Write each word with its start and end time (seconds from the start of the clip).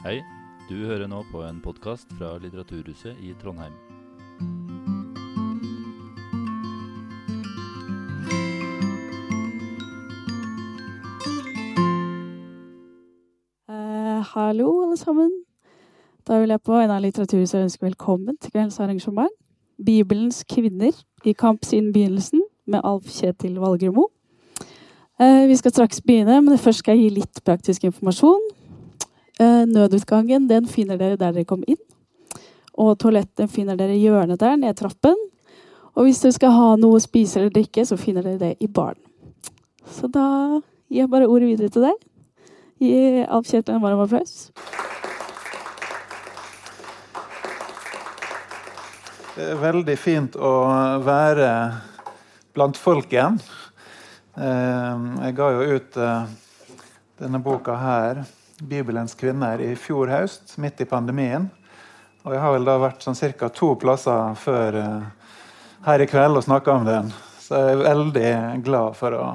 Hei, 0.00 0.22
du 0.64 0.78
hører 0.88 1.10
nå 1.12 1.18
på 1.28 1.42
en 1.44 1.58
podkast 1.60 2.08
fra 2.16 2.30
Litteraturhuset 2.40 3.18
i 3.20 3.34
Trondheim. 3.36 3.74
Eh, 13.68 14.22
hallo, 14.30 14.70
alle 14.86 14.96
sammen. 14.96 15.34
Da 16.24 16.38
vil 16.40 16.54
jeg 16.54 16.62
på 16.64 16.78
en 16.80 16.94
av 16.94 17.02
Litteraturhuset 17.04 17.60
ønske 17.60 17.84
velkommen 17.84 18.38
til 18.40 18.54
kveldens 18.54 18.80
arrangement. 18.80 19.36
Bibelens 19.84 20.46
kvinner 20.48 20.96
i 21.28 21.34
kamp 21.36 21.68
siden 21.68 21.92
begynnelsen 21.92 22.40
med 22.64 22.80
Alf 22.88 23.12
Kjetil 23.18 23.60
Valgremo. 23.60 24.06
Eh, 25.20 25.44
vi 25.44 25.60
skal 25.60 25.76
straks 25.76 26.00
begynne, 26.00 26.40
men 26.40 26.58
først 26.58 26.86
skal 26.86 26.96
jeg 26.96 27.04
gi 27.04 27.20
litt 27.20 27.44
praktisk 27.44 27.84
informasjon. 27.84 28.48
Eh, 29.40 29.64
nødutgangen 29.64 30.48
den 30.50 30.66
finner 30.68 30.98
dere 31.00 31.16
der 31.16 31.32
dere 31.32 31.48
kom 31.48 31.62
inn. 31.66 31.80
Og 32.76 32.98
toalettet 33.00 33.50
finner 33.52 33.76
dere 33.76 33.96
i 33.96 34.02
hjørnet 34.02 34.40
der, 34.40 34.58
ned 34.60 34.76
trappen. 34.76 35.16
Og 35.96 36.06
hvis 36.06 36.20
dere 36.20 36.36
skal 36.36 36.52
ha 36.52 36.66
noe 36.80 36.98
å 36.98 37.02
spise 37.02 37.40
eller 37.40 37.54
drikke, 37.54 37.86
så 37.88 37.96
finner 38.00 38.26
dere 38.26 38.40
det 38.40 38.52
i 38.60 38.68
baren. 38.68 39.00
Så 39.90 40.10
da 40.12 40.60
gir 40.90 41.04
jeg 41.04 41.10
bare 41.12 41.28
ordet 41.28 41.48
videre 41.54 41.72
til 41.72 41.88
deg. 41.88 42.04
Gi 42.80 43.24
Alf 43.26 43.48
Kjetil 43.48 43.76
en 43.78 43.82
varm 43.82 44.02
applaus. 44.04 44.50
Det 49.34 49.46
er 49.54 49.60
veldig 49.60 49.96
fint 49.96 50.36
å 50.36 50.52
være 51.00 51.48
blant 52.52 52.76
folk 52.76 53.08
igjen. 53.12 53.40
Eh, 54.36 55.08
Jeg 55.24 55.36
ga 55.38 55.48
jo 55.56 55.78
ut 55.78 55.96
eh, 55.96 56.36
denne 57.20 57.40
boka 57.44 57.76
her, 57.80 58.22
'Bibelens 58.60 59.14
kvinner', 59.14 59.60
i 59.60 59.76
fjor 59.76 60.10
høst, 60.12 60.58
midt 60.58 60.80
i 60.80 60.88
pandemien. 60.88 61.50
Og 62.24 62.34
jeg 62.34 62.40
har 62.42 62.52
vel 62.52 62.66
da 62.68 62.76
vært 62.80 63.04
sånn 63.04 63.16
ca. 63.16 63.48
to 63.48 63.74
plasser 63.80 64.34
før 64.36 64.76
eh, 64.76 65.36
her 65.86 66.02
i 66.04 66.06
kveld 66.06 66.36
og 66.36 66.44
snakka 66.44 66.72
om 66.72 66.84
den. 66.84 67.12
Så 67.40 67.56
jeg 67.56 67.72
er 67.72 67.84
veldig 67.86 68.32
glad 68.64 68.96
for 68.98 69.16
å 69.16 69.28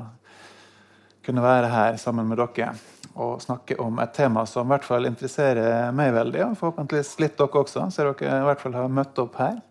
kunne 1.26 1.42
være 1.42 1.72
her 1.74 1.98
sammen 1.98 2.30
med 2.30 2.38
dere 2.38 2.76
og 3.16 3.40
snakke 3.42 3.78
om 3.80 4.00
et 4.04 4.12
tema 4.14 4.44
som 4.46 4.68
i 4.68 4.74
hvert 4.74 4.86
fall 4.86 5.08
interesserer 5.08 5.94
meg 5.96 6.12
veldig, 6.14 6.42
og 6.50 6.58
forhåpentligvis 6.60 7.14
litt 7.24 7.38
dere 7.40 7.62
også, 7.62 7.86
så 7.90 8.10
dere 8.10 8.42
i 8.42 8.48
hvert 8.50 8.62
fall 8.62 8.76
har 8.76 8.92
møtt 8.92 9.22
opp 9.24 9.40
her. 9.40 9.62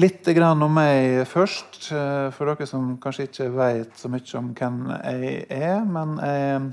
Litt 0.00 0.26
om 0.26 0.64
meg 0.74 1.22
først, 1.30 1.92
eh, 1.92 2.30
for 2.34 2.50
dere 2.50 2.66
som 2.66 2.96
kanskje 2.98 3.28
ikke 3.28 3.50
vet 3.54 3.92
så 3.94 4.08
mye 4.10 4.38
om 4.40 4.48
hvem 4.58 4.80
jeg 4.90 5.46
er. 5.50 5.84
Men 5.84 6.16
jeg 6.18 6.72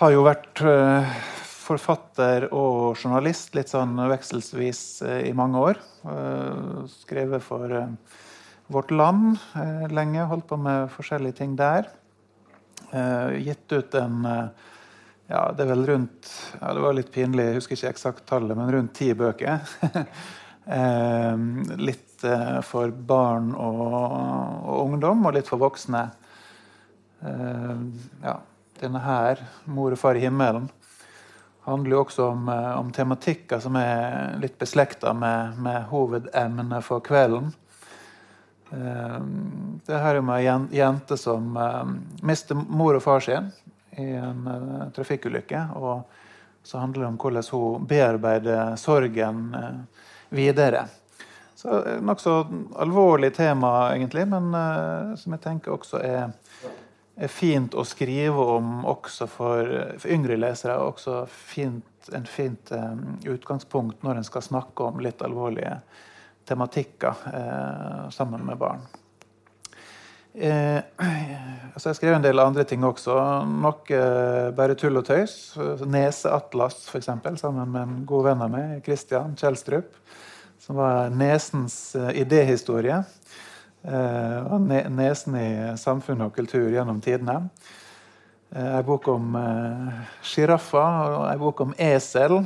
har 0.00 0.14
jo 0.14 0.22
vært 0.24 0.62
eh, 0.64 1.08
forfatter 1.60 2.46
og 2.56 2.96
journalist 2.96 3.52
litt 3.56 3.68
sånn 3.68 3.98
vekselsvis 4.08 4.80
eh, 5.04 5.20
i 5.28 5.34
mange 5.36 5.60
år. 5.60 5.80
Eh, 6.08 6.86
Skrevet 7.02 7.44
for 7.44 7.74
Vårt 8.72 8.94
Land 8.94 9.36
lenge, 9.92 10.24
holdt 10.30 10.46
på 10.48 10.56
med 10.60 10.88
forskjellige 10.94 11.40
ting 11.42 11.56
der. 11.58 11.88
Gitt 13.42 13.70
ut 13.70 13.94
en 13.98 14.20
ja, 15.30 15.40
det 15.54 15.62
er 15.62 15.68
vel 15.68 15.82
rundt 15.86 16.28
ja, 16.56 16.70
Det 16.74 16.82
var 16.82 16.94
litt 16.96 17.10
pinlig, 17.14 17.44
jeg 17.48 17.58
husker 17.58 17.76
ikke 17.76 17.90
eksakt 17.92 18.24
tallet, 18.30 18.54
men 18.58 18.70
rundt 18.74 18.94
ti 18.98 19.10
bøker. 19.18 19.58
Litt 21.90 22.24
for 22.66 22.94
barn 23.10 23.50
og, 23.58 23.82
og 23.90 24.80
ungdom, 24.84 25.26
og 25.26 25.34
litt 25.34 25.50
for 25.50 25.62
voksne. 25.62 26.02
Ja, 28.22 28.36
denne 28.80 29.00
her, 29.04 29.38
'Mor 29.64 29.92
og 29.92 29.98
far 29.98 30.14
i 30.14 30.24
himmelen', 30.24 30.70
handler 31.70 31.90
jo 31.96 32.04
også 32.04 32.28
om, 32.30 32.48
eh, 32.48 32.78
om 32.78 32.92
tematikker 32.92 33.60
som 33.60 33.76
er 33.76 34.36
litt 34.40 34.58
beslekta 34.58 35.12
med, 35.12 35.58
med 35.58 35.88
hovedemnet 35.90 36.84
for 36.84 37.02
kvelden. 37.04 37.52
Eh, 38.72 39.18
det 39.86 40.00
her 40.02 40.14
er 40.14 40.22
om 40.22 40.30
ei 40.34 40.44
jen- 40.44 40.70
jente 40.72 41.18
som 41.20 41.56
eh, 41.56 41.92
mister 42.22 42.54
mor 42.54 42.96
og 42.98 43.02
far 43.02 43.20
sin 43.20 43.52
i 43.98 44.12
en 44.14 44.90
trafikkulykke. 44.94 45.64
Og 45.76 46.04
så 46.62 46.78
handler 46.78 47.02
det 47.02 47.08
om 47.08 47.18
hvordan 47.18 47.48
hun 47.50 47.86
bearbeider 47.86 48.76
sorgen 48.76 49.48
videre. 50.30 50.84
Så 51.56 51.80
Nokså 52.00 52.46
alvorlig 52.78 53.34
tema, 53.34 53.90
egentlig, 53.92 54.28
men 54.28 54.52
som 55.18 55.34
jeg 55.34 55.42
tenker 55.42 55.74
også 55.74 55.98
er 56.00 56.30
fint 57.28 57.74
å 57.74 57.84
skrive 57.84 58.44
om 58.56 58.84
også 58.88 59.26
for, 59.28 59.72
for 60.00 60.12
yngre 60.12 60.38
lesere. 60.40 60.78
og 60.78 60.94
Også 60.94 61.24
fint, 61.30 61.84
en 62.16 62.28
fint 62.28 62.72
um, 62.72 63.18
utgangspunkt 63.28 64.06
når 64.06 64.20
en 64.20 64.28
skal 64.28 64.46
snakke 64.46 64.88
om 64.88 65.02
litt 65.04 65.22
alvorlige 65.26 65.80
tematikker 66.48 67.28
eh, 67.30 68.10
sammen 68.10 68.42
med 68.46 68.58
barn. 68.58 68.80
Eh, 70.34 70.78
altså 71.74 71.90
jeg 71.90 71.98
skrev 71.98 72.16
en 72.16 72.24
del 72.24 72.42
andre 72.42 72.64
ting 72.68 72.84
også. 72.86 73.16
Noe 73.50 73.96
eh, 73.96 74.50
bare 74.56 74.76
tull 74.78 75.00
og 75.00 75.06
tøys. 75.08 75.36
Neseatlas, 75.86 76.84
f.eks., 76.90 77.10
sammen 77.40 77.70
med 77.70 77.82
en 77.82 78.02
god 78.08 78.30
venn 78.30 78.44
av 78.46 78.52
meg, 78.52 78.76
Christian 78.86 79.36
Kjelstrup. 79.38 79.94
Som 80.60 80.78
var 80.78 81.10
nesens 81.14 81.96
eh, 81.98 82.22
idéhistorie. 82.22 83.02
Eh, 83.80 84.52
og 84.52 84.60
nesen 84.92 85.36
i 85.40 85.50
samfunn 85.80 86.26
og 86.26 86.34
kultur 86.36 86.68
gjennom 86.68 87.00
tidene. 87.00 87.46
Ei 88.50 88.80
en 88.80 88.84
bok 88.84 89.06
om 89.12 89.36
eh, 89.38 90.00
sjiraffer, 90.26 91.16
og 91.16 91.26
ei 91.30 91.38
bok 91.40 91.62
om 91.64 91.74
esel. 91.78 92.40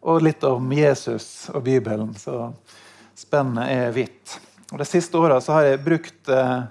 Og 0.00 0.22
litt 0.24 0.44
om 0.48 0.72
Jesus 0.72 1.50
og 1.52 1.62
Bibelen. 1.66 2.14
Så 2.16 2.48
spennet 3.18 3.68
er 3.68 3.92
vidt. 3.94 4.38
Og 4.72 4.78
De 4.80 4.86
siste 4.88 5.18
åra 5.18 5.40
har 5.44 5.66
jeg 5.66 5.82
brukt 5.84 6.30
eh, 6.32 6.62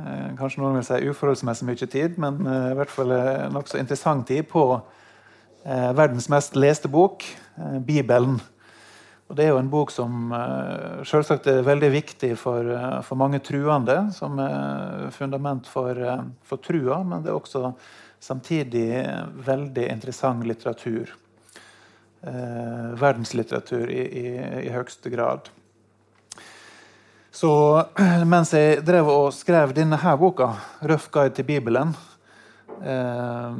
eh, 0.00 0.30
kanskje 0.38 0.62
noen 0.62 0.78
vil 0.80 0.86
si 0.88 1.10
uforholdsmessig 1.10 1.68
mye 1.68 1.90
tid, 1.90 2.16
men 2.22 2.40
eh, 2.46 2.70
i 2.72 2.78
hvert 2.78 2.94
fall 2.94 3.12
eh, 3.14 3.50
nokså 3.52 3.78
interessant 3.78 4.26
tid 4.30 4.48
på 4.50 4.64
eh, 5.66 5.90
verdens 5.98 6.30
mest 6.32 6.56
leste 6.58 6.90
bok, 6.90 7.26
eh, 7.58 7.78
Bibelen. 7.84 8.40
Og 9.30 9.36
Det 9.38 9.44
er 9.44 9.52
jo 9.52 9.60
en 9.60 9.70
bok 9.70 9.92
som 9.94 10.32
eh, 10.34 11.02
selvsagt 11.06 11.44
er 11.46 11.60
veldig 11.62 11.88
viktig 11.94 12.32
for, 12.34 12.66
eh, 12.66 12.96
for 13.06 13.14
mange 13.14 13.38
truende, 13.46 14.08
som 14.10 14.40
er 14.42 15.04
fundament 15.14 15.68
for, 15.70 15.94
eh, 15.94 16.24
for 16.42 16.58
trua, 16.58 16.96
men 17.06 17.22
det 17.22 17.30
er 17.30 17.36
også 17.38 17.70
samtidig 18.18 18.88
veldig 19.46 19.84
interessant 19.86 20.42
litteratur. 20.42 21.12
Eh, 22.26 22.88
verdenslitteratur 22.98 23.92
i, 23.94 24.00
i, 24.02 24.24
i 24.66 24.72
høyeste 24.74 25.12
grad. 25.14 25.46
Så 27.30 27.52
mens 28.32 28.50
jeg 28.58 28.82
drev 28.82 29.12
og 29.14 29.28
skrev 29.36 29.76
denne 29.78 30.00
her 30.02 30.18
boka, 30.18 30.50
'Røff 30.82 31.06
guide 31.14 31.36
til 31.38 31.46
Bibelen', 31.52 31.94
eh, 32.82 33.54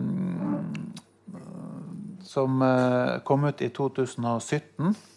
som 2.26 2.58
kom 3.24 3.46
ut 3.46 3.62
i 3.62 3.70
2017, 3.70 4.90
eh, 4.90 5.09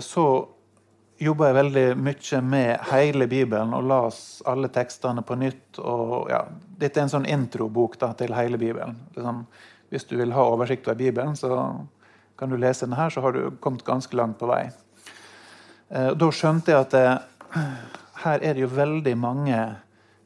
så 0.00 0.26
jobba 1.20 1.48
jeg 1.48 1.56
veldig 1.56 1.84
mye 2.00 2.40
med 2.44 2.88
hele 2.90 3.26
Bibelen 3.28 3.74
og 3.76 3.86
las 3.88 4.18
alle 4.48 4.68
tekstene 4.72 5.24
på 5.24 5.36
nytt. 5.40 5.78
og 5.78 6.30
ja, 6.30 6.42
Dette 6.80 7.00
er 7.00 7.06
en 7.06 7.12
sånn 7.12 7.28
introbok 7.28 7.98
da, 8.00 8.12
til 8.16 8.34
hele 8.36 8.60
Bibelen. 8.60 8.96
Liksom, 9.16 9.42
hvis 9.92 10.04
du 10.08 10.16
vil 10.20 10.34
ha 10.36 10.44
oversikt 10.44 10.88
over 10.88 10.98
Bibelen, 11.00 11.36
så 11.36 11.50
kan 12.36 12.52
du 12.52 12.58
lese 12.60 12.84
denne 12.84 12.98
her, 13.00 13.10
så 13.10 13.24
har 13.24 13.32
du 13.32 13.56
kommet 13.60 13.84
ganske 13.86 14.16
langt 14.16 14.38
på 14.40 14.48
vei. 14.50 14.66
Eh, 15.88 16.12
Da 16.12 16.30
skjønte 16.32 16.72
jeg 16.72 16.84
at 16.84 16.94
eh, 17.00 17.64
her 18.24 18.42
er 18.42 18.54
det 18.54 18.66
jo 18.66 18.72
veldig 18.76 19.16
mange 19.16 19.60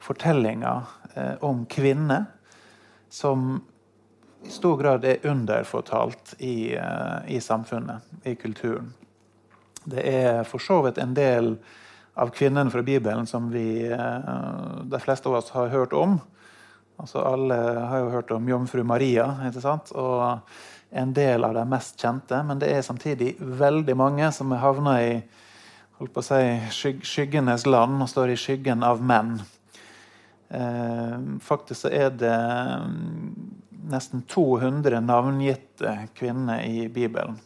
fortellinger 0.03 0.89
eh, 1.15 1.35
om 1.47 1.67
kvinner 1.71 2.27
som 3.11 3.61
i 4.43 4.51
stor 4.51 4.79
grad 4.81 5.05
er 5.05 5.27
underfortalt 5.29 6.35
i, 6.39 6.75
eh, 6.75 7.19
i 7.29 7.41
samfunnet, 7.41 8.03
i 8.25 8.35
kulturen. 8.35 8.95
Det 9.85 10.03
er 10.05 10.43
for 10.49 10.63
så 10.63 10.81
vidt 10.85 10.99
en 11.01 11.15
del 11.17 11.55
av 12.21 12.33
kvinnene 12.35 12.71
fra 12.73 12.83
Bibelen 12.85 13.27
som 13.27 13.49
vi, 13.53 13.87
eh, 13.87 14.19
de 14.83 15.01
fleste 15.01 15.29
av 15.29 15.39
oss 15.41 15.51
har 15.51 15.69
hørt 15.69 15.93
om. 15.93 16.19
Altså 17.01 17.23
Alle 17.25 17.55
har 17.89 17.99
jo 17.99 18.11
hørt 18.11 18.31
om 18.31 18.49
jomfru 18.49 18.83
Maria, 18.85 19.31
ikke 19.49 19.63
sant? 19.65 19.93
og 19.93 20.41
en 20.91 21.13
del 21.15 21.45
av 21.45 21.55
de 21.55 21.65
mest 21.69 22.01
kjente. 22.01 22.43
Men 22.47 22.59
det 22.59 22.73
er 22.73 22.83
samtidig 22.83 23.37
veldig 23.39 23.97
mange 23.97 24.33
som 24.33 24.51
har 24.51 24.65
havna 24.65 24.97
i 25.03 25.23
holdt 26.01 26.15
på 26.15 26.23
å 26.23 26.25
si, 26.25 26.45
skyg 26.73 27.03
skyggenes 27.05 27.67
land 27.69 28.01
og 28.01 28.09
står 28.09 28.33
i 28.33 28.39
skyggen 28.41 28.85
av 28.87 29.03
menn. 29.05 29.35
Eh, 30.49 31.17
faktisk 31.45 31.85
så 31.85 31.93
er 31.95 32.11
det 32.17 32.33
mm, 32.33 33.29
nesten 33.93 34.25
200 34.29 35.03
navngitte 35.05 35.95
kvinner 36.17 36.65
i 36.65 36.89
Bibelen. 36.89 37.39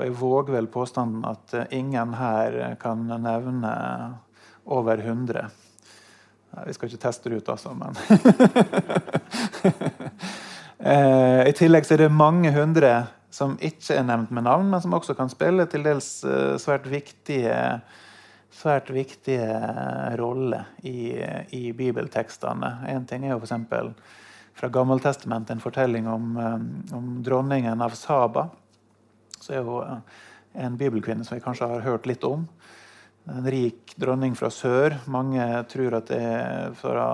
Og 0.00 0.06
jeg 0.06 0.16
våger 0.16 0.56
vel 0.56 0.68
påstanden 0.72 1.26
at 1.28 1.54
eh, 1.54 1.76
ingen 1.76 2.16
her 2.16 2.76
kan 2.80 3.04
nevne 3.12 3.72
over 4.64 4.96
100. 5.04 5.50
Vi 6.66 6.74
skal 6.74 6.88
ikke 6.88 7.04
teste 7.04 7.30
det 7.30 7.42
ut, 7.42 7.52
altså, 7.52 7.74
men 7.76 7.92
Eh, 10.80 11.42
I 11.44 11.52
tillegg 11.52 11.84
er 11.92 12.00
det 12.00 12.06
mange 12.08 12.48
hundre 12.54 12.90
som 13.28 13.58
ikke 13.60 13.98
er 13.98 14.06
nevnt 14.08 14.30
med 14.32 14.46
navn, 14.46 14.70
men 14.72 14.80
som 14.80 14.94
også 14.96 15.12
kan 15.18 15.28
spille 15.28 15.66
til 15.68 15.84
dels 15.84 16.06
eh, 16.24 16.54
svært 16.56 16.86
viktige 16.88 17.52
svært 18.60 18.90
viktige 18.92 19.46
roller 20.18 20.66
i, 20.82 21.20
i 21.54 21.70
bibeltekstene. 21.76 22.72
En 22.90 23.06
ting 23.08 23.24
er 23.24 23.34
jo 23.34 23.40
f.eks. 23.44 24.16
fra 24.58 24.70
Gammeltestamentet 24.72 25.54
en 25.54 25.62
fortelling 25.62 26.08
om, 26.10 26.32
eh, 26.40 26.96
om, 26.96 27.12
dronningen 27.24 27.84
av 27.84 27.94
Saba. 27.98 28.48
Så 29.40 29.56
er 29.56 29.64
hun 29.64 30.02
en 30.54 30.76
bibelkvinne 30.76 31.24
som 31.24 31.38
vi 31.38 31.44
kanskje 31.44 31.68
har 31.70 31.84
hørt 31.86 32.08
litt 32.10 32.24
om. 32.26 32.46
En 33.30 33.46
rik 33.46 33.94
dronning 34.00 34.34
fra 34.36 34.50
sør. 34.52 34.98
Mange 35.10 35.44
tror 35.70 36.00
at 36.00 36.10
det 36.10 36.20
er 36.20 36.74
fra 36.78 37.06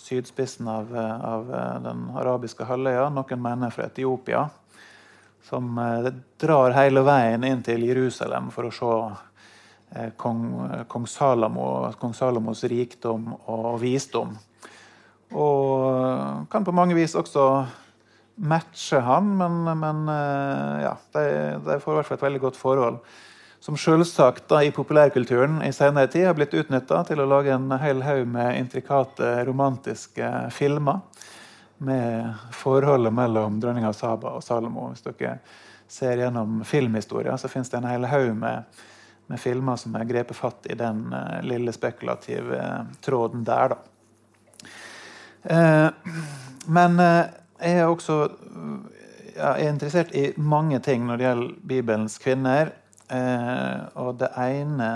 sydspissen 0.00 0.68
av, 0.68 0.92
av 0.96 1.50
den 1.84 2.06
arabiske 2.16 2.66
halvøya. 2.68 3.08
Noen 3.12 3.42
mener 3.42 3.74
fra 3.74 3.88
Etiopia. 3.88 4.46
Som 5.44 5.78
eh, 5.80 6.12
drar 6.40 6.76
hele 6.76 7.02
veien 7.06 7.44
inn 7.48 7.62
til 7.64 7.86
Jerusalem 7.88 8.50
for 8.52 8.68
å 8.68 8.74
se 8.74 8.92
eh, 9.96 10.10
kong, 10.20 10.42
kong, 10.88 11.06
Salomo, 11.08 11.66
kong 12.00 12.14
Salomos 12.16 12.62
rikdom 12.68 13.32
og 13.48 13.78
visdom. 13.80 14.36
Og 15.30 16.46
kan 16.50 16.66
på 16.66 16.74
mange 16.74 16.96
vis 16.98 17.14
også 17.16 17.46
matche 18.40 19.00
han, 19.04 19.34
men, 19.36 19.62
men 19.80 20.06
eh, 20.08 20.76
ja, 20.86 20.94
de, 21.16 21.24
de 21.66 21.80
får 21.82 21.92
i 21.92 21.98
hvert 21.98 22.08
fall 22.08 22.20
et 22.20 22.28
veldig 22.28 22.44
godt 22.46 22.60
forhold 22.60 23.02
som 23.60 23.76
selvsagt 23.76 24.52
i 24.64 24.70
populærkulturen 24.72 25.58
i 25.66 25.72
senere 25.76 26.08
tid 26.08 26.24
har 26.30 26.36
blitt 26.38 26.54
utnytta 26.56 27.02
til 27.04 27.20
å 27.20 27.28
lage 27.28 27.52
en 27.52 27.68
hel 27.82 28.00
haug 28.06 28.24
med 28.32 28.56
intrikate 28.56 29.34
romantiske 29.44 30.30
filmer 30.56 31.02
med 31.84 32.32
forholdet 32.56 33.12
mellom 33.12 33.58
dronninga 33.60 33.92
Saba 33.96 34.32
og 34.36 34.44
Salomo. 34.44 34.88
Hvis 34.92 35.04
dere 35.04 35.36
ser 35.88 36.22
gjennom 36.24 36.62
filmhistoria, 36.64 37.36
så 37.40 37.48
fins 37.52 37.68
det 37.72 37.80
en 37.80 37.88
hel 37.88 38.04
haug 38.08 38.32
med, 38.36 38.80
med, 39.28 39.40
filmer 39.40 39.76
som 39.80 39.96
er 39.96 40.08
grepet 40.08 40.36
fatt 40.36 40.68
i 40.72 40.76
den 40.78 41.06
uh, 41.12 41.40
lille 41.44 41.72
spekulative 41.76 42.56
uh, 42.56 42.84
tråden 43.04 43.44
der, 43.44 43.74
da. 43.74 43.80
Uh, 45.40 46.16
men 46.68 47.00
jeg 47.60 47.80
er 47.80 47.88
også 47.88 48.18
ja, 49.36 49.54
er 49.54 49.70
interessert 49.70 50.14
i 50.16 50.30
mange 50.36 50.80
ting 50.84 51.06
når 51.06 51.18
det 51.18 51.26
gjelder 51.26 51.56
Bibelens 51.72 52.18
kvinner. 52.22 52.72
Eh, 53.10 53.80
og 53.98 54.18
det 54.20 54.30
ene 54.38 54.90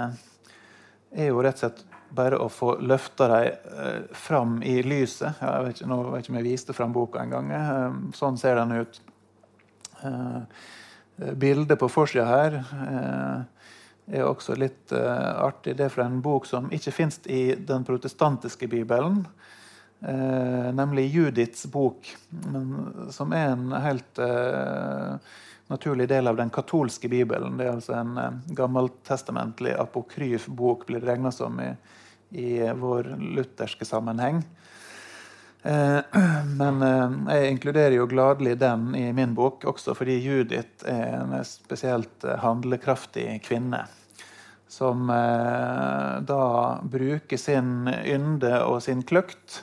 er 1.14 1.30
jo 1.30 1.42
rett 1.42 1.58
og 1.58 1.64
slett 1.64 1.84
bare 2.14 2.38
å 2.38 2.46
få 2.52 2.76
løfta 2.78 3.28
dem 3.32 3.74
eh, 3.74 4.02
fram 4.14 4.60
i 4.62 4.78
lyset. 4.86 5.40
Jeg 5.40 5.66
vet 5.66 5.80
ikke, 5.80 5.90
nå 5.90 5.98
vet 6.10 6.22
ikke 6.22 6.34
om 6.34 6.38
jeg 6.40 6.48
viste 6.48 6.76
fram 6.76 6.94
boka 6.94 7.22
engang. 7.24 7.50
Eh, 7.54 7.98
sånn 8.18 8.38
ser 8.40 8.60
den 8.60 8.76
ut. 8.78 9.00
Eh, 10.04 10.40
bildet 11.34 11.78
på 11.80 11.88
forsida 11.90 12.26
her 12.28 12.58
eh, 12.60 14.16
er 14.18 14.28
også 14.28 14.56
litt 14.58 14.92
eh, 14.94 15.32
artig. 15.42 15.76
Det 15.78 15.88
er 15.88 15.94
fra 15.94 16.06
en 16.06 16.20
bok 16.22 16.46
som 16.48 16.70
ikke 16.74 16.94
fins 16.94 17.20
i 17.26 17.54
den 17.54 17.86
protestantiske 17.86 18.68
bibelen. 18.70 19.24
Eh, 20.08 20.72
nemlig 20.72 21.06
Judiths 21.06 21.66
bok, 21.66 22.16
men 22.28 22.92
som 23.10 23.32
er 23.32 23.54
en 23.54 23.72
helt 23.72 24.18
eh, 24.20 25.16
naturlig 25.72 26.08
del 26.08 26.28
av 26.28 26.36
den 26.36 26.50
katolske 26.52 27.08
bibelen. 27.08 27.56
Det 27.56 27.64
er 27.64 27.72
altså 27.72 27.94
en 27.96 28.18
eh, 28.20 28.36
gammeltestamentlig 28.58 29.72
apokryf 29.80 30.50
bok, 30.52 30.84
blir 30.90 31.00
regna 31.00 31.32
som 31.32 31.56
i, 31.62 31.70
i, 32.36 32.50
vår 32.76 33.14
lutherske 33.16 33.88
sammenheng. 33.88 34.44
Eh, 35.62 36.00
men 36.60 36.84
eh, 36.84 37.18
jeg 37.38 37.56
inkluderer 37.56 37.96
jo 37.96 38.08
gladelig 38.10 38.58
den 38.60 38.90
i 39.00 39.08
min 39.16 39.32
bok, 39.32 39.64
også 39.64 39.96
fordi 39.96 40.20
Judith 40.20 40.84
er 40.84 41.20
en 41.22 41.36
spesielt 41.48 42.28
eh, 42.28 42.40
handlekraftig 42.44 43.30
kvinne. 43.48 43.86
Som 44.68 45.08
eh, 45.08 46.16
da 46.28 46.46
bruker 46.82 47.40
sin 47.40 47.88
ynde 47.88 48.58
og 48.66 48.82
sin 48.84 49.00
kløkt 49.06 49.62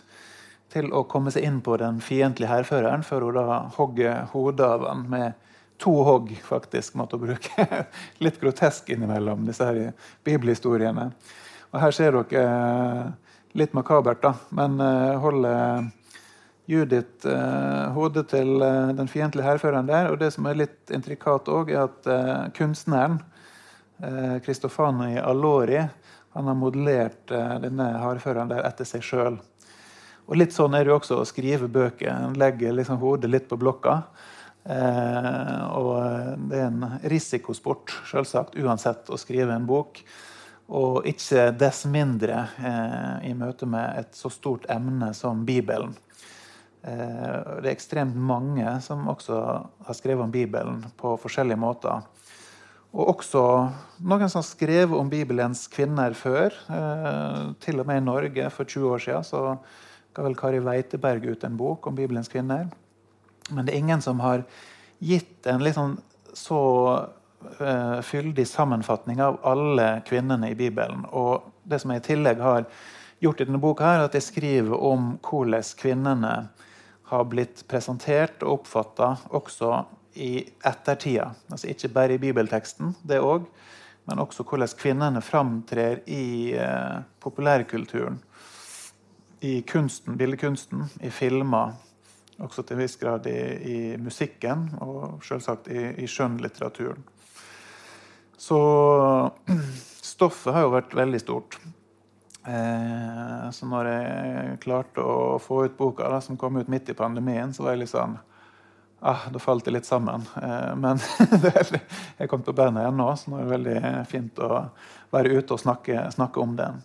til 0.72 0.92
å 0.96 1.04
komme 1.10 1.32
seg 1.34 1.46
inn 1.48 1.60
på 1.64 1.76
den 1.82 2.00
fiendtlige 2.04 2.52
hærføreren 2.52 3.04
før 3.04 3.28
hun 3.28 3.40
da 3.40 3.62
hogger 3.76 4.28
hodet 4.32 4.68
av 4.68 4.86
han 4.88 5.08
med 5.12 5.40
to 5.82 5.94
hogg, 6.06 6.30
faktisk, 6.46 6.96
måtte 7.00 7.18
bruke. 7.18 7.66
Litt 8.24 8.38
grotesk 8.42 8.92
innimellom 8.94 9.48
disse 9.48 9.66
her 9.66 9.80
bibelhistoriene. 10.28 11.10
Og 11.72 11.80
Her 11.82 11.96
ser 11.96 12.18
dere 12.18 12.44
eh, 12.44 13.34
litt 13.58 13.74
makabert, 13.74 14.22
da, 14.22 14.36
men 14.56 14.78
eh, 14.84 15.18
holder 15.24 15.90
Judith 16.70 17.28
eh, 17.28 17.88
hodet 17.96 18.28
til 18.32 18.62
den 18.98 19.10
fiendtlige 19.12 19.48
hærføreren 19.48 19.90
der. 19.90 20.12
Og 20.12 20.20
det 20.22 20.30
som 20.36 20.46
er 20.46 20.60
litt 20.62 20.94
intrikat 20.94 21.50
òg, 21.52 21.74
er 21.74 21.90
at 21.90 22.54
kunstneren 22.58 23.22
Kristofani 24.42 25.20
Allori 25.22 25.78
han 26.34 26.48
har 26.48 26.56
modellert 26.58 27.30
denne 27.62 27.86
hardføreren 28.02 28.50
der 28.50 28.64
etter 28.66 28.88
seg 28.88 29.04
sjøl. 29.06 29.36
Og 30.32 30.38
litt 30.40 30.54
sånn 30.56 30.78
er 30.78 30.86
det 30.86 30.94
jo 30.94 30.96
også 30.96 31.18
å 31.20 31.28
skrive 31.28 31.68
bøker. 31.68 32.08
En 32.08 32.38
legger 32.40 32.72
liksom 32.72 33.02
hodet 33.02 33.28
litt 33.28 33.50
på 33.52 33.60
blokka. 33.60 33.98
Eh, 34.64 35.64
og 35.76 36.46
det 36.48 36.62
er 36.62 36.70
en 36.70 36.86
risikosport, 37.12 37.92
selvsagt, 38.08 38.56
uansett, 38.56 39.12
å 39.12 39.20
skrive 39.20 39.58
en 39.58 39.68
bok. 39.68 40.00
Og 40.72 41.04
ikke 41.12 41.50
dess 41.60 41.84
mindre 41.92 42.46
eh, 42.64 43.28
i 43.28 43.34
møte 43.36 43.68
med 43.68 44.06
et 44.06 44.16
så 44.16 44.32
stort 44.32 44.70
emne 44.72 45.12
som 45.18 45.44
Bibelen. 45.44 45.92
Eh, 46.80 47.36
det 47.60 47.68
er 47.68 47.74
ekstremt 47.74 48.16
mange 48.16 48.78
som 48.88 49.04
også 49.12 49.44
har 49.84 50.00
skrevet 50.00 50.30
om 50.30 50.32
Bibelen 50.32 50.80
på 50.96 51.18
forskjellige 51.20 51.60
måter. 51.60 52.08
Og 52.92 53.18
også 53.18 53.44
noen 54.04 54.32
som 54.32 54.40
har 54.40 54.48
skrevet 54.48 54.96
om 54.96 55.12
Bibelens 55.12 55.68
kvinner 55.72 56.16
før. 56.16 56.56
Eh, 56.72 57.46
til 57.68 57.84
og 57.84 57.92
med 57.92 58.00
i 58.00 58.08
Norge 58.08 58.50
for 58.56 58.64
20 58.64 58.96
år 58.96 59.10
siden 59.10 59.28
så 59.28 59.46
ga 60.14 60.26
vel 60.26 60.36
Kari 60.36 60.60
Weiteberg 60.60 61.26
ut 61.26 61.44
en 61.44 61.58
bok 61.58 61.88
om 61.88 61.96
Bibelens 61.96 62.30
kvinner. 62.32 62.68
Men 63.50 63.66
det 63.66 63.74
er 63.74 63.84
ingen 63.84 64.02
som 64.02 64.20
har 64.20 64.44
gitt 65.00 65.48
en 65.48 65.64
liksom 65.64 65.98
så 66.34 66.62
uh, 67.60 68.02
fyldig 68.02 68.48
sammenfatning 68.48 69.22
av 69.22 69.40
alle 69.44 70.02
kvinnene 70.08 70.52
i 70.52 70.56
Bibelen. 70.56 71.06
Og 71.06 71.48
det 71.64 71.82
som 71.82 71.92
jeg 71.92 72.04
i 72.04 72.08
tillegg 72.12 72.44
har 72.44 72.68
gjort 73.22 73.42
i 73.42 73.48
denne 73.48 73.62
boka, 73.62 73.86
her, 73.86 74.02
er 74.02 74.10
at 74.10 74.18
jeg 74.18 74.28
skriver 74.30 74.78
om 74.78 75.16
hvordan 75.26 75.74
kvinnene 75.80 76.36
har 77.12 77.28
blitt 77.28 77.66
presentert 77.68 78.44
og 78.46 78.62
oppfatta 78.62 79.16
også 79.36 79.84
i 80.22 80.38
ettertida. 80.68 81.32
Altså 81.52 81.72
ikke 81.72 81.92
bare 81.92 82.16
i 82.16 82.22
bibelteksten, 82.22 82.96
det 83.08 83.20
òg, 83.24 83.46
men 84.08 84.20
også 84.24 84.46
hvordan 84.48 84.76
kvinnene 84.80 85.22
framtrer 85.24 86.02
i 86.08 86.56
uh, 86.56 87.04
populærkulturen. 87.24 88.20
I 89.42 89.62
kunsten, 89.66 90.18
billedkunsten, 90.18 90.86
i 91.02 91.10
filmer 91.10 91.74
også 92.42 92.64
til 92.66 92.78
en 92.78 92.82
viss 92.84 92.98
grad 93.02 93.26
i, 93.30 93.40
i 93.66 93.78
musikken 94.02 94.68
og 94.82 95.22
selvsagt 95.26 95.70
i, 95.74 95.82
i 96.04 96.08
skjønnlitteraturen. 96.10 97.04
Så 98.38 98.58
stoffet 100.14 100.54
har 100.54 100.66
jo 100.66 100.74
vært 100.76 100.94
veldig 100.98 101.22
stort. 101.22 101.58
Eh, 102.46 103.48
så 103.54 103.70
når 103.70 103.90
jeg 103.90 104.60
klarte 104.64 105.06
å 105.06 105.38
få 105.42 105.64
ut 105.68 105.78
boka, 105.78 106.10
da, 106.10 106.20
som 106.22 106.38
kom 106.38 106.58
ut 106.58 106.70
midt 106.70 106.90
i 106.90 106.98
pandemien, 106.98 107.54
så 107.54 107.66
var 107.66 107.76
jeg 107.76 107.84
litt 107.84 107.92
sånn 107.94 108.18
ah, 109.02 109.28
Da 109.30 109.42
falt 109.42 109.66
det 109.66 109.74
litt 109.76 109.90
sammen. 109.90 110.26
Eh, 110.42 110.74
men 110.82 111.02
jeg 112.20 112.30
kom 112.30 112.46
på 112.46 112.54
beina 112.58 112.86
igjen 112.86 113.02
nå, 113.02 113.10
så 113.18 113.34
nå 113.34 113.40
er 113.40 113.48
det 113.50 113.56
veldig 113.56 114.06
fint 114.10 114.42
å 114.46 114.68
være 115.14 115.34
ute 115.38 115.58
og 115.58 115.62
snakke, 115.66 116.06
snakke 116.14 116.46
om 116.46 116.54
den. 116.58 116.82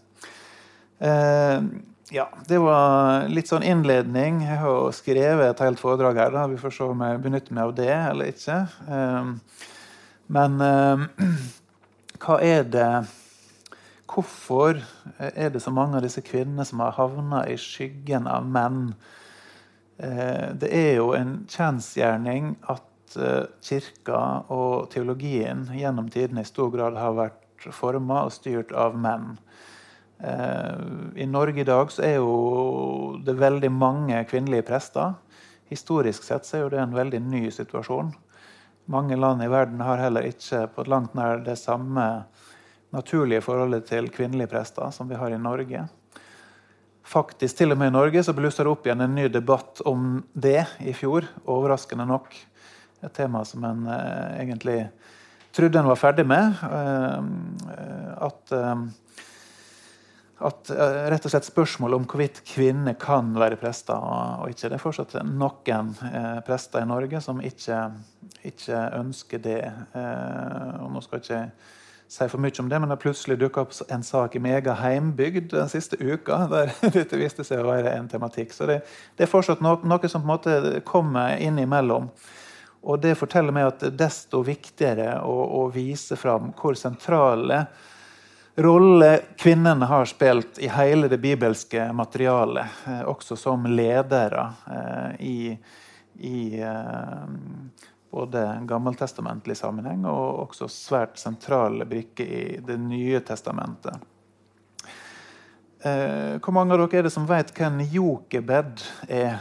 Eh, 1.04 1.60
ja, 2.14 2.28
det 2.46 2.58
var 2.62 3.26
litt 3.26 3.50
sånn 3.50 3.64
innledning. 3.66 4.38
Jeg 4.46 4.60
har 4.62 4.92
skrevet 4.94 5.48
et 5.48 5.62
helt 5.64 5.80
foredrag 5.82 6.20
her. 6.20 6.30
da. 6.30 6.46
Vi 6.46 6.58
får 6.60 6.74
se 6.76 6.86
om 6.86 7.00
jeg 7.02 7.22
benytter 7.24 7.56
meg 7.56 7.64
av 7.64 7.74
det 7.74 7.92
eller 7.94 8.30
ikke. 8.30 8.58
Ehm, 8.86 9.32
men 10.30 10.60
ehm, 10.62 11.06
hva 12.22 12.40
er 12.42 12.66
det 12.70 12.90
Hvorfor 14.16 14.78
er 15.18 15.50
det 15.52 15.60
så 15.60 15.68
mange 15.74 15.98
av 15.98 16.04
disse 16.06 16.22
kvinnene 16.24 16.64
som 16.64 16.80
har 16.80 16.94
havna 16.96 17.42
i 17.50 17.56
skyggen 17.60 18.24
av 18.30 18.46
menn? 18.48 18.94
Eh, 19.98 20.54
det 20.56 20.70
er 20.72 20.92
jo 21.02 21.10
en 21.18 21.42
kjensgjerning 21.50 22.54
at 22.72 23.16
eh, 23.18 23.50
kirka 23.60 24.20
og 24.48 24.86
teologien 24.94 25.66
gjennom 25.74 26.08
tidene 26.14 26.46
i 26.46 26.48
stor 26.48 26.70
grad 26.72 26.96
har 26.96 27.18
vært 27.18 27.68
forma 27.76 28.22
og 28.28 28.32
styrt 28.32 28.72
av 28.72 28.96
menn. 28.96 29.34
Eh, 30.18 30.74
I 31.22 31.26
Norge 31.26 31.60
i 31.60 31.68
dag 31.68 31.92
så 31.92 32.04
er 32.06 32.16
jo 32.18 33.18
det 33.24 33.36
veldig 33.36 33.70
mange 33.72 34.22
kvinnelige 34.30 34.66
prester. 34.68 35.14
Historisk 35.68 36.24
sett 36.24 36.46
så 36.46 36.58
er 36.58 36.64
jo 36.64 36.72
det 36.72 36.80
en 36.82 36.96
veldig 36.96 37.20
ny 37.26 37.44
situasjon. 37.50 38.12
Mange 38.86 39.18
land 39.18 39.42
i 39.42 39.50
verden 39.50 39.82
har 39.82 39.98
heller 39.98 40.28
ikke 40.28 40.66
på 40.74 40.86
langt 40.86 41.16
nær 41.18 41.42
det 41.44 41.58
samme 41.58 42.06
naturlige 42.94 43.42
forholdet 43.42 43.88
til 43.90 44.08
kvinnelige 44.14 44.52
prester 44.52 44.92
som 44.94 45.08
vi 45.10 45.18
har 45.18 45.34
i 45.34 45.40
Norge. 45.42 45.88
Faktisk, 47.06 47.58
til 47.58 47.74
og 47.74 47.78
med 47.78 47.92
i 47.92 47.94
Norge 47.94 48.22
så 48.26 48.34
blussa 48.34 48.64
det 48.66 48.70
opp 48.72 48.86
igjen 48.86 49.04
en 49.04 49.14
ny 49.14 49.28
debatt 49.30 49.82
om 49.86 50.24
det 50.34 50.64
i 50.82 50.94
fjor. 50.96 51.26
Overraskende 51.46 52.06
nok. 52.06 52.34
Et 53.04 53.12
tema 53.14 53.44
som 53.46 53.62
en 53.66 53.84
eh, 53.86 54.40
egentlig 54.42 54.78
trodde 55.54 55.78
en 55.78 55.90
var 55.90 56.00
ferdig 56.00 56.26
med. 56.26 56.62
Eh, 56.66 57.28
at, 58.26 58.40
eh, 58.52 58.74
at 60.44 60.70
eh, 60.70 60.98
rett 61.10 61.24
og 61.24 61.32
slett 61.32 61.48
spørsmålet 61.48 61.96
om 61.96 62.04
hvorvidt 62.08 62.42
kvinner 62.48 62.96
kan 63.00 63.30
være 63.38 63.56
prester 63.60 63.96
og 63.96 64.50
ikke. 64.52 64.68
Det 64.68 64.76
er 64.76 64.82
fortsatt 64.82 65.16
noen 65.24 65.94
eh, 66.10 66.36
prester 66.44 66.84
i 66.84 66.88
Norge 66.88 67.22
som 67.24 67.40
ikke, 67.40 67.78
ikke 68.52 68.82
ønsker 68.98 69.40
det. 69.42 69.62
Eh, 69.96 70.76
og 70.82 70.92
nå 70.92 71.04
skal 71.04 71.22
jeg 71.22 71.24
ikke 71.24 71.72
si 72.12 72.28
for 72.30 72.42
mye 72.42 72.60
om 72.62 72.68
det, 72.70 72.80
men 72.82 72.92
det 72.92 73.00
plutselig 73.02 73.38
dukka 73.40 73.64
opp 73.64 73.72
en 73.90 74.04
sak 74.06 74.36
i 74.36 74.42
egen 74.52 74.78
heimbygd 74.78 75.50
den 75.56 75.72
siste 75.72 75.98
uka 75.98 76.44
der 76.52 76.74
dette 76.84 77.18
viste 77.18 77.46
seg 77.46 77.64
å 77.64 77.70
være 77.72 77.96
en 77.96 78.12
tematikk. 78.12 78.52
Så 78.52 78.68
det, 78.68 78.82
det 79.16 79.26
er 79.26 79.32
fortsatt 79.32 79.64
no, 79.64 79.78
noe 79.88 80.12
som 80.12 80.20
på 80.20 80.28
en 80.28 80.34
måte 80.34 80.84
kommer 80.86 81.40
innimellom. 81.40 82.12
Og 82.86 83.00
det 83.02 83.16
forteller 83.18 83.56
meg 83.56 83.72
at 83.72 83.88
desto 83.98 84.44
viktigere 84.46 85.16
å, 85.24 85.64
å 85.64 85.68
vise 85.74 86.14
fram 86.20 86.52
hvor 86.54 86.76
sentrale 86.78 87.64
rolle 88.56 89.20
kvinnene 89.38 89.84
har 89.84 90.04
spilt 90.04 90.58
i 90.58 90.68
hele 90.68 91.08
det 91.08 91.18
bibelske 91.18 91.92
materialet, 91.92 92.66
eh, 92.86 93.02
også 93.08 93.36
som 93.36 93.66
ledere 93.68 94.46
eh, 94.70 95.26
i, 95.26 95.58
i 96.18 96.60
eh, 96.60 97.24
både 98.10 98.44
gammeltestamentlig 98.68 99.56
sammenheng 99.56 100.06
og 100.08 100.46
også 100.46 100.68
svært 100.72 101.18
sentrale 101.20 101.84
brikker 101.88 102.24
i 102.24 102.44
Det 102.64 102.78
nye 102.80 103.20
testamentet. 103.20 104.00
Eh, 105.84 106.40
hvor 106.40 106.54
mange 106.56 106.72
av 106.72 106.80
dere 106.80 107.02
er 107.02 107.06
det 107.06 107.12
som 107.12 107.28
vet 107.28 107.52
hvem 107.54 107.82
Jokebed 107.92 108.82
er? 109.12 109.36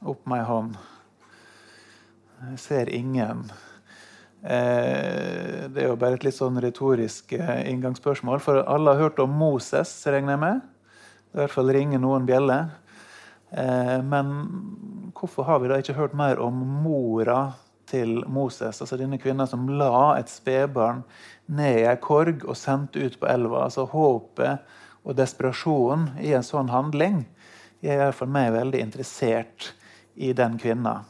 Opp 0.00 0.24
med 0.28 0.40
ei 0.40 0.44
hånd. 0.48 0.76
Jeg 2.40 2.60
ser 2.60 2.88
ingen. 2.96 3.42
Eh, 4.42 5.68
det 5.68 5.82
er 5.82 5.88
jo 5.90 5.98
bare 6.00 6.16
et 6.16 6.24
litt 6.24 6.36
sånn 6.36 6.60
retorisk 6.62 7.34
eh, 7.36 7.64
inngangsspørsmål. 7.70 8.40
For 8.42 8.62
alle 8.64 8.94
har 8.94 9.08
hørt 9.08 9.20
om 9.22 9.32
Moses, 9.36 9.92
regner 10.08 10.36
jeg 10.36 10.44
med. 10.44 10.62
I 11.30 11.42
hvert 11.42 11.54
fall 11.54 11.72
ringer 11.76 12.02
noen 12.02 12.28
bjeller. 12.28 12.70
Eh, 13.50 13.98
men 14.06 14.32
hvorfor 15.16 15.48
har 15.48 15.60
vi 15.60 15.70
da 15.70 15.80
ikke 15.82 15.98
hørt 15.98 16.16
mer 16.16 16.40
om 16.42 16.62
mora 16.84 17.50
til 17.90 18.20
Moses, 18.30 18.78
altså 18.78 18.96
denne 18.98 19.18
kvinna 19.18 19.48
som 19.50 19.66
la 19.74 20.14
et 20.14 20.30
spedbarn 20.30 21.02
ned 21.50 21.80
i 21.80 21.86
ei 21.90 21.96
korg 21.98 22.44
og 22.46 22.58
sendte 22.58 23.02
ut 23.02 23.18
på 23.18 23.26
elva. 23.26 23.64
Altså 23.66 23.88
håpet 23.90 24.76
og 25.02 25.16
desperasjonen 25.18 26.12
i 26.22 26.30
en 26.36 26.46
sånn 26.46 26.70
handling. 26.70 27.24
Jeg 27.82 27.98
er 27.98 28.14
for 28.14 28.30
meg 28.30 28.52
veldig 28.54 28.82
interessert 28.84 29.72
i 30.14 30.34
den 30.36 30.58
kvinna. 30.60 31.00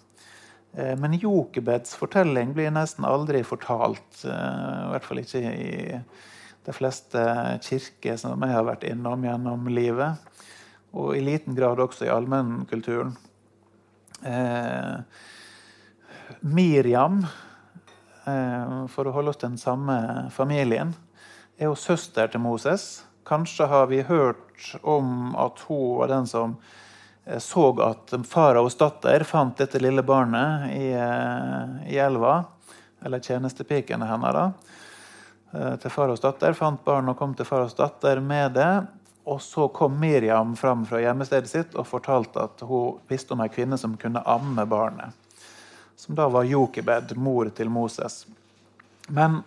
Eh, 0.73 0.97
men 0.97 1.19
Jokebeds 1.19 1.95
fortelling 1.99 2.53
blir 2.55 2.71
nesten 2.75 3.05
aldri 3.05 3.43
fortalt. 3.47 4.23
Eh, 4.25 4.31
I 4.31 4.91
hvert 4.93 5.07
fall 5.07 5.23
ikke 5.23 5.43
i 5.51 5.99
de 6.67 6.77
fleste 6.77 7.25
kirker 7.65 8.19
som 8.21 8.43
jeg 8.45 8.55
har 8.55 8.67
vært 8.69 8.87
innom 8.89 9.25
gjennom 9.27 9.69
livet. 9.73 10.21
Og 10.95 11.15
i 11.17 11.25
liten 11.25 11.57
grad 11.59 11.83
også 11.83 12.07
i 12.07 12.13
allmennkulturen. 12.13 13.15
Eh, 14.27 14.99
Miriam, 16.41 17.25
for 18.93 19.09
å 19.09 19.13
holde 19.17 19.33
oss 19.33 19.41
til 19.41 19.49
den 19.49 19.59
samme 19.59 19.97
familien, 20.31 20.93
er 21.59 21.67
jo 21.67 21.75
søster 21.75 22.29
til 22.31 22.43
Moses. 22.45 23.03
Kanskje 23.27 23.67
har 23.67 23.89
vi 23.91 24.05
hørt 24.07 24.77
om 24.87 25.35
at 25.35 25.59
hun 25.67 25.99
var 25.99 26.13
den 26.13 26.29
som 26.31 26.55
så 27.39 27.65
at 27.85 28.15
faraos 28.27 28.77
datter 28.81 29.25
fant 29.29 29.57
dette 29.59 29.79
lille 29.79 30.03
barnet 30.03 30.71
i, 30.75 30.93
eh, 30.93 31.93
i 31.93 31.99
elva. 31.99 32.45
Eller 33.05 33.21
tjenestepikene 33.21 34.07
hennes. 34.07 34.33
da, 34.33 35.77
Til 35.81 35.91
faraos 35.91 36.21
datter. 36.21 36.53
Fant 36.55 36.85
barnet 36.85 37.15
og 37.15 37.19
kom 37.19 37.35
til 37.35 37.49
faraos 37.49 37.75
datter 37.75 38.21
med 38.21 38.53
det. 38.55 38.87
Og 39.27 39.41
så 39.41 39.69
kom 39.73 39.99
Miriam 40.01 40.57
fram 40.57 40.85
fra 40.89 41.01
hjemmestedet 41.01 41.49
sitt 41.49 41.75
og 41.77 41.87
fortalte 41.87 42.45
at 42.45 42.61
hun 42.67 42.99
visste 43.09 43.37
om 43.37 43.41
ei 43.45 43.49
kvinne 43.53 43.79
som 43.79 43.97
kunne 44.01 44.25
amme 44.27 44.67
barnet 44.69 45.17
som 46.01 46.15
da 46.15 46.29
var 46.29 46.45
Jokebed, 46.45 47.17
mor 47.17 47.49
til 47.49 47.69
Moses. 47.69 48.27
Men 49.07 49.43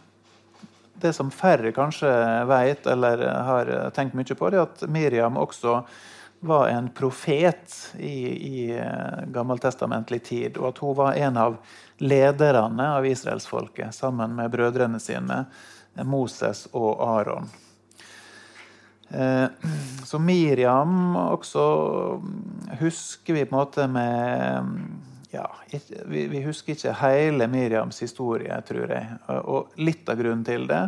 det 0.93 1.13
som 1.13 1.31
færre 1.31 1.71
kanskje 1.73 2.09
vet 2.47 2.87
eller 2.87 3.23
har 3.47 3.71
tenkt 3.95 4.13
mye 4.13 4.37
på, 4.37 4.49
det 4.53 4.59
er 4.59 4.67
at 4.67 4.83
Miriam 4.89 5.39
også 5.41 5.79
var 6.43 6.67
en 6.67 6.89
profet 6.89 7.95
i, 7.99 8.19
i 8.47 8.77
eh, 8.77 9.25
gammeltestamentlig 9.27 10.23
tid, 10.23 10.57
og 10.57 10.73
at 10.73 10.81
hun 10.83 10.95
var 10.97 11.19
en 11.19 11.37
av 11.39 11.55
lederne 12.03 12.87
av 12.97 13.07
israelsfolket 13.07 13.95
sammen 13.95 14.35
med 14.35 14.51
brødrene 14.51 14.99
sine, 14.99 15.45
Moses 16.03 16.65
og 16.71 16.99
Aron. 17.05 17.47
Eh, 19.09 19.47
så 20.03 20.19
Miriam 20.19 21.15
også 21.15 21.65
husker 22.81 23.39
vi 23.39 23.45
på 23.45 23.55
en 23.55 23.59
måte 23.59 23.87
med 23.87 24.71
ja, 25.33 25.47
vi, 26.05 26.27
vi, 26.27 26.43
husker 26.43 26.75
ikke 26.75 26.97
hele 26.99 27.47
Miriams 27.49 28.03
historie, 28.03 28.59
tror 28.67 28.91
jeg. 28.91 29.19
Og 29.31 29.79
litt 29.81 30.09
av 30.11 30.19
grunnen 30.19 30.43
til 30.45 30.67
det 30.69 30.83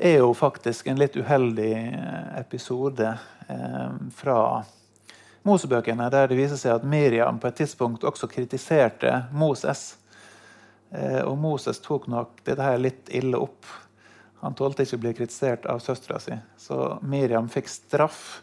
er 0.00 0.18
jo 0.22 0.32
faktisk 0.34 0.86
en 0.88 0.98
litt 1.00 1.16
uheldig 1.16 1.74
episode 2.40 3.12
eh, 3.48 3.90
fra 4.16 4.64
Mosebøkene, 5.42 6.08
der 6.12 6.28
det 6.28 6.36
viser 6.38 6.58
seg 6.60 6.74
at 6.78 6.84
Miriam 6.88 7.38
på 7.40 7.48
et 7.48 7.60
tidspunkt 7.60 8.04
også 8.04 8.28
kritiserte 8.28 9.22
Moses. 9.32 9.94
Eh, 10.90 11.20
og 11.24 11.38
Moses 11.40 11.80
tok 11.84 12.08
nok 12.12 12.42
dette 12.44 12.64
her 12.64 12.80
litt 12.80 13.12
ille 13.12 13.40
opp. 13.40 13.68
Han 14.40 14.56
tålte 14.56 14.84
ikke 14.84 14.98
å 14.98 15.04
bli 15.04 15.16
kritisert 15.20 15.68
av 15.68 15.82
søstera 15.84 16.20
si. 16.20 16.36
Så 16.60 16.98
Miriam 17.04 17.48
fikk 17.52 17.68
straff 17.68 18.40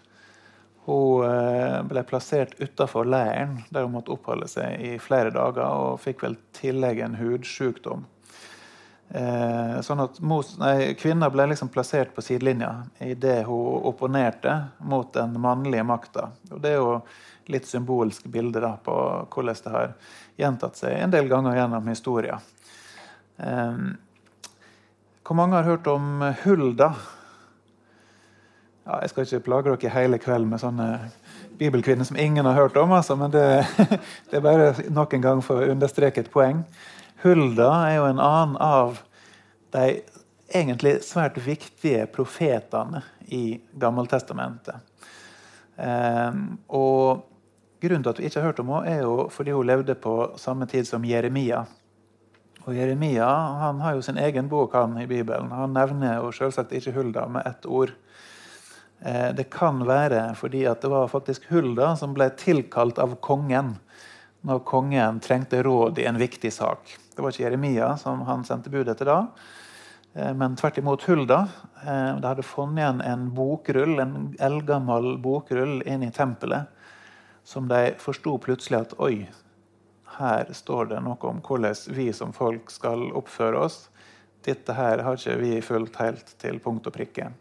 hun 0.88 1.26
eh, 1.28 1.82
ble 1.84 2.04
plassert 2.08 2.54
utafor 2.62 3.10
leiren, 3.10 3.58
der 3.70 3.84
hun 3.84 3.98
måtte 3.98 4.14
oppholde 4.14 4.48
seg 4.48 4.80
i 4.80 4.94
flere 5.04 5.34
dager. 5.36 5.66
Og 5.68 6.00
fikk 6.00 6.24
vel 6.24 6.38
tillegg 6.56 7.02
en 7.04 7.18
hudsykdom. 7.20 8.06
Eh, 9.10 9.78
sånn 9.88 10.04
at 10.04 10.18
nei, 10.60 10.74
Kvinner 11.00 11.32
ble 11.32 11.46
liksom 11.48 11.72
plassert 11.72 12.12
på 12.16 12.24
sidelinja 12.26 12.74
idet 13.00 13.46
hun 13.48 13.86
opponerte 13.88 14.58
mot 14.84 15.14
den 15.16 15.38
mannlige 15.40 15.86
makta. 15.88 16.30
Og 16.52 16.60
det 16.64 16.74
er 16.74 16.82
jo 16.82 16.98
litt 17.48 17.70
symbolsk 17.70 18.28
bilde 18.32 18.60
da, 18.60 18.74
på 18.84 18.96
hvordan 19.32 19.62
det 19.64 19.76
har 19.76 19.94
gjentatt 20.38 20.82
seg 20.82 20.98
en 21.00 21.14
del 21.14 21.32
ganger 21.32 21.56
gjennom 21.56 21.88
historia. 21.88 22.42
Eh, 23.38 23.86
hvor 25.28 25.40
mange 25.40 25.56
har 25.60 25.68
hørt 25.68 25.88
om 25.92 26.26
Hulda? 26.44 26.92
ja, 28.88 29.00
Jeg 29.02 29.10
skal 29.10 29.26
ikke 29.26 29.46
plage 29.48 29.76
dere 29.76 29.94
hele 29.94 30.20
kvelden 30.22 30.52
med 30.52 30.62
sånne 30.62 30.88
bibelkvinner 31.58 32.08
som 32.08 32.20
ingen 32.20 32.46
har 32.46 32.56
hørt 32.56 32.78
om, 32.78 32.92
altså, 32.92 33.16
men 33.16 33.32
det, 33.34 33.66
det, 34.30 34.38
er 34.38 34.46
bare 34.46 34.74
nok 34.90 35.14
en 35.14 35.26
gang 35.26 35.44
for 35.44 35.62
å 35.62 35.74
understreke 35.74 36.24
et 36.24 36.32
poeng. 36.32 36.64
Hulda 37.24 37.70
er 37.88 37.96
jo 37.98 38.10
en 38.10 38.22
annen 38.22 38.58
av 38.62 39.00
de 39.76 40.02
egentlig 40.48 41.00
svært 41.04 41.40
viktige 41.44 42.06
profetene 42.14 43.02
i 43.34 43.58
Gammeltestamentet. 43.76 44.84
Eh, 45.76 46.38
og 46.68 47.26
Grunnen 47.78 48.02
til 48.02 48.10
at 48.10 48.20
vi 48.20 48.26
ikke 48.26 48.42
har 48.42 48.50
hørt 48.50 48.60
om 48.64 48.72
henne, 48.74 48.90
er 48.90 49.04
jo 49.06 49.28
fordi 49.30 49.54
hun 49.54 49.68
levde 49.70 49.94
på 50.02 50.14
samme 50.42 50.66
tid 50.70 50.88
som 50.90 51.04
Jeremia. 51.06 51.62
Og 52.66 52.74
Jeremia 52.74 53.28
han 53.62 53.84
har 53.84 53.96
jo 53.96 54.02
sin 54.02 54.18
egen 54.18 54.50
bok 54.50 54.74
han 54.74 54.98
i 54.98 55.06
Bibelen. 55.08 55.52
Han 55.54 55.76
nevner 55.78 56.18
jo 56.18 56.32
selvsagt 56.34 56.74
ikke 56.74 56.96
Hulda 56.96 57.28
med 57.30 57.46
ett 57.46 57.68
ord. 57.70 57.94
Eh, 59.00 59.30
det 59.38 59.50
kan 59.54 59.84
være 59.86 60.34
fordi 60.36 60.66
det 60.66 60.90
var 60.90 61.12
faktisk 61.12 61.46
Hulda 61.52 61.94
som 61.96 62.18
ble 62.18 62.32
tilkalt 62.34 62.98
av 62.98 63.14
kongen 63.22 63.76
når 64.46 64.60
kongen 64.68 65.20
trengte 65.24 65.64
råd 65.64 66.00
i 66.00 66.06
en 66.06 66.20
viktig 66.20 66.52
sak. 66.54 66.98
Det 67.16 67.24
var 67.24 67.34
ikke 67.34 67.44
Jeremia 67.48 67.94
som 67.98 68.22
han 68.28 68.46
sendte 68.46 68.72
bud 68.74 68.90
etter 68.90 69.10
da, 69.10 69.18
eh, 70.14 70.34
men 70.34 70.56
tvert 70.60 70.78
imot 70.78 71.08
Hulda. 71.10 71.40
Eh, 71.82 72.16
de 72.20 72.28
hadde 72.28 72.46
funnet 72.46 72.84
igjen 72.84 73.02
en 73.02 73.28
bokrull, 73.34 74.00
en 74.00 74.16
eldgammel 74.40 75.18
bokrull 75.24 75.82
inn 75.86 76.06
i 76.06 76.12
tempelet, 76.12 76.70
som 77.44 77.68
de 77.68 77.96
forsto 78.02 78.38
plutselig 78.44 78.84
at 78.84 78.98
oi, 79.00 79.28
her 80.18 80.50
står 80.54 80.92
det 80.92 81.02
noe 81.06 81.30
om 81.30 81.42
hvordan 81.46 81.76
vi 81.94 82.12
som 82.14 82.34
folk 82.34 82.72
skal 82.74 83.12
oppføre 83.18 83.66
oss. 83.68 83.88
Dette 84.46 84.74
her 84.74 85.04
har 85.06 85.18
ikke 85.18 85.40
vi 85.42 85.58
fulgt 85.62 86.00
helt 86.02 86.32
til 86.42 86.62
punkt 86.64 86.88
og 86.90 86.96
prikke. 86.96 87.32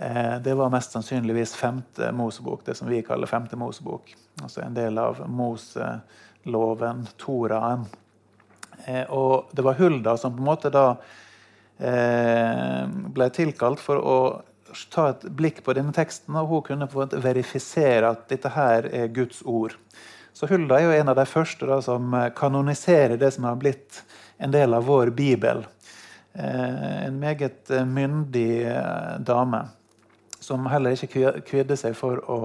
Eh, 0.00 0.40
det 0.40 0.54
var 0.54 0.70
mest 0.70 0.92
sannsynligvis 0.92 1.54
femte 1.54 2.12
Mosebok, 2.12 2.64
det 2.64 2.74
som 2.74 2.88
vi 2.88 3.02
kaller 3.02 3.26
femte 3.26 3.56
Mosebok. 3.56 4.14
Altså 4.42 4.62
en 4.64 4.74
del 4.74 4.98
av 4.98 5.18
Moseloven, 5.28 7.02
Toraen. 7.20 7.82
Eh, 8.86 9.04
og 9.12 9.50
det 9.52 9.64
var 9.66 9.76
Hulda 9.76 10.14
som 10.16 10.32
på 10.32 10.40
en 10.40 10.46
måte 10.48 10.70
da 10.72 10.84
eh, 11.76 12.86
ble 12.88 13.26
tilkalt 13.36 13.82
for 13.82 14.00
å 14.00 14.14
ta 14.88 15.10
et 15.10 15.26
blikk 15.36 15.60
på 15.66 15.74
denne 15.76 15.92
teksten, 15.92 16.38
og 16.38 16.48
hun 16.48 16.62
kunne 16.70 16.88
på 16.88 16.96
en 16.96 17.04
måte 17.04 17.20
verifisere 17.20 18.14
at 18.14 18.22
dette 18.30 18.52
her 18.54 18.88
er 18.88 19.12
Guds 19.12 19.42
ord. 19.44 19.74
Så 20.32 20.48
Hulda 20.48 20.78
er 20.78 20.86
jo 20.86 20.94
en 20.96 21.12
av 21.12 21.18
de 21.18 21.26
første 21.28 21.68
da, 21.68 21.76
som 21.84 22.14
kanoniserer 22.38 23.20
det 23.20 23.34
som 23.34 23.44
har 23.50 23.60
blitt 23.60 24.00
en 24.40 24.54
del 24.54 24.72
av 24.78 24.86
vår 24.88 25.10
bibel. 25.12 25.66
En 26.32 27.18
meget 27.18 27.68
myndig 27.90 28.62
dame 29.26 29.64
som 30.50 30.66
heller 30.70 30.98
ikke 30.98 31.38
kvidde 31.46 31.78
seg 31.78 31.94
for 31.98 32.20
å 32.26 32.40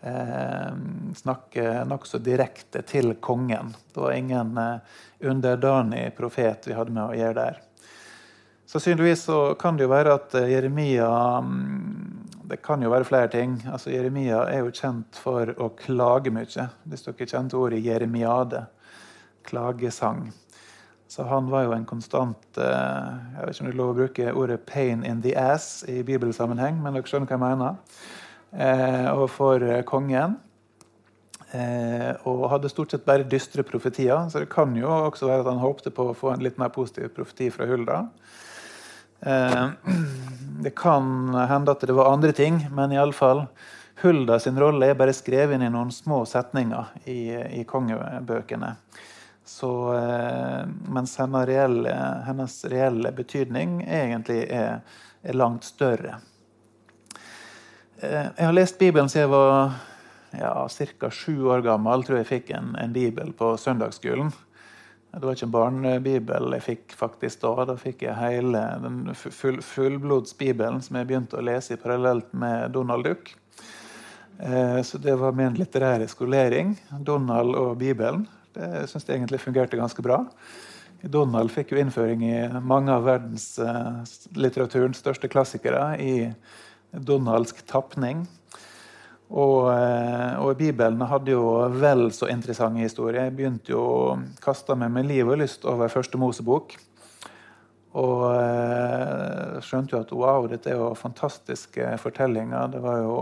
eh, 0.00 0.70
snakke 1.20 1.84
nokså 1.88 2.22
direkte 2.24 2.82
til 2.88 3.12
kongen. 3.20 3.74
Det 3.92 4.00
var 4.00 4.16
ingen 4.16 4.56
underdanig 5.20 6.06
profet 6.16 6.70
vi 6.70 6.78
hadde 6.78 6.96
med 6.96 7.04
å 7.04 7.18
gjøre 7.18 7.36
der. 7.42 7.60
Sannsynligvis 8.70 9.22
så 9.26 9.54
kan 9.58 9.76
det 9.76 9.82
jo 9.82 9.90
være 9.90 10.12
at 10.14 10.34
Jeremia 10.46 11.06
mm, 11.42 12.28
Det 12.50 12.60
kan 12.62 12.82
jo 12.82 12.90
være 12.92 13.06
flere 13.06 13.30
ting. 13.30 13.56
Altså 13.66 13.90
Jeremia 13.90 14.44
er 14.46 14.62
jo 14.62 14.70
kjent 14.74 15.18
for 15.18 15.50
å 15.58 15.72
klage 15.78 16.30
mye. 16.34 16.66
Hvis 16.86 17.02
dere 17.06 17.26
kjente 17.26 17.58
ordet 17.58 17.82
jeremiade, 17.82 18.64
klagesang. 19.46 20.28
Så 21.10 21.26
han 21.26 21.48
var 21.50 21.64
jo 21.66 21.72
en 21.74 21.88
konstant 21.88 22.58
eh, 22.62 23.14
Jeg 23.34 23.46
vet 23.46 23.56
ikke 23.56 23.64
om 23.64 23.70
det 23.70 23.74
er 23.74 23.80
lov 23.80 23.90
å 23.90 23.98
bruke 23.98 24.34
ordet 24.44 24.60
'pain 24.66 25.02
in 25.04 25.22
the 25.24 25.34
ass' 25.34 25.82
i 25.90 26.04
bibelsammenheng, 26.06 26.78
men 26.82 26.94
dere 26.94 27.10
skjønner 27.10 27.26
hva 27.26 27.34
jeg 27.34 27.58
mener. 27.58 27.80
Og 29.18 29.26
for 29.30 29.62
eh, 29.62 29.82
kongen. 29.82 30.38
Eh, 31.50 32.12
og 32.30 32.44
hadde 32.52 32.70
stort 32.70 32.92
sett 32.94 33.06
bare 33.06 33.26
dystre 33.26 33.64
profetier. 33.66 34.28
Så 34.30 34.44
det 34.44 34.52
kan 34.52 34.74
jo 34.78 34.86
også 34.90 35.26
være 35.26 35.42
at 35.42 35.50
han 35.50 35.62
håpte 35.62 35.90
på 35.94 36.10
å 36.10 36.16
få 36.16 36.34
en 36.34 36.44
litt 36.44 36.60
mer 36.62 36.70
positiv 36.74 37.10
profeti 37.16 37.50
fra 37.50 37.66
Hulda. 37.66 38.04
Eh, 39.26 39.66
det 40.64 40.74
kan 40.78 41.34
hende 41.50 41.74
at 41.74 41.86
det 41.86 41.96
var 41.96 42.12
andre 42.12 42.32
ting, 42.36 42.62
men 42.74 42.94
iallfall 42.94 43.48
Hulda 44.00 44.38
sin 44.40 44.56
rolle 44.56 44.92
er 44.92 44.96
bare 44.96 45.12
skrevet 45.12 45.58
inn 45.58 45.66
i 45.66 45.72
noen 45.72 45.90
små 45.92 46.22
setninger 46.28 46.94
i, 47.10 47.20
i 47.60 47.66
kongebøkene. 47.68 48.76
Så, 49.50 49.94
eh, 49.94 50.66
mens 50.88 51.16
hennes 51.18 51.46
reelle, 51.48 51.94
hennes 52.26 52.52
reelle, 52.70 53.10
betydning 53.12 53.80
egentlig 53.82 54.44
er, 54.46 54.78
er, 55.22 55.34
langt 55.34 55.66
større. 55.66 56.20
Eh, 57.98 58.28
jeg 58.28 58.46
har 58.46 58.54
lest 58.54 58.78
Bibelen 58.78 59.10
siden 59.10 59.26
jeg 59.26 59.32
var 59.34 59.74
ja, 60.38 61.10
sju 61.10 61.50
år 61.50 61.66
gammel. 61.66 62.06
tror 62.06 62.20
jeg 62.20 62.30
fikk 62.30 62.54
en, 62.54 62.76
en 62.78 62.94
bibel 62.94 63.34
på 63.34 63.50
søndagsskolen. 63.58 64.30
Det 65.10 65.26
var 65.26 65.34
ikke 65.34 65.48
en 65.48 65.58
barnebibel 65.58 66.54
jeg 66.60 66.68
fikk 66.68 66.98
faktisk 67.02 67.42
da. 67.42 67.54
Da 67.72 67.78
fikk 67.80 68.06
jeg 68.06 68.18
hele 68.22 68.64
den 68.86 69.02
full, 69.18 69.58
fullblodsbibelen 69.66 70.78
som 70.86 71.00
jeg 71.00 71.10
begynte 71.10 71.42
å 71.42 71.46
lese 71.50 71.74
i 71.74 71.82
parallelt 71.82 72.30
med 72.30 72.70
Donald 72.78 73.10
Duck. 73.10 73.34
Eh, 74.38 74.82
så 74.86 75.02
det 75.02 75.18
var 75.18 75.34
min 75.34 75.58
litterære 75.58 76.06
skolering. 76.08 76.76
Donald 77.02 77.58
og 77.58 77.80
Bibelen. 77.82 78.28
Det 78.54 78.86
syns 78.90 79.06
jeg 79.06 79.20
egentlig 79.20 79.40
fungerte 79.42 79.78
ganske 79.78 80.02
bra. 80.02 80.24
Donald 81.08 81.52
fikk 81.52 81.72
jo 81.72 81.80
innføring 81.80 82.24
i 82.26 82.36
mange 82.60 82.92
av 82.92 83.06
verdenslitteraturens 83.06 84.98
eh, 84.98 85.00
største 85.00 85.30
klassikere 85.32 85.94
i 86.02 86.14
donaldsk 86.92 87.62
tapning. 87.70 88.26
Og, 89.30 89.70
eh, 89.70 90.34
og, 90.42 90.56
Bibelen 90.58 91.00
hadde 91.06 91.32
jo 91.36 91.44
vel 91.78 92.08
så 92.12 92.28
interessante 92.28 92.82
historier. 92.82 93.28
Jeg 93.28 93.36
begynte 93.38 93.72
jo 93.72 93.80
å 93.80 94.14
kaste 94.42 94.76
meg 94.76 94.90
med 94.92 95.08
liv 95.08 95.28
og 95.28 95.40
lyst 95.40 95.64
over 95.64 95.92
første 95.92 96.20
Mosebok. 96.20 96.76
Og 98.00 98.24
eh, 98.34 99.60
skjønte 99.66 99.96
jo 99.96 100.02
at 100.02 100.12
wow, 100.14 100.48
dette 100.50 100.70
er 100.70 100.76
jo 100.78 100.90
fantastiske 100.98 101.94
fortellinger. 102.02 102.74
Det 102.74 102.82
var 102.84 103.00
jo 103.06 103.14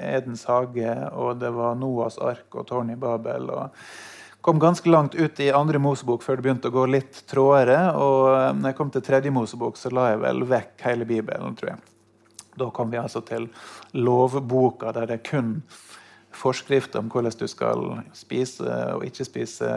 Edens 0.00 0.48
hage, 0.48 0.96
og 1.12 1.38
det 1.44 1.52
var 1.56 1.78
Noas 1.78 2.18
ark 2.18 2.56
og 2.56 2.66
tårnet 2.72 2.98
i 2.98 3.00
Babel. 3.00 3.52
og 3.54 3.70
kom 4.40 4.58
ganske 4.58 4.90
langt 4.90 5.14
ut 5.14 5.40
i 5.40 5.50
andre 5.52 5.78
Mosebok 5.78 6.24
før 6.24 6.38
det 6.38 6.46
begynte 6.46 6.70
å 6.70 6.74
gå 6.74 6.86
litt 6.90 7.22
trådere. 7.30 7.78
Og 7.98 8.30
eh, 8.32 8.50
når 8.56 8.72
jeg 8.72 8.78
kom 8.80 8.90
til 8.94 9.04
tredje 9.04 9.34
Mosebok, 9.34 9.78
så 9.78 9.92
la 9.94 10.10
jeg 10.12 10.22
vel 10.24 10.44
vekk 10.48 10.86
hele 10.88 11.08
Bibelen, 11.08 11.56
tror 11.58 11.74
jeg. 11.74 11.86
Da 12.60 12.68
kom 12.74 12.90
vi 12.92 12.98
altså 13.00 13.22
til 13.24 13.46
lovboka, 13.94 14.92
der 14.96 15.08
det 15.08 15.20
er 15.20 15.26
kun 15.30 15.54
forskrifter 16.40 17.00
om 17.02 17.08
hvordan 17.10 17.34
du 17.38 17.46
skal 17.50 17.80
spise 18.14 18.74
og 18.94 19.02
ikke 19.04 19.26
spise 19.26 19.70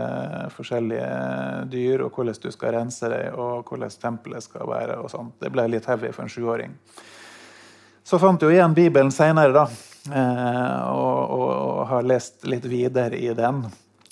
forskjellige 0.53 1.07
dyr, 1.71 2.05
og 2.05 2.13
hvordan 2.13 2.37
du 2.43 2.51
skal 2.53 2.75
rense 2.77 3.09
deg, 3.09 3.33
og 3.33 3.69
hvordan 3.69 3.97
tempelet 4.01 4.45
skal 4.45 4.69
være. 4.69 4.99
og 5.01 5.09
sånt. 5.11 5.35
Det 5.41 5.51
ble 5.51 5.67
litt 5.71 5.89
heavy 5.89 6.13
for 6.13 6.25
en 6.25 6.31
sjuåring. 6.31 6.75
Så 8.03 8.19
fant 8.19 8.41
jeg 8.41 8.51
jo 8.51 8.55
igjen 8.57 8.75
Bibelen 8.75 9.11
seinere, 9.15 9.53
da. 9.55 9.65
Eh, 10.11 10.79
og, 10.91 11.19
og, 11.31 11.49
og, 11.49 11.83
har 11.87 12.03
lest 12.03 12.43
litt 12.43 12.65
videre 12.67 13.15
i 13.15 13.31
den. 13.37 13.63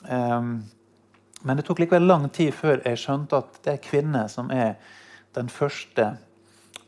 Um, 0.10 0.64
men 1.42 1.58
det 1.58 1.66
tok 1.66 1.82
likevel 1.82 2.06
lang 2.06 2.28
tid 2.30 2.54
før 2.54 2.82
jeg 2.86 3.00
skjønte 3.02 3.40
at 3.42 3.62
det 3.66 3.74
er 3.74 3.86
kvinner 3.86 4.28
som 4.30 4.52
er 4.54 4.76
den 5.34 5.50
første 5.50 6.12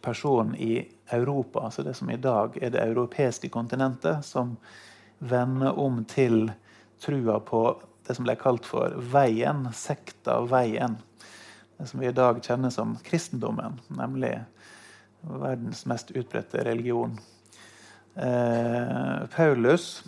personen 0.03 0.55
i 0.55 0.83
Europa, 1.13 1.63
altså 1.65 1.83
det 1.83 1.95
som 1.97 2.09
i 2.09 2.19
dag 2.19 2.57
er 2.61 2.73
det 2.73 2.83
europeiske 2.83 3.49
kontinentet, 3.53 4.25
som 4.25 4.57
vender 5.19 5.79
om 5.79 6.03
til 6.05 6.51
trua 7.01 7.39
på 7.39 7.63
det 8.07 8.15
som 8.17 8.27
ble 8.27 8.35
kalt 8.39 8.67
for 8.67 8.95
veien, 9.13 9.67
sekta 9.73 10.41
veien. 10.47 10.97
Det 11.77 11.87
som 11.89 12.01
vi 12.01 12.09
i 12.09 12.15
dag 12.15 12.41
kjenner 12.43 12.73
som 12.73 12.97
kristendommen, 13.05 13.79
nemlig 13.95 14.35
verdens 15.23 15.85
mest 15.87 16.11
utbredte 16.11 16.65
religion. 16.67 17.15
Eh, 18.15 19.23
Paulus 19.35 20.03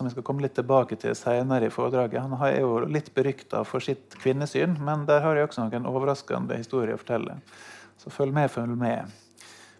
som 0.00 0.06
vi 0.06 0.14
skal 0.14 0.24
komme 0.24 0.40
litt 0.40 0.54
tilbake 0.56 0.96
til 0.96 1.12
senere 1.12 1.66
i 1.68 1.72
foredraget. 1.72 2.22
Han 2.24 2.32
er 2.46 2.62
jo 2.62 2.86
litt 2.88 3.10
berykta 3.12 3.58
for 3.68 3.84
sitt 3.84 4.14
kvinnesyn, 4.16 4.78
men 4.80 5.02
der 5.04 5.20
har 5.20 5.36
jeg 5.36 5.50
også 5.50 5.66
noen 5.66 5.88
overraskende 5.90 6.56
historier 6.56 6.94
å 6.96 7.00
fortelle. 7.02 7.34
Så 8.00 8.08
følg 8.08 8.32
med, 8.32 8.48
følg 8.48 8.72
med. 8.80 9.10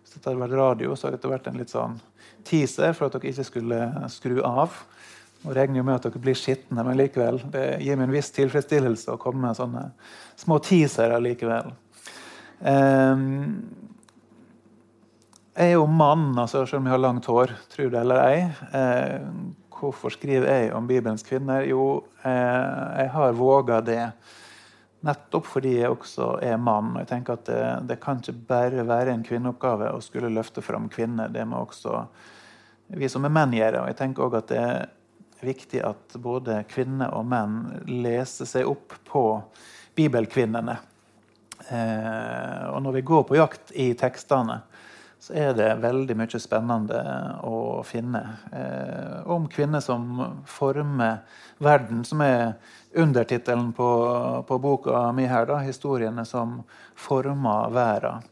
Hvis 0.02 0.12
dette 0.12 0.28
hadde 0.28 0.42
vært 0.42 0.58
radio, 0.60 0.92
så 0.92 1.08
hadde 1.08 1.22
det 1.22 1.30
vært 1.32 1.48
en 1.48 1.56
litt 1.56 1.72
sånn 1.72 1.94
teaser 2.44 2.92
for 2.98 3.08
at 3.08 3.16
dere 3.16 3.32
ikke 3.32 3.46
skulle 3.48 3.78
skru 4.12 4.42
av. 4.44 4.76
Og 5.46 5.56
regner 5.56 5.80
jo 5.80 5.86
med 5.88 5.96
at 5.96 6.10
dere 6.10 6.20
blir 6.20 6.36
skitne, 6.36 6.84
men 6.84 7.00
likevel. 7.00 7.40
Det 7.54 7.64
gir 7.80 7.96
meg 7.96 8.10
en 8.10 8.16
viss 8.18 8.28
tilfredsstillelse 8.36 9.14
å 9.14 9.22
komme 9.22 9.46
med 9.46 9.56
sånne 9.56 9.86
små 10.42 10.60
teasere 10.68 11.16
likevel. 11.24 11.72
Um, 12.60 13.24
jeg 15.56 15.72
er 15.72 15.78
jo 15.78 15.88
mann, 15.88 16.34
altså, 16.36 16.66
selv 16.68 16.82
om 16.82 16.90
jeg 16.90 16.98
har 16.98 17.02
langt 17.06 17.32
hår, 17.32 17.56
tro 17.72 17.88
det 17.88 18.04
eller 18.04 18.20
ei. 18.26 18.44
Uh, 18.76 19.48
Hvorfor 19.80 20.12
skriver 20.12 20.44
jeg 20.50 20.72
om 20.76 20.86
Bibelens 20.86 21.24
kvinner? 21.24 21.64
Jo, 21.64 22.04
eh, 22.22 23.00
jeg 23.00 23.10
har 23.14 23.32
våga 23.38 23.80
det 23.80 24.02
nettopp 25.06 25.46
fordi 25.48 25.78
jeg 25.78 25.94
også 25.94 26.34
er 26.44 26.58
mann. 26.60 26.92
og 26.92 27.00
jeg 27.00 27.08
tenker 27.14 27.38
at 27.38 27.46
det, 27.48 27.62
det, 27.88 27.96
kan 28.02 28.20
ikke 28.20 28.46
bare 28.50 28.84
være 28.84 29.14
en 29.14 29.24
kvinneoppgave 29.24 29.88
å 29.94 30.02
skulle 30.04 30.32
løfte 30.32 30.60
fram 30.60 30.90
kvinner. 30.92 31.32
Det 31.32 31.46
må 31.48 31.62
også 31.64 32.02
vi 33.00 33.08
som 33.08 33.24
er 33.24 33.32
menn 33.32 33.56
gjøre. 33.56 33.80
og 33.80 33.88
jeg 33.88 33.98
tenker 34.02 34.26
også 34.26 34.42
at 34.42 34.52
det 34.52 34.60
er 34.60 35.48
viktig 35.48 35.80
at 35.86 36.20
både 36.20 36.60
kvinner 36.68 37.14
og 37.16 37.24
menn 37.30 37.60
leser 37.88 38.48
seg 38.48 38.68
opp 38.68 38.98
på 39.08 39.24
bibelkvinnene. 39.96 40.76
Eh, 41.70 42.64
og 42.68 42.82
når 42.84 42.98
vi 42.98 43.06
går 43.06 43.24
på 43.28 43.38
jakt 43.38 43.72
i 43.72 43.92
tekstene, 43.96 44.60
så 45.20 45.34
er 45.36 45.50
det 45.52 45.68
veldig 45.82 46.16
mye 46.16 46.38
spennende 46.40 47.00
å 47.44 47.82
finne 47.84 48.22
eh, 48.56 49.18
om 49.28 49.48
kvinner 49.52 49.82
som 49.84 50.06
former 50.48 51.20
verden, 51.60 52.04
som 52.08 52.22
er 52.24 52.54
undertittelen 52.96 53.74
på, 53.76 53.88
på, 54.48 54.58
boka 54.58 55.04
mi 55.12 55.26
her. 55.28 55.44
da, 55.46 55.60
'Historiene 55.60 56.24
som 56.24 56.62
former 56.96 57.68
verden'. 57.70 58.24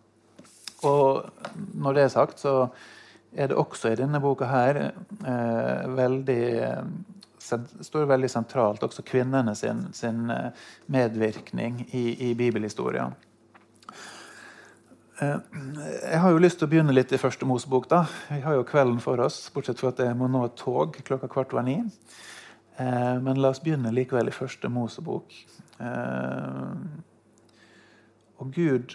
Og 0.89 1.29
når 1.75 1.95
det 1.95 2.03
er 2.03 2.15
sagt, 2.15 2.41
så 2.41 2.71
er 3.37 3.49
det 3.49 3.61
også 3.61 3.93
i 3.93 4.01
denne 4.01 4.21
boka 4.21 4.49
her 4.49 4.81
eh, 4.89 5.87
veldig 5.93 6.45
står 7.81 8.05
veldig 8.05 8.29
sentralt 8.31 8.83
også 8.85 9.03
kvinnene 9.07 9.55
sin, 9.57 9.87
sin 9.93 10.31
eh, 10.31 10.51
medvirkning 10.87 11.87
i, 11.93 12.31
i 12.31 12.35
bibelhistorien. 12.35 13.15
Eh, 15.21 15.39
jeg 16.13 16.19
har 16.23 16.31
jo 16.31 16.39
lyst 16.39 16.61
til 16.61 16.69
å 16.69 16.71
begynne 16.71 16.95
litt 16.95 17.13
i 17.13 17.19
første 17.19 17.47
Mosebok. 17.49 17.89
da. 17.89 18.05
Vi 18.31 18.41
har 18.41 18.55
jo 18.55 18.63
kvelden 18.65 19.01
for 19.01 19.19
oss, 19.19 19.51
bortsett 19.51 19.81
fra 19.81 19.89
at 19.89 19.99
jeg 19.99 20.15
må 20.15 20.29
nå 20.31 20.45
et 20.45 20.57
tog 20.57 20.95
klokka 20.95 21.29
kvart 21.29 21.53
over 21.53 21.63
ni. 21.63 21.83
Eh, 22.79 23.19
men 23.19 23.41
la 23.43 23.49
oss 23.49 23.61
begynne 23.61 23.91
likevel 23.91 24.29
i 24.29 24.37
første 24.37 24.69
Mosebok. 24.69 25.35
Eh, 25.81 26.75
og 28.39 28.53
Gud 28.55 28.95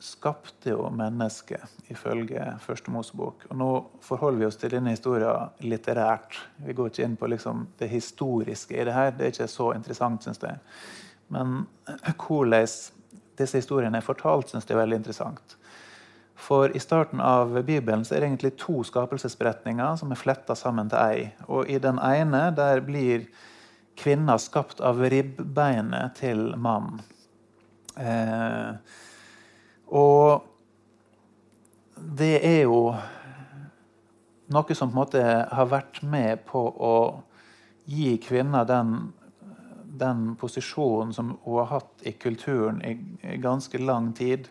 skapte 0.00 0.70
jo 0.70 0.88
mennesket, 0.90 1.62
ifølge 1.88 2.58
første 2.58 2.90
Mosebok. 2.90 3.46
Og 3.50 3.56
nå 3.56 3.86
forholder 4.00 4.38
vi 4.38 4.46
oss 4.46 4.56
til 4.56 4.70
denne 4.70 4.90
historien 4.90 5.50
litterært. 5.60 6.34
Vi 6.66 6.72
går 6.72 6.90
ikke 6.90 7.04
inn 7.04 7.16
på 7.16 7.28
liksom 7.30 7.68
det 7.78 7.90
historiske 7.90 8.74
i 8.74 8.84
det 8.84 8.92
her. 8.94 9.10
Det 9.10 9.26
er 9.26 9.30
ikke 9.30 9.46
så 9.46 9.72
interessant, 9.76 10.24
syns 10.24 10.42
jeg. 10.42 10.58
Men 11.28 11.66
hvordan 12.16 12.66
disse 13.38 13.56
historiene 13.56 13.96
er 13.98 14.00
fortalt, 14.00 14.50
syns 14.50 14.66
jeg 14.66 14.74
er 14.74 14.82
veldig 14.82 14.96
interessant. 14.96 15.59
For 16.40 16.72
i 16.76 16.80
starten 16.80 17.20
av 17.20 17.52
Bibelen 17.62 18.04
så 18.04 18.16
er 18.16 18.22
det 18.22 18.30
egentlig 18.30 18.54
to 18.60 18.80
skapelsesberetninger 18.86 19.96
som 20.00 20.12
er 20.12 20.20
fletta 20.20 20.56
sammen 20.56 20.88
til 20.90 20.98
ei. 21.00 21.30
Og 21.48 21.68
i 21.68 21.78
den 21.82 22.00
ene 22.00 22.48
der 22.56 22.80
blir 22.84 23.28
kvinna 24.00 24.38
skapt 24.40 24.80
av 24.80 25.02
ribbeinet 25.12 26.16
til 26.20 26.54
mannen. 26.56 27.02
Eh, 28.00 28.72
og 29.90 30.46
det 32.00 32.36
er 32.46 32.62
jo 32.64 32.94
noe 34.50 34.74
som 34.74 34.90
på 34.90 34.94
en 34.94 35.00
måte 35.02 35.24
har 35.50 35.70
vært 35.70 36.00
med 36.02 36.46
på 36.48 36.62
å 36.70 36.94
gi 37.90 38.14
kvinner 38.22 38.66
den, 38.68 39.12
den 40.00 40.34
posisjonen 40.40 41.12
som 41.14 41.34
hun 41.44 41.60
har 41.60 41.70
hatt 41.74 42.06
i 42.06 42.14
kulturen 42.16 42.80
i, 42.86 42.96
ganske 43.42 43.78
lang 43.82 44.12
tid, 44.16 44.48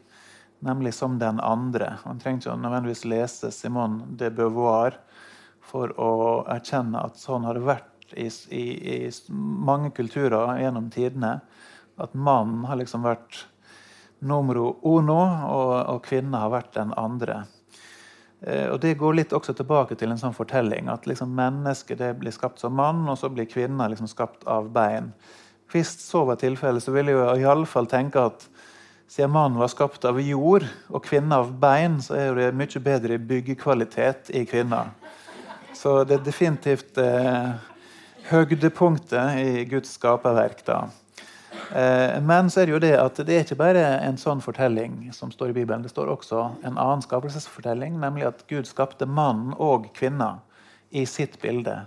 nemlig 0.65 0.93
som 0.93 1.19
den 1.19 1.39
andre. 1.39 1.97
Man 2.05 2.19
trenger 2.19 2.41
ikke 2.41 2.57
nødvendigvis 2.59 3.05
lese 3.07 3.51
Simone 3.55 4.07
de 4.19 4.31
Beauvoir 4.33 4.97
for 5.69 5.93
å 6.01 6.11
erkjenne 6.49 7.01
at 7.05 7.19
sånn 7.21 7.45
har 7.47 7.57
det 7.57 7.67
vært 7.67 8.13
i, 8.17 8.27
i, 8.49 8.65
i 8.95 9.11
mange 9.29 9.91
kulturer 9.95 10.57
gjennom 10.61 10.89
tidene. 10.93 11.39
At 11.99 12.15
mannen 12.15 12.65
har 12.69 12.79
liksom 12.79 13.05
vært 13.05 13.45
numero 14.19 14.73
uno, 14.83 15.19
og, 15.47 15.73
og 15.93 16.03
kvinna 16.07 16.43
har 16.43 16.53
vært 16.53 16.73
den 16.75 16.93
andre. 16.99 17.43
Eh, 18.41 18.67
og 18.71 18.79
Det 18.83 18.97
går 18.99 19.19
litt 19.19 19.35
også 19.35 19.55
tilbake 19.55 19.95
til 19.99 20.11
en 20.11 20.19
sånn 20.19 20.35
fortelling. 20.35 20.89
At 20.91 21.07
liksom 21.07 21.35
mennesket 21.35 22.03
blir 22.19 22.35
skapt 22.35 22.63
som 22.63 22.75
mann, 22.75 23.05
og 23.07 23.19
så 23.19 23.31
blir 23.31 23.49
kvinna 23.49 23.87
liksom 23.91 24.09
skapt 24.11 24.47
av 24.47 24.71
bein. 24.75 25.13
Hvis 25.69 25.93
så 26.01 26.23
var 26.25 26.39
tilfellet, 26.41 26.83
så 26.83 26.93
ville 26.95 27.13
jeg 27.13 27.43
iallfall 27.43 27.87
tenke 27.89 28.23
at 28.31 28.47
siden 29.09 29.31
mannen 29.33 29.57
var 29.59 29.71
skapt 29.71 30.05
av 30.05 30.19
jord 30.21 30.67
og 30.87 31.03
kvinna 31.05 31.41
av 31.41 31.49
bein, 31.57 31.97
så 32.01 32.13
er 32.15 32.35
det 32.37 32.51
mye 32.57 32.81
bedre 32.85 33.17
byggekvalitet 33.17 34.29
i 34.37 34.45
kvinna. 34.45 34.85
Så 35.73 36.03
det 36.05 36.19
er 36.19 36.25
definitivt 36.27 36.97
eh, 37.01 37.53
høydepunktet 38.29 39.39
i 39.41 39.65
Guds 39.69 39.95
skaperverk. 39.97 40.61
da. 40.67 40.83
Eh, 41.73 42.21
men 42.21 42.49
så 42.49 42.61
er 42.61 42.69
det 42.69 42.75
jo 42.75 42.81
det 42.83 42.93
at 42.99 43.21
det 43.25 43.35
er 43.35 43.47
ikke 43.47 43.59
bare 43.63 43.85
en 44.05 44.17
sånn 44.21 44.41
fortelling 44.45 45.07
som 45.15 45.33
står 45.33 45.53
i 45.53 45.57
Bibelen. 45.57 45.81
Det 45.85 45.93
står 45.93 46.11
også 46.13 46.45
en 46.61 46.77
annen 46.77 47.01
skapelsesfortelling, 47.05 47.97
nemlig 48.01 48.27
at 48.29 48.45
Gud 48.51 48.69
skapte 48.69 49.09
mann 49.09 49.55
og 49.57 49.89
kvinne 49.97 50.35
i 50.89 51.05
sitt 51.09 51.39
bilde. 51.41 51.81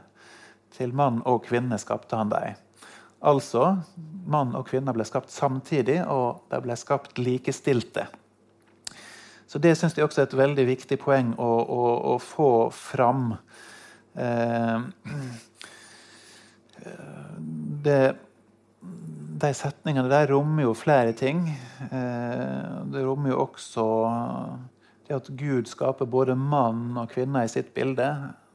Til 0.75 0.95
mann 0.97 1.21
og 1.29 1.45
kvinne 1.47 1.79
skapte 1.79 2.19
han 2.19 2.33
dem. 2.33 2.59
Altså, 3.23 3.77
mann 4.27 4.57
og 4.59 4.67
kvinne 4.71 4.95
ble 4.95 5.07
skapt 5.07 5.31
samtidig, 5.31 6.01
og 6.11 6.43
de 6.51 6.61
ble 6.65 6.77
skapt 6.79 7.21
likestilte. 7.23 8.09
Så 9.47 9.61
Det 9.61 9.77
syns 9.77 9.97
jeg 9.97 10.05
også 10.05 10.23
er 10.23 10.31
et 10.31 10.39
veldig 10.39 10.67
viktig 10.67 10.99
poeng 10.99 11.35
å, 11.37 11.51
å, 11.61 11.83
å 12.15 12.19
få 12.19 12.71
fram. 12.73 13.35
Eh, 14.17 14.81
det 17.85 18.03
de 19.43 19.51
setningene 19.55 20.11
der 20.11 20.31
rommer 20.31 20.67
jo 20.69 20.75
flere 20.77 21.13
ting. 21.19 21.45
Eh, 21.91 22.69
det 22.93 23.03
rommer 23.05 23.33
jo 23.33 23.41
også 23.47 23.87
det 25.09 25.17
at 25.17 25.31
Gud 25.39 25.71
skaper 25.71 26.07
både 26.07 26.37
mann 26.39 26.97
og 27.01 27.11
kvinne 27.11 27.45
i 27.45 27.51
sitt 27.51 27.73
bilde. 27.75 28.07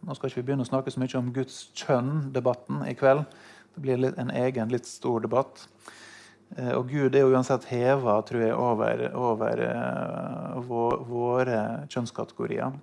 Nå 0.08 0.16
skal 0.16 0.30
ikke 0.30 0.42
vi 0.42 0.48
begynne 0.50 0.64
å 0.64 0.70
snakke 0.70 0.94
så 0.94 1.02
mye 1.02 1.20
om 1.20 1.34
Guds 1.36 1.68
kjønn-debatten 1.76 2.86
i 2.88 2.96
kveld. 2.98 3.26
Det 3.78 3.86
blir 3.86 4.10
en 4.18 4.34
egen, 4.34 4.74
litt 4.74 4.90
stor 4.90 5.22
debatt. 5.22 5.68
Eh, 6.58 6.74
og 6.74 6.90
Gud 6.90 7.16
er 7.16 7.24
jo 7.24 7.32
uansett 7.36 7.70
heva 7.70 8.18
tror 8.26 8.42
jeg, 8.42 8.58
over, 8.58 9.08
over 9.14 9.64
uh, 9.70 10.60
våre 11.08 11.64
kjønnskategorier. 11.94 12.76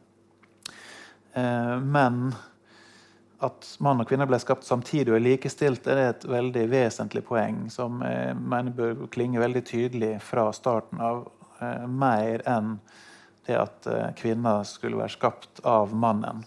Uh, 1.35 1.77
men 1.83 2.29
at 3.45 3.67
mann 3.83 4.01
og 4.01 4.09
kvinne 4.09 4.27
ble 4.29 4.39
skapt 4.41 4.67
samtidig 4.67 5.13
og 5.13 5.19
er 5.19 5.25
likestilt, 5.27 5.89
er 5.91 6.01
et 6.13 6.27
veldig 6.29 6.65
vesentlig 6.71 7.25
poeng 7.27 7.65
som 7.73 8.03
jeg 8.07 8.37
mener 8.39 8.75
bør 8.77 9.07
klinge 9.13 9.43
veldig 9.43 9.65
tydelig 9.69 10.15
fra 10.25 10.47
starten 10.57 11.03
av, 11.03 11.27
eh, 11.61 11.87
mer 11.89 12.45
enn 12.49 12.79
det 13.47 13.59
at 13.61 13.87
eh, 13.91 14.13
kvinner 14.17 14.65
skulle 14.69 15.03
være 15.03 15.17
skapt 15.17 15.61
av 15.65 15.93
mannen. 15.93 16.45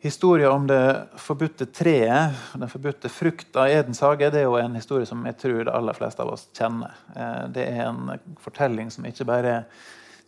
Historien 0.00 0.52
om 0.52 0.66
det 0.66 1.08
forbudte 1.18 1.66
treet, 1.66 2.34
den 2.54 2.70
forbudte 2.70 3.08
frukta 3.10 3.64
i 3.66 3.72
Edens 3.80 3.98
hage, 4.00 4.28
det 4.30 4.44
er 4.44 4.44
jo 4.46 4.54
en 4.60 4.76
historie 4.78 5.06
som 5.10 5.24
jeg 5.26 5.34
tror 5.40 5.64
de 5.66 5.72
aller 5.74 5.96
fleste 5.98 6.22
av 6.22 6.28
oss 6.36 6.44
kjenner. 6.54 6.92
Eh, 7.18 7.46
det 7.56 7.64
er 7.66 7.80
en 7.88 8.12
fortelling 8.38 8.92
som 8.94 9.08
ikke 9.08 9.26
bare 9.26 9.54
er 9.56 9.64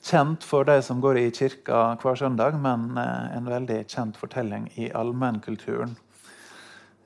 kjent 0.02 0.42
for 0.42 0.66
de 0.66 0.80
som 0.83 0.98
går 0.98 1.20
i 1.20 1.28
kirka 1.30 1.85
hver 2.02 2.18
søndag, 2.18 2.59
men 2.59 2.98
eh, 2.98 3.37
en 3.37 3.46
veldig 3.46 3.76
kjent 3.85 4.18
fortelling 4.18 4.66
i 4.74 4.88
allmennkulturen. 4.90 5.92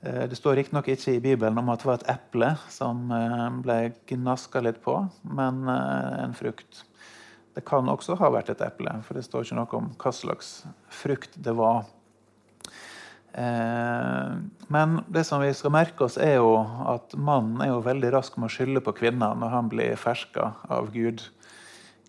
Eh, 0.01 0.23
det 0.31 0.39
står 0.39 0.57
riktignok 0.57 0.89
ikke 0.89 1.19
i 1.19 1.21
Bibelen 1.21 1.61
om 1.61 1.69
at 1.69 1.83
det 1.83 1.89
var 1.91 2.01
et 2.01 2.09
eple 2.15 2.49
som 2.73 3.13
ble 3.61 3.77
gnaska 4.09 4.63
litt 4.65 4.79
på, 4.81 5.03
men 5.37 5.67
en 5.69 6.33
frukt. 6.33 6.81
Det 7.53 7.61
kan 7.69 7.93
også 7.93 8.17
ha 8.17 8.31
vært 8.33 8.49
et 8.55 8.65
eple, 8.65 8.97
for 9.05 9.13
det 9.13 9.27
står 9.29 9.45
ikke 9.45 9.59
noe 9.59 9.77
om 9.83 9.93
hva 10.01 10.15
slags 10.17 10.55
frukt 10.89 11.37
det 11.37 11.53
var. 11.61 11.85
Men 13.35 14.93
det 15.11 15.25
som 15.27 15.41
vi 15.43 15.49
skal 15.51 15.73
merke 15.75 16.05
oss 16.05 16.15
er 16.21 16.37
jo 16.37 16.53
at 16.87 17.17
mannen 17.19 17.59
er 17.59 17.73
jo 17.73 17.81
veldig 17.83 18.13
rask 18.13 18.37
med 18.39 18.47
å 18.47 18.53
skylde 18.53 18.83
på 18.85 18.93
kvinna 18.95 19.33
når 19.35 19.51
han 19.51 19.71
blir 19.71 19.99
ferska 19.99 20.53
av 20.71 20.87
Gud. 20.93 21.25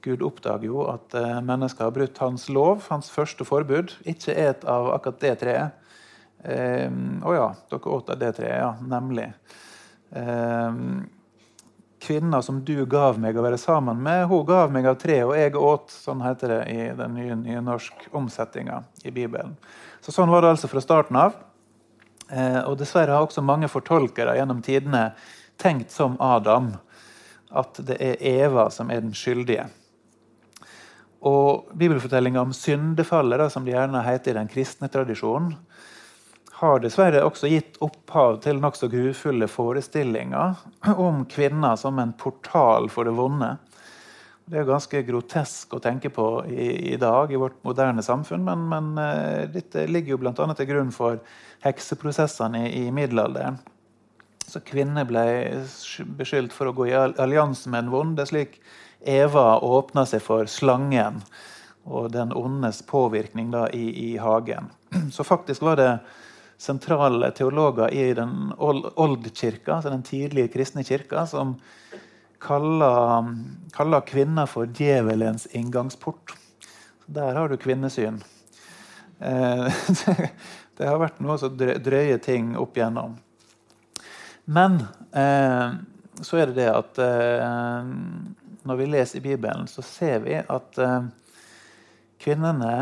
Gud 0.07 0.23
oppdager 0.23 0.69
jo 0.69 0.85
at 0.87 1.15
eh, 1.19 1.41
mennesker 1.43 1.89
har 1.89 1.95
brutt 1.95 2.19
hans 2.23 2.47
lov, 2.53 2.85
hans 2.93 3.11
første 3.11 3.47
forbud. 3.47 3.97
Ikke 4.07 4.37
et 4.39 4.63
av 4.69 4.93
akkurat 4.95 5.19
det 5.25 5.35
treet. 5.41 5.83
Å 6.47 6.53
eh, 6.53 6.87
oh 7.27 7.35
ja, 7.35 7.49
dere 7.73 7.95
åt 7.97 8.13
av 8.15 8.21
det 8.21 8.31
treet, 8.37 8.61
ja. 8.61 8.71
Nemlig. 8.87 9.27
Eh, 10.15 10.79
kvinna 12.07 12.43
som 12.45 12.61
du 12.63 12.77
gav 12.87 13.19
meg 13.19 13.35
å 13.35 13.43
være 13.43 13.59
sammen 13.59 13.99
med, 14.05 14.29
hun 14.31 14.47
gav 14.47 14.71
meg 14.71 14.87
av 14.87 15.01
treet, 15.03 15.27
og 15.27 15.35
jeg 15.35 15.57
åt. 15.59 15.91
Sånn 15.91 16.23
heter 16.23 16.55
det 16.55 16.63
i 16.71 16.87
den 17.01 17.19
nye, 17.19 17.41
nye 17.43 17.65
norsk 17.67 18.07
omsettinga 18.15 18.85
i 19.03 19.11
Bibelen. 19.11 19.57
Så 20.07 20.13
Sånn 20.15 20.31
var 20.31 20.45
det 20.45 20.53
altså 20.55 20.69
fra 20.71 20.79
starten 20.79 21.17
av. 21.19 21.33
Eh, 22.31 22.61
og 22.63 22.77
Dessverre 22.79 23.17
har 23.17 23.25
også 23.27 23.43
mange 23.43 23.67
fortolkere 23.67 24.37
gjennom 24.39 24.61
tidene 24.63 25.09
tenkt 25.59 25.91
som 25.91 26.15
Adam, 26.23 26.69
at 27.51 27.81
det 27.89 27.97
er 27.99 28.23
Eva 28.47 28.69
som 28.71 28.93
er 28.95 29.03
den 29.03 29.17
skyldige. 29.19 29.65
Og 31.27 31.73
Bibelfortellinga 31.75 32.45
om 32.47 32.55
syndefallet, 32.55 33.41
da, 33.43 33.49
som 33.51 33.67
det 33.67 33.75
gjerne 33.75 34.05
heter 34.07 34.31
i 34.31 34.39
den 34.39 34.53
kristne 34.53 34.87
tradisjonen, 34.95 35.57
har 36.61 36.79
dessverre 36.87 37.27
også 37.27 37.51
gitt 37.51 37.83
opphav 37.83 38.39
til 38.47 38.63
nokså 38.63 38.87
grufulle 38.93 39.51
forestillinger 39.51 40.95
om 40.95 41.25
kvinner 41.29 41.75
som 41.83 41.99
en 41.99 42.15
portal 42.15 42.87
for 42.95 43.11
det 43.11 43.17
vonde. 43.19 43.57
Det 44.47 44.61
er 44.61 44.69
ganske 44.69 45.01
grotesk 45.09 45.75
å 45.75 45.83
tenke 45.83 46.11
på 46.15 46.27
i, 46.47 46.93
i 46.93 46.99
dag 47.03 47.33
i 47.33 47.39
vårt 47.41 47.59
moderne 47.67 48.03
samfunn, 48.07 48.45
men, 48.47 48.69
men 48.71 48.93
dette 49.51 49.89
ligger 49.91 50.15
jo 50.15 50.21
bl.a. 50.23 50.35
til 50.55 50.69
grunn 50.71 50.93
for 50.95 51.19
hekseprosessene 51.67 52.61
i, 52.69 52.85
i 52.85 52.93
middelalderen. 52.95 53.59
Så 54.47 54.63
kvinner 54.63 55.07
ble 55.09 55.27
beskyldt 56.19 56.55
for 56.55 56.71
å 56.71 56.77
gå 56.77 56.87
i 56.87 56.95
allianse 56.95 57.71
med 57.73 57.87
en 57.87 57.91
vond. 57.91 58.15
Det 58.15 58.29
er 58.29 58.31
slik 58.31 58.61
Eva 59.03 59.59
åpna 59.67 60.07
seg 60.07 60.23
for 60.23 60.47
slangen 60.51 61.19
og 61.87 62.11
den 62.15 62.33
ondes 62.35 62.81
påvirkning 62.87 63.53
da, 63.53 63.67
i, 63.71 63.91
i, 64.13 64.17
hagen. 64.19 64.71
Så 65.15 65.25
faktisk 65.25 65.63
var 65.63 65.79
det 65.79 65.91
sentrale 66.59 67.31
teologer 67.37 67.93
i 67.95 68.15
den 68.17 68.53
oldkirka, 68.57 69.77
altså 69.77 69.93
den 69.93 70.07
tidlige 70.07 70.51
kristne 70.55 70.83
kirka, 70.87 71.27
som 71.27 71.55
kaller, 72.47 73.35
kaller 73.75 74.07
kvinner 74.07 74.47
for 74.47 74.71
djevelens 74.71 75.47
inngangsport. 75.47 76.37
Der 77.07 77.35
har 77.35 77.49
du 77.49 77.57
kvinnesyn. 77.57 78.23
Eh, 79.19 79.75
det 80.77 80.89
har 80.89 81.01
vært 81.01 81.21
noe 81.25 81.39
så 81.41 81.51
drøye 81.51 82.19
ting 82.23 82.55
opp 82.59 82.77
igjennom. 82.77 83.17
Men 84.47 84.81
eh, 85.11 85.77
så 86.23 86.41
er 86.41 86.51
det 86.51 86.59
det 86.61 86.71
at 86.73 86.99
eh, 87.03 87.93
når 88.67 88.81
vi 88.81 88.89
leser 88.91 89.21
i 89.21 89.27
Bibelen, 89.29 89.69
så 89.71 89.83
ser 89.87 90.21
vi 90.25 90.35
at 90.41 90.79
kvinnene 92.19 92.73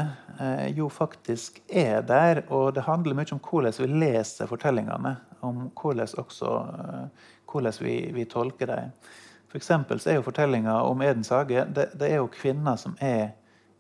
jo 0.72 0.86
faktisk 0.88 1.58
er 1.68 2.00
der. 2.08 2.40
Og 2.48 2.70
det 2.72 2.86
handler 2.86 3.18
mye 3.18 3.36
om 3.36 3.42
hvordan 3.44 3.76
vi 3.76 3.90
leser 4.06 4.48
fortellingene. 4.48 5.12
Om 5.44 5.66
hvordan, 5.76 6.08
også, 6.22 6.54
hvordan 7.52 7.76
vi, 7.84 7.98
vi, 8.16 8.24
tolker 8.24 8.72
dem. 8.72 8.96
For 9.54 9.98
så 10.02 10.10
er 10.10 10.16
jo 10.18 10.26
fortellinga 10.26 10.80
om 10.82 11.02
Edens 11.06 11.30
hage 11.30 11.62
det, 11.70 11.92
det, 11.94 12.08
er 12.08 12.18
jo 12.18 12.30
kvinner 12.32 12.74
som 12.80 12.96
er 12.98 13.36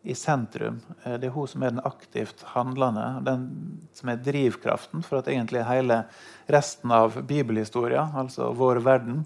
i 0.06 0.14
sentrum. 0.14 0.76
Det 1.02 1.26
er 1.26 1.34
hun 1.34 1.48
som 1.50 1.64
er 1.64 1.72
den 1.72 1.82
aktivt 1.82 2.44
handlende, 2.52 3.06
den 3.26 3.48
som 3.96 4.12
er 4.12 4.20
drivkraften 4.22 5.02
for 5.02 5.18
at 5.18 5.30
egentlig 5.32 5.64
hele 5.66 6.04
resten 6.46 6.92
av 6.94 7.16
bibelhistoria, 7.26 8.06
altså 8.14 8.52
vår 8.54 8.84
verden, 8.84 9.24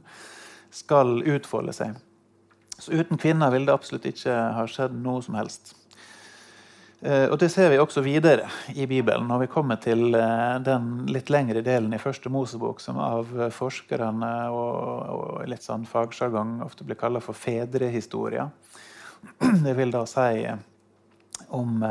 skal 0.71 1.21
utfolde 1.27 1.75
seg. 1.77 1.99
Så 2.79 2.95
uten 2.95 3.21
kvinner 3.21 3.53
ville 3.53 3.69
det 3.69 3.75
absolutt 3.75 4.07
ikke 4.09 4.33
ha 4.55 4.65
skjedd 4.71 4.95
noe 5.03 5.21
som 5.25 5.37
helst. 5.37 5.75
Eh, 7.01 7.29
og 7.31 7.39
Det 7.39 7.49
ser 7.53 7.71
vi 7.71 7.79
også 7.79 8.03
videre 8.03 8.49
i 8.75 8.87
Bibelen, 8.87 9.29
når 9.31 9.45
vi 9.45 9.51
kommer 9.53 9.79
til 9.79 10.15
eh, 10.19 10.57
den 10.67 11.07
litt 11.07 11.31
lengre 11.31 11.63
delen 11.63 11.95
i 11.95 12.01
første 12.03 12.31
Mosebok, 12.33 12.81
som 12.83 12.99
av 12.99 13.31
forskerne 13.55 14.33
og, 14.51 15.13
og 15.15 15.45
litt 15.47 15.63
sånn 15.63 15.87
fagsjargong 15.87 16.59
ofte 16.67 16.87
blir 16.87 16.99
kalla 16.99 17.23
for 17.23 17.39
fedrehistoria. 17.39 18.49
Det 19.67 19.77
vil 19.79 19.95
da 19.95 20.03
si 20.11 20.43
om 21.55 21.85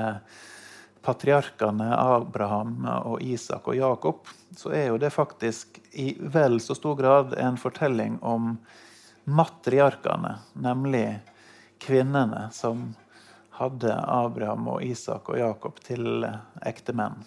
patriarkene 1.08 1.88
Abraham 1.96 2.84
og 3.08 3.24
Isak 3.24 3.70
og 3.72 3.78
Jakob, 3.80 4.28
så 4.60 4.74
er 4.76 4.90
jo 4.90 5.00
det 5.00 5.14
faktisk 5.16 5.80
i 5.96 6.12
vel 6.20 6.60
så 6.60 6.76
stor 6.76 7.00
grad 7.00 7.34
en 7.40 7.56
fortelling 7.58 8.20
om 8.20 8.58
matriarkene, 9.24 10.36
nemlig 10.60 11.06
kvinnene 11.80 12.50
som 12.52 12.90
hadde 13.58 13.94
Abraham 14.08 14.68
og 14.76 14.84
Isak 14.86 15.32
og 15.32 15.40
Jakob 15.40 15.80
til 15.86 16.26
ektemenn. 16.66 17.18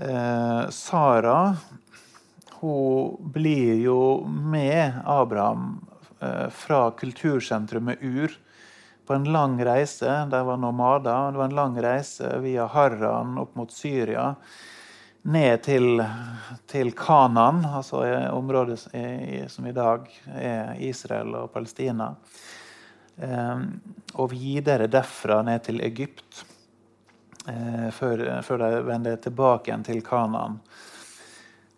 Eh, 0.00 0.68
Sara 0.72 1.56
hun 2.60 3.32
blir 3.32 3.74
jo 3.80 4.00
med 4.26 5.00
Abraham 5.04 5.80
eh, 6.20 6.48
fra 6.48 6.90
kultursentrumet 6.90 8.02
Ur 8.02 8.34
på 9.06 9.14
en 9.14 9.24
lang 9.32 9.56
reise. 9.64 10.26
De 10.30 10.42
var 10.46 10.56
nomader. 10.56 11.32
Det 11.32 11.38
var 11.38 11.44
en 11.44 11.56
lang 11.56 11.78
reise 11.82 12.34
via 12.44 12.66
Harran 12.66 13.38
opp 13.38 13.56
mot 13.56 13.72
Syria 13.72 14.34
ned 15.22 15.62
til, 15.64 16.00
til 16.70 16.92
Kanan, 16.96 17.64
altså 17.64 18.04
området 18.32 18.78
som 19.52 19.66
i 19.68 19.74
dag 19.76 20.06
er 20.32 20.78
Israel 20.80 21.34
og 21.42 21.50
Palestina. 21.52 22.14
Ehm, 23.20 23.66
og 24.16 24.32
videre 24.32 24.88
derfra 24.90 25.40
ned 25.46 25.64
til 25.66 25.80
Egypt, 25.84 26.44
eh, 27.48 27.90
før, 27.92 28.42
før 28.42 28.62
de 28.62 28.70
vender 28.86 29.16
tilbake 29.16 29.70
igjen 29.70 29.84
til 29.84 30.00
Kanan. 30.04 30.60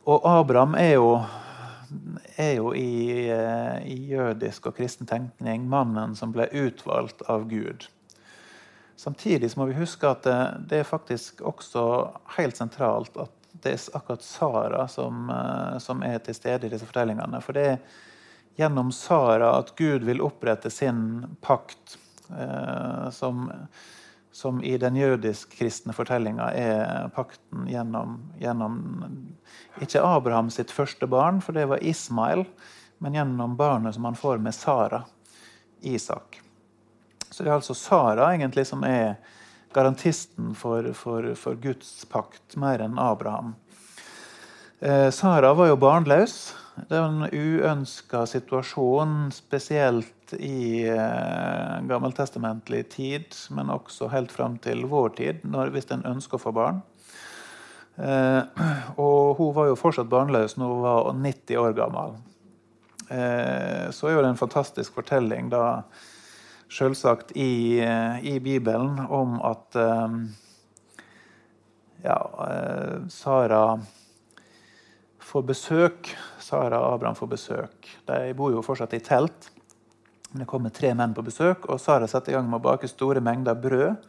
Og 0.06 0.26
Abraham 0.26 0.74
er 0.74 0.94
jo, 0.94 1.10
er 2.36 2.54
jo 2.56 2.72
i, 2.74 3.28
eh, 3.30 3.82
i, 3.86 3.98
jødisk 4.14 4.70
og 4.70 4.78
kristen 4.78 5.06
tenkning 5.06 5.68
mannen 5.70 6.16
som 6.18 6.32
ble 6.34 6.48
utvalgt 6.50 7.22
av 7.30 7.48
Gud. 7.50 7.88
Samtidig 8.96 9.50
må 9.56 9.66
vi 9.66 9.78
huske 9.78 10.06
at 10.08 10.22
det, 10.26 10.40
det, 10.70 10.80
er 10.82 10.88
faktisk 10.88 11.40
også 11.42 11.84
helt 12.36 12.58
sentralt 12.58 13.16
at 13.18 13.30
det 13.62 13.74
er 13.74 13.96
akkurat 13.98 14.22
Sara 14.22 14.86
som, 14.88 15.28
eh, 15.30 15.78
som, 15.78 16.02
er 16.02 16.18
til 16.18 16.38
stede 16.38 16.66
i 16.66 16.72
disse 16.72 16.86
fortellingene. 16.86 17.42
For 17.42 17.58
det 17.58 17.66
er 17.74 17.78
gjennom 18.56 18.92
Sara 18.92 19.54
at 19.58 19.74
Gud 19.76 20.04
vil 20.04 20.22
opprette 20.22 20.70
sin 20.70 21.24
pakt, 21.40 21.96
eh, 22.38 23.10
som, 23.10 23.50
som, 24.32 24.62
i 24.64 24.76
den 24.78 24.96
jødisk-kristne 24.96 25.94
fortellinga 25.96 26.50
er 26.56 27.08
pakten 27.16 27.66
gjennom, 27.70 28.18
gjennom, 28.40 28.78
ikke 29.80 30.04
Abraham 30.04 30.50
sitt 30.52 30.70
første 30.70 31.08
barn, 31.08 31.40
for 31.40 31.56
det 31.56 31.68
var 31.70 31.82
Ismail, 31.84 32.44
men 33.02 33.18
gjennom 33.18 33.56
barnet 33.56 33.96
som 33.96 34.04
han 34.04 34.18
får 34.18 34.38
med 34.38 34.54
Sara, 34.54 35.04
Isak. 35.80 36.40
Så 37.30 37.42
det 37.42 37.50
er 37.50 37.56
altså 37.56 37.74
Sara 37.74 38.28
egentlig 38.34 38.66
som 38.68 38.84
er 38.84 39.16
garantisten 39.72 40.52
for, 40.54 40.92
for, 40.92 41.32
for 41.34 41.56
Guds 41.58 42.04
pakt, 42.12 42.56
mer 42.60 42.84
enn 42.84 42.98
Abraham. 43.00 43.54
Eh, 44.82 45.08
Sara 45.10 45.54
var 45.56 45.70
jo 45.70 45.78
barnløs. 45.80 46.52
Det 46.72 46.96
er 46.96 47.04
en 47.04 47.26
uønska 47.28 48.22
situasjon, 48.30 49.28
spesielt 49.34 50.32
i 50.38 50.86
eh, 50.88 51.74
gammeltestamentlig 51.88 52.86
tid, 52.94 53.36
men 53.52 53.72
også 53.72 54.08
helt 54.12 54.32
fram 54.32 54.56
til 54.62 54.86
vår 54.88 55.12
tid, 55.18 55.44
når, 55.44 55.74
hvis 55.74 55.90
en 55.92 56.06
ønsker 56.08 56.40
å 56.40 56.44
få 56.46 56.54
barn. 56.56 56.80
Eh, 58.00 58.62
og 58.96 59.36
hun 59.36 59.52
var 59.56 59.68
jo 59.68 59.76
fortsatt 59.76 60.08
barnløs 60.12 60.56
når 60.56 60.72
hun 60.72 60.86
var 60.86 61.12
90 61.20 61.60
år 61.60 61.76
gammel. 61.76 62.16
Eh, 63.12 63.92
så 63.92 64.08
er 64.08 64.16
jo 64.16 64.24
det 64.24 64.32
en 64.32 64.40
fantastisk 64.40 64.96
fortelling 64.96 65.52
da 65.52 65.82
selvsagt 66.72 67.34
i, 67.36 67.80
eh, 67.84 68.24
i, 68.24 68.38
Bibelen 68.40 68.96
om 69.12 69.36
at 69.44 69.76
eh, 69.76 70.16
ja, 72.06 72.18
eh, 72.48 73.08
Sara 73.12 73.76
får 75.20 75.42
besøk. 75.52 76.14
Sara 76.52 76.82
og 76.82 76.98
Abraham 76.98 77.16
får 77.16 77.32
besøk. 77.32 77.90
De 78.08 78.34
bor 78.36 78.52
jo 78.52 78.64
fortsatt 78.64 78.92
i 78.96 79.00
telt. 79.04 79.48
Det 80.32 80.48
kommer 80.48 80.72
tre 80.72 80.92
menn 80.96 81.14
på 81.16 81.24
besøk, 81.24 81.66
og 81.68 81.80
Sara 81.80 82.08
setter 82.08 82.32
i 82.32 82.36
gang 82.36 82.48
med 82.48 82.60
å 82.60 82.66
bake 82.70 82.88
store 82.90 83.20
mengder 83.24 83.56
brød. 83.56 84.06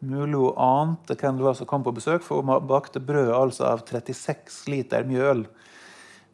Hun 0.00 0.36
ante 0.56 1.16
hvem 1.20 1.36
det 1.36 1.44
var 1.44 1.56
som 1.58 1.68
kom 1.68 1.84
på 1.84 1.92
besøk, 1.92 2.24
for 2.24 2.40
hun 2.40 2.68
bakte 2.68 3.02
brød 3.04 3.32
altså 3.36 3.66
av 3.68 3.84
36 3.84 4.62
liter 4.72 5.04
mjøl. 5.08 5.44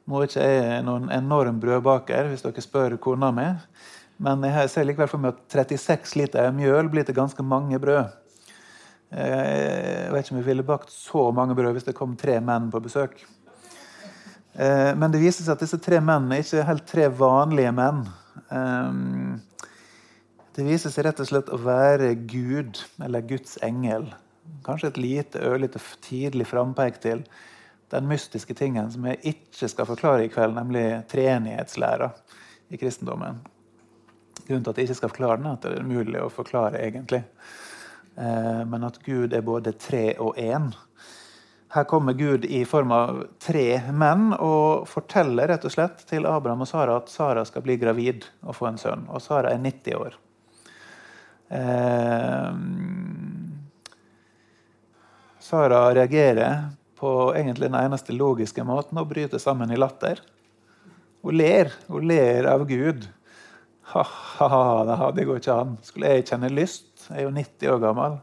Nå 0.07 0.21
er 0.21 0.29
ikke 0.29 0.47
jeg 0.47 0.85
noen 0.87 1.11
enorm 1.11 1.59
brødbaker, 1.63 2.31
hvis 2.31 2.47
dere 2.47 2.63
spør 2.63 2.95
kona 3.03 3.33
mi. 3.35 3.49
Men 4.23 4.47
jeg 4.47 4.71
ser 4.71 4.87
likevel 4.87 5.11
for 5.11 5.23
meg 5.23 5.35
at 5.35 5.59
36 5.67 6.15
liter 6.21 6.55
mjøl 6.55 6.91
blir 6.93 7.07
til 7.07 7.19
ganske 7.19 7.43
mange 7.43 7.81
brød. 7.83 8.15
Jeg 9.17 10.13
vet 10.15 10.23
ikke 10.23 10.35
om 10.35 10.41
vi 10.41 10.47
ville 10.47 10.67
bakt 10.67 10.95
så 10.95 11.29
mange 11.35 11.55
brød 11.59 11.75
hvis 11.75 11.87
det 11.91 11.99
kom 11.99 12.15
tre 12.19 12.39
menn 12.43 12.71
på 12.71 12.83
besøk. 12.83 13.19
Eh, 14.57 14.93
men 14.97 15.13
det 15.13 15.21
viser 15.21 15.45
seg 15.45 15.57
at 15.57 15.65
disse 15.65 15.81
tre 15.83 16.01
mennene 16.01 16.41
ikke 16.41 16.65
helt 16.69 16.87
tre 16.89 17.09
vanlige 17.13 17.73
menn. 17.77 18.07
Eh, 18.49 18.93
det 20.57 20.65
viser 20.65 20.93
seg 20.93 21.05
rett 21.05 21.21
og 21.21 21.29
slett 21.29 21.53
å 21.53 21.61
være 21.61 22.15
Gud, 22.31 22.81
eller 23.05 23.27
Guds 23.29 23.59
engel. 23.65 24.09
Kanskje 24.65 24.93
et 24.93 25.03
lite, 25.03 25.43
ørlite 25.45 25.83
tidlig 26.05 26.47
frampek 26.49 27.01
til 27.03 27.27
den 27.93 28.09
mystiske 28.09 28.55
tingen 28.57 28.89
som 28.91 29.05
jeg 29.07 29.21
ikke 29.35 29.69
skal 29.71 29.89
forklare 29.89 30.25
i 30.25 30.33
kveld, 30.33 30.57
nemlig 30.57 30.87
treenighetslæra 31.13 32.09
i 32.73 32.81
kristendommen. 32.81 33.43
Grunnen 34.47 34.65
til 34.65 34.73
at 34.73 34.81
jeg 34.81 34.89
ikke 34.89 34.99
skal 35.03 35.13
forklare 35.13 35.39
den, 35.43 35.51
er 35.51 35.59
at 35.59 35.67
det 35.67 35.75
er 35.75 35.85
umulig 35.85 36.23
å 36.23 36.33
forklare 36.33 36.81
egentlig. 36.83 37.23
Eh, 38.17 38.63
men 38.65 38.89
at 38.89 38.99
Gud 39.05 39.37
er 39.37 39.45
både 39.45 39.75
tre 39.77 40.09
og 40.23 40.39
én. 40.41 40.71
Her 41.77 41.85
kommer 41.85 42.13
Gud 42.13 42.45
i 42.45 42.65
form 42.65 42.93
av 42.97 43.19
tre 43.43 43.83
menn 43.93 44.31
og 44.33 44.87
forteller 44.89 45.51
rett 45.51 45.65
og 45.69 45.75
slett 45.75 46.07
til 46.09 46.25
Abraham 46.25 46.63
og 46.65 46.71
Sara 46.71 46.95
at 46.97 47.11
Sara 47.13 47.43
skal 47.45 47.65
bli 47.67 47.77
gravid 47.77 48.25
og 48.41 48.57
få 48.57 48.71
en 48.71 48.79
sønn. 48.81 49.03
Og 49.13 49.21
Sara 49.21 49.53
er 49.53 49.61
90 49.61 49.99
år. 50.01 50.17
Eh, 51.59 52.57
Sara 55.45 55.83
reagerer 55.99 56.71
på 56.97 57.13
egentlig 57.37 57.69
den 57.69 57.77
eneste 57.83 58.17
logiske 58.17 58.65
måten 58.65 58.97
og 58.97 59.13
bryter 59.13 59.43
sammen 59.43 59.69
i 59.69 59.77
latter. 59.77 60.25
Hun 61.21 61.37
ler. 61.37 61.75
Hun 61.93 62.09
ler 62.09 62.49
av 62.57 62.65
Gud 62.71 63.05
ha-ha, 63.93 65.11
det 65.15 65.25
går 65.25 65.39
ikke 65.41 65.55
an. 65.61 65.77
Skulle 65.85 66.11
jeg 66.11 66.27
kjenne 66.31 66.51
lyst? 66.51 66.89
Jeg 67.11 67.21
er 67.21 67.29
jo 67.29 67.35
90 67.37 67.75
år 67.75 67.83
gammel. 67.85 68.19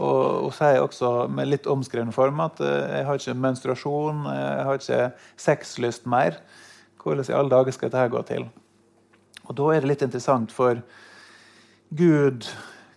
Og 0.00 0.46
hun 0.46 0.54
sier 0.56 0.80
også 0.80 1.28
med 1.28 1.50
litt 1.50 1.68
omskreven 1.68 2.12
form 2.14 2.40
at 2.44 2.60
eh, 2.64 2.98
jeg 2.98 3.06
har 3.08 3.20
ikke 3.20 3.38
menstruasjon, 3.44 4.26
jeg 4.32 4.66
har 4.68 4.80
ikke 4.80 5.00
sexlyst 5.36 6.06
mer. 6.08 6.38
Hvordan 7.02 7.28
i 7.28 7.34
alle 7.36 7.52
dager 7.52 7.74
skal 7.74 7.90
dette 7.90 8.12
gå 8.12 8.22
til? 8.28 8.46
Og 9.42 9.56
Da 9.58 9.72
er 9.72 9.82
det 9.82 9.90
litt 9.90 10.04
interessant, 10.06 10.52
for 10.54 10.78
Gud 11.92 12.46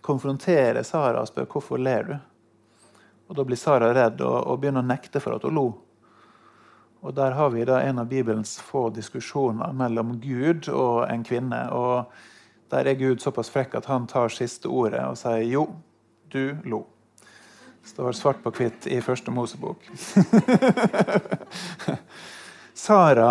konfronterer 0.06 0.86
Sara 0.86 1.20
og 1.20 1.28
spør 1.28 1.48
hvorfor 1.50 1.82
ler 1.82 2.06
du. 2.06 2.14
Og 3.28 3.36
Da 3.36 3.44
blir 3.44 3.60
Sara 3.60 3.90
redd 3.92 4.22
og, 4.22 4.38
og 4.46 4.62
begynner 4.62 4.84
å 4.84 4.88
nekte 4.88 5.20
for 5.20 5.36
at 5.36 5.44
hun 5.44 5.58
lo. 5.58 5.66
Og 7.02 7.14
Der 7.14 7.36
har 7.36 7.50
vi 7.50 7.66
da 7.66 7.80
en 7.82 7.98
av 7.98 8.08
Bibelens 8.08 8.56
få 8.62 8.88
diskusjoner 8.94 9.74
mellom 9.76 10.16
Gud 10.22 10.70
og 10.72 11.10
en 11.10 11.26
kvinne. 11.26 11.66
og 11.72 12.06
Der 12.70 12.86
er 12.86 12.94
Gud 12.94 13.20
såpass 13.20 13.50
frekk 13.50 13.74
at 13.74 13.90
han 13.90 14.06
tar 14.06 14.32
siste 14.32 14.68
ordet 14.68 15.04
og 15.04 15.18
sier 15.18 15.44
'jo, 15.44 15.66
du 16.32 16.56
lo'. 16.64 16.86
Står 17.86 18.12
svart 18.12 18.42
på 18.42 18.50
hvitt 18.50 18.86
i 18.90 18.98
første 19.00 19.30
Mosebok. 19.30 19.84
Sara 22.74 23.30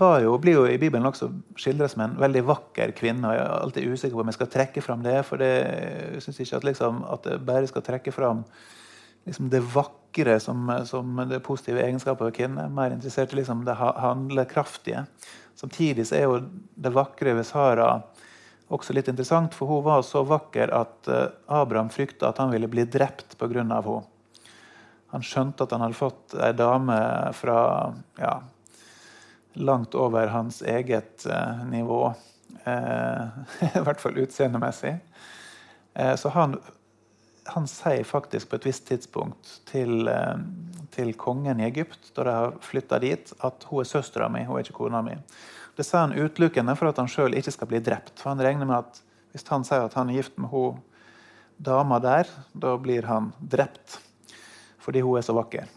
jo, 0.00 0.38
blir 0.38 0.56
jo 0.56 0.66
i 0.68 0.78
Bibelen 0.80 1.06
også 1.06 1.28
skildret 1.58 1.92
som 1.92 2.04
en 2.04 2.14
veldig 2.20 2.42
vakker 2.48 2.94
kvinne. 2.96 3.28
og 3.28 3.34
Jeg 3.34 3.42
er 3.42 3.60
alltid 3.60 3.92
usikker 3.92 4.16
på 4.16 4.22
om 4.22 4.30
jeg 4.30 4.38
skal 4.38 4.52
trekke 4.54 4.84
fram 4.84 5.02
det. 5.04 5.18
For 5.28 5.42
det, 5.42 5.50
jeg 6.14 6.22
syns 6.24 6.40
ikke 6.40 6.56
at, 6.56 6.68
liksom, 6.70 7.02
at 7.04 7.28
jeg 7.28 7.42
bare 7.50 7.68
skal 7.68 7.84
trekke 7.84 8.14
fram 8.14 8.44
liksom 9.28 9.50
det 9.52 9.60
vakre 9.74 10.38
som, 10.40 10.70
som 10.88 11.20
det 11.28 11.42
positive 11.44 11.82
egenskapet 11.84 12.30
ved 12.30 12.38
kvinner. 12.38 12.72
Mer 12.72 12.94
interessert 12.94 13.34
i 13.34 13.42
liksom 13.42 13.66
det 13.66 13.76
handlekraftige. 13.76 15.04
Samtidig 15.60 16.06
er 16.16 16.24
jo 16.24 16.40
det 16.74 16.94
vakre 16.94 17.34
ved 17.36 17.44
Sara 17.44 17.90
også 18.70 18.94
litt 18.94 19.10
interessant, 19.10 19.54
for 19.56 19.70
hun 19.70 19.84
var 19.86 20.04
så 20.06 20.22
vakker 20.26 20.72
at 20.74 21.10
eh, 21.10 21.26
Abraham 21.50 21.90
frykta 21.90 22.30
at 22.30 22.38
han 22.42 22.52
ville 22.54 22.70
bli 22.70 22.86
drept 22.86 23.36
pga. 23.38 23.64
henne. 23.64 24.00
Han 25.10 25.26
skjønte 25.26 25.66
at 25.66 25.74
han 25.74 25.82
hadde 25.82 25.98
fått 25.98 26.36
ei 26.38 26.52
dame 26.54 26.96
fra 27.34 27.60
ja, 28.20 28.36
langt 29.58 29.96
over 29.98 30.30
hans 30.30 30.62
eget 30.62 31.26
eh, 31.26 31.64
nivå. 31.66 32.12
Eh, 32.64 33.22
I 33.80 33.84
hvert 33.86 34.02
fall 34.02 34.22
utseendemessig. 34.22 34.94
Eh, 35.94 36.14
så 36.16 36.30
han, 36.36 36.60
han 37.50 37.66
sier 37.66 38.06
faktisk 38.06 38.50
på 38.50 38.60
et 38.60 38.68
visst 38.70 38.86
tidspunkt 38.86 39.56
til, 39.70 40.06
eh, 40.08 40.36
til 40.94 41.14
kongen 41.18 41.58
i 41.58 41.66
Egypt, 41.66 42.12
da 42.14 42.26
de 42.26 42.36
har 42.36 42.60
flytta 42.62 43.02
dit, 43.02 43.34
at 43.42 43.66
hun 43.70 43.82
er 43.82 43.90
søstera 43.90 44.30
mi, 44.30 44.46
hun 44.46 44.60
er 44.60 44.68
ikke 44.68 44.78
kona 44.78 45.02
mi. 45.02 45.18
Det 45.80 45.84
sa 45.84 46.02
han 46.02 46.12
utelukkende 46.12 46.74
for 46.76 46.90
at 46.90 46.98
han 47.00 47.06
sjøl 47.08 47.32
ikke 47.38 47.54
skal 47.54 47.68
bli 47.70 47.78
drept. 47.80 48.18
For 48.20 48.34
han 48.34 48.40
regner 48.44 48.68
med 48.68 48.82
at 48.82 48.98
hvis 49.32 49.46
han 49.48 49.62
sier 49.64 49.86
at 49.86 49.94
han 49.96 50.10
er 50.12 50.18
gift 50.18 50.34
med 50.36 50.52
hun 50.52 50.82
dama 51.56 51.96
der, 52.04 52.28
da 52.52 52.74
blir 52.76 53.08
han 53.08 53.30
drept. 53.40 53.94
Fordi 54.84 55.00
hun 55.00 55.16
er 55.16 55.24
så 55.24 55.32
vakker. 55.38 55.70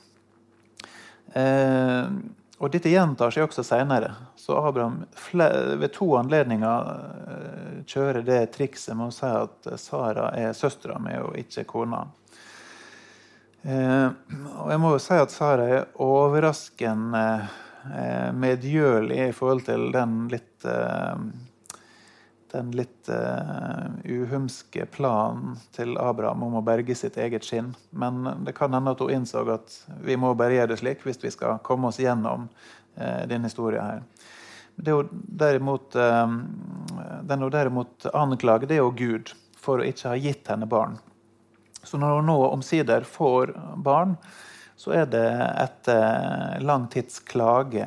Eh, 1.39 2.11
og 2.59 2.75
dette 2.75 2.91
gjentar 2.91 3.31
seg 3.31 3.47
også 3.47 3.63
senere. 3.63 4.11
Så 4.35 4.59
Abraham 4.59 5.05
ved 5.31 5.87
to 5.95 6.09
anledninger 6.19 6.91
eh, 7.23 7.79
kjører 7.87 8.27
det 8.27 8.43
trikset 8.59 8.99
med 8.99 9.07
å 9.07 9.15
si 9.15 9.31
at 9.31 9.73
Sara 9.79 10.33
er 10.35 10.51
søstera 10.51 10.99
mi 10.99 11.15
og 11.23 11.39
ikke 11.39 11.63
kona. 11.71 12.03
Eh, 13.63 14.07
og 14.59 14.67
jeg 14.75 14.83
må 14.83 14.97
jo 14.97 15.03
si 15.07 15.15
at 15.15 15.31
Sara 15.31 15.71
er 15.79 15.91
overraskende 16.03 17.27
eh, 17.39 17.59
medgjørlig 18.33 19.17
i 19.27 19.33
forhold 19.35 19.65
til 19.67 19.89
den 19.91 20.27
litt 20.31 20.67
eh, 20.69 21.25
den 22.53 22.69
litt 22.77 23.09
uh, 23.09 23.89
uhumske 24.05 24.85
planen 24.93 25.55
til 25.73 25.95
Abraham 25.97 26.43
om 26.45 26.59
å 26.59 26.61
berge 26.61 26.93
sitt 26.95 27.17
eget 27.17 27.47
skinn. 27.47 27.71
Men 27.89 28.27
det 28.45 28.53
kan 28.53 28.75
hende 28.77 28.93
at 28.93 29.01
hun 29.01 29.09
innså 29.09 29.41
at 29.49 29.73
vi 30.05 30.17
må 30.21 30.35
bare 30.37 30.59
gjøre 30.59 30.69
det 30.75 30.77
slik 30.83 31.01
hvis 31.01 31.17
vi 31.23 31.31
skal 31.33 31.57
komme 31.65 31.89
oss 31.89 31.97
gjennom 31.97 32.45
eh, 32.93 33.23
denne 33.25 33.49
historien. 33.49 33.81
her. 33.81 34.03
Det 34.75 34.93
hun 34.93 35.09
derimot, 35.41 35.97
den 37.25 37.41
hun 37.41 37.51
derimot 37.57 38.05
anklager, 38.13 38.69
det 38.69 38.77
er 38.77 38.83
jo 38.83 38.93
Gud 39.01 39.33
for 39.57 39.81
å 39.81 39.89
ikke 39.89 40.13
ha 40.13 40.21
gitt 40.21 40.53
henne 40.53 40.69
barn. 40.69 40.99
Så 41.81 41.97
når 41.97 42.19
hun 42.19 42.29
nå 42.29 42.37
omsider 42.51 43.05
får 43.05 43.53
barn, 43.81 44.15
så 44.75 44.93
er 44.97 45.09
det 45.11 45.27
etter 45.61 46.61
lang 46.65 46.87
tids 46.91 47.19
klage 47.29 47.85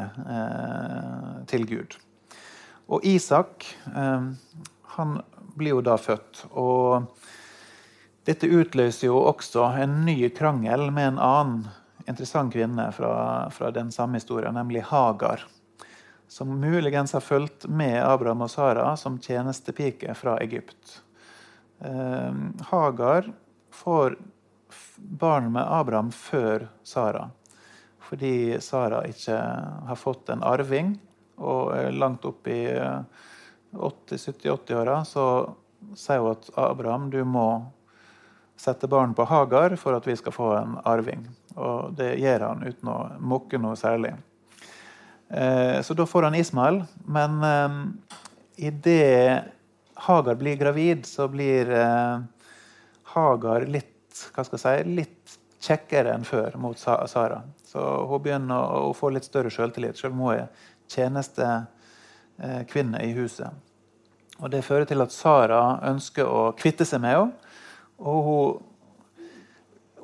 til 1.51 1.67
Gud. 1.69 1.97
Og 2.87 3.05
Isak 3.05 3.67
eh, 3.97 4.29
han 4.97 5.17
blir 5.57 5.77
jo 5.77 5.83
da 5.85 5.97
født. 5.99 6.45
Og 6.55 7.09
dette 8.27 8.51
utløser 8.51 9.09
jo 9.09 9.19
også 9.27 9.71
en 9.83 10.01
ny 10.07 10.29
krangel 10.35 10.89
med 10.95 11.15
en 11.15 11.23
annen 11.23 11.67
interessant 12.07 12.55
kvinne 12.55 12.87
fra, 12.95 13.51
fra 13.51 13.73
den 13.75 13.91
samme 13.95 14.21
historien, 14.21 14.55
nemlig 14.55 14.85
Hagar. 14.87 15.43
Som 16.31 16.55
muligens 16.61 17.15
har 17.15 17.23
fulgt 17.23 17.67
med 17.71 17.99
Abraham 18.03 18.45
og 18.47 18.51
Sara 18.51 18.93
som 18.99 19.19
tjenestepike 19.23 20.15
fra 20.19 20.37
Egypt. 20.43 21.01
Eh, 21.83 22.33
Hagar 22.71 23.31
får 23.75 24.19
barn 24.97 25.53
med 25.53 25.67
Abraham 25.67 26.11
før 26.13 26.69
Sara. 26.87 27.29
Fordi 28.07 28.61
Sara 28.63 29.03
ikke 29.09 29.37
har 29.89 29.99
fått 29.99 30.31
en 30.31 30.45
arving 30.47 30.95
og 31.37 31.73
langt 31.93 32.25
opp 32.25 32.47
i 32.49 32.63
70-80-åra 33.77 35.01
så 35.05 35.55
sier 35.97 36.23
hun 36.23 36.33
at 36.33 36.51
Abraham, 36.59 37.11
du 37.11 37.23
må 37.25 37.49
sette 38.57 38.89
barn 38.89 39.15
på 39.15 39.27
Hagar 39.29 39.77
for 39.77 39.97
at 39.97 40.07
vi 40.09 40.17
skal 40.17 40.33
få 40.33 40.53
en 40.57 40.79
arving. 40.89 41.27
Og 41.57 41.93
det 41.97 42.15
gjør 42.21 42.49
han 42.49 42.65
uten 42.65 42.93
å 42.93 42.99
mukke 43.21 43.61
noe 43.61 43.77
særlig. 43.79 44.15
Eh, 45.29 45.81
så 45.83 45.97
da 45.97 46.07
får 46.09 46.29
han 46.29 46.39
Ismael. 46.39 46.81
Men 47.05 47.43
eh, 47.45 47.77
idet 48.69 49.53
Hagar 50.07 50.41
blir 50.41 50.57
gravid, 50.61 51.07
så 51.07 51.29
blir 51.33 51.71
eh, 51.73 52.17
Hagar 53.17 53.69
litt 53.69 53.96
hva 54.35 54.45
skal 54.47 54.59
jeg 54.59 54.65
si, 54.65 54.95
litt 54.97 55.37
kjekkere 55.67 56.13
enn 56.15 56.25
før 56.27 56.57
mot 56.61 56.79
Sara. 56.79 57.43
Så 57.67 57.81
hun 58.11 58.23
begynner 58.23 58.61
å, 58.79 58.93
få 58.97 59.11
litt 59.15 59.25
større 59.27 59.51
selvtillit, 59.53 59.99
selv 59.99 60.13
om 60.15 60.21
hun 60.27 60.35
er 60.37 60.47
tjenestekvinne 60.93 62.99
i 63.03 63.11
huset. 63.17 63.51
Og 64.37 64.47
Det 64.53 64.65
fører 64.65 64.87
til 64.89 65.03
at 65.03 65.13
Sara 65.15 65.81
ønsker 65.89 66.25
å 66.29 66.53
kvitte 66.59 66.85
seg 66.85 67.01
med 67.05 67.13
henne. 67.17 67.33
Og 67.97 68.19
hun, 68.27 68.47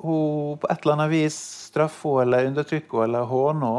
hun 0.01 0.57
på 0.59 0.67
et 0.71 0.79
eller 0.81 0.93
annet 0.97 1.13
vis 1.13 1.37
straffer 1.69 2.09
henne 2.09 2.23
eller 2.25 2.47
undertrykker 2.49 2.95
henne 2.97 3.07
eller 3.09 3.23
håner 3.29 3.75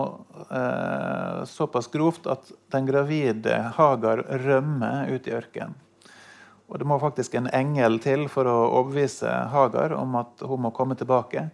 henne 0.50 0.60
eh, 0.60 1.38
såpass 1.50 1.86
grovt 1.92 2.24
at 2.30 2.44
den 2.72 2.84
gravide 2.86 3.54
Hagar 3.76 4.18
rømmer 4.46 4.96
ut 5.10 5.28
i 5.28 5.34
ørkenen. 5.34 5.74
Og 6.74 6.80
Det 6.82 6.87
må 6.90 6.98
faktisk 6.98 7.37
en 7.38 7.46
engel 7.54 8.00
til 8.02 8.24
for 8.26 8.50
å 8.50 8.54
overbevise 8.80 9.30
Hagar 9.52 9.94
om 9.94 10.16
at 10.18 10.42
hun 10.42 10.64
må 10.66 10.72
komme 10.74 10.96
tilbake. 10.98 11.46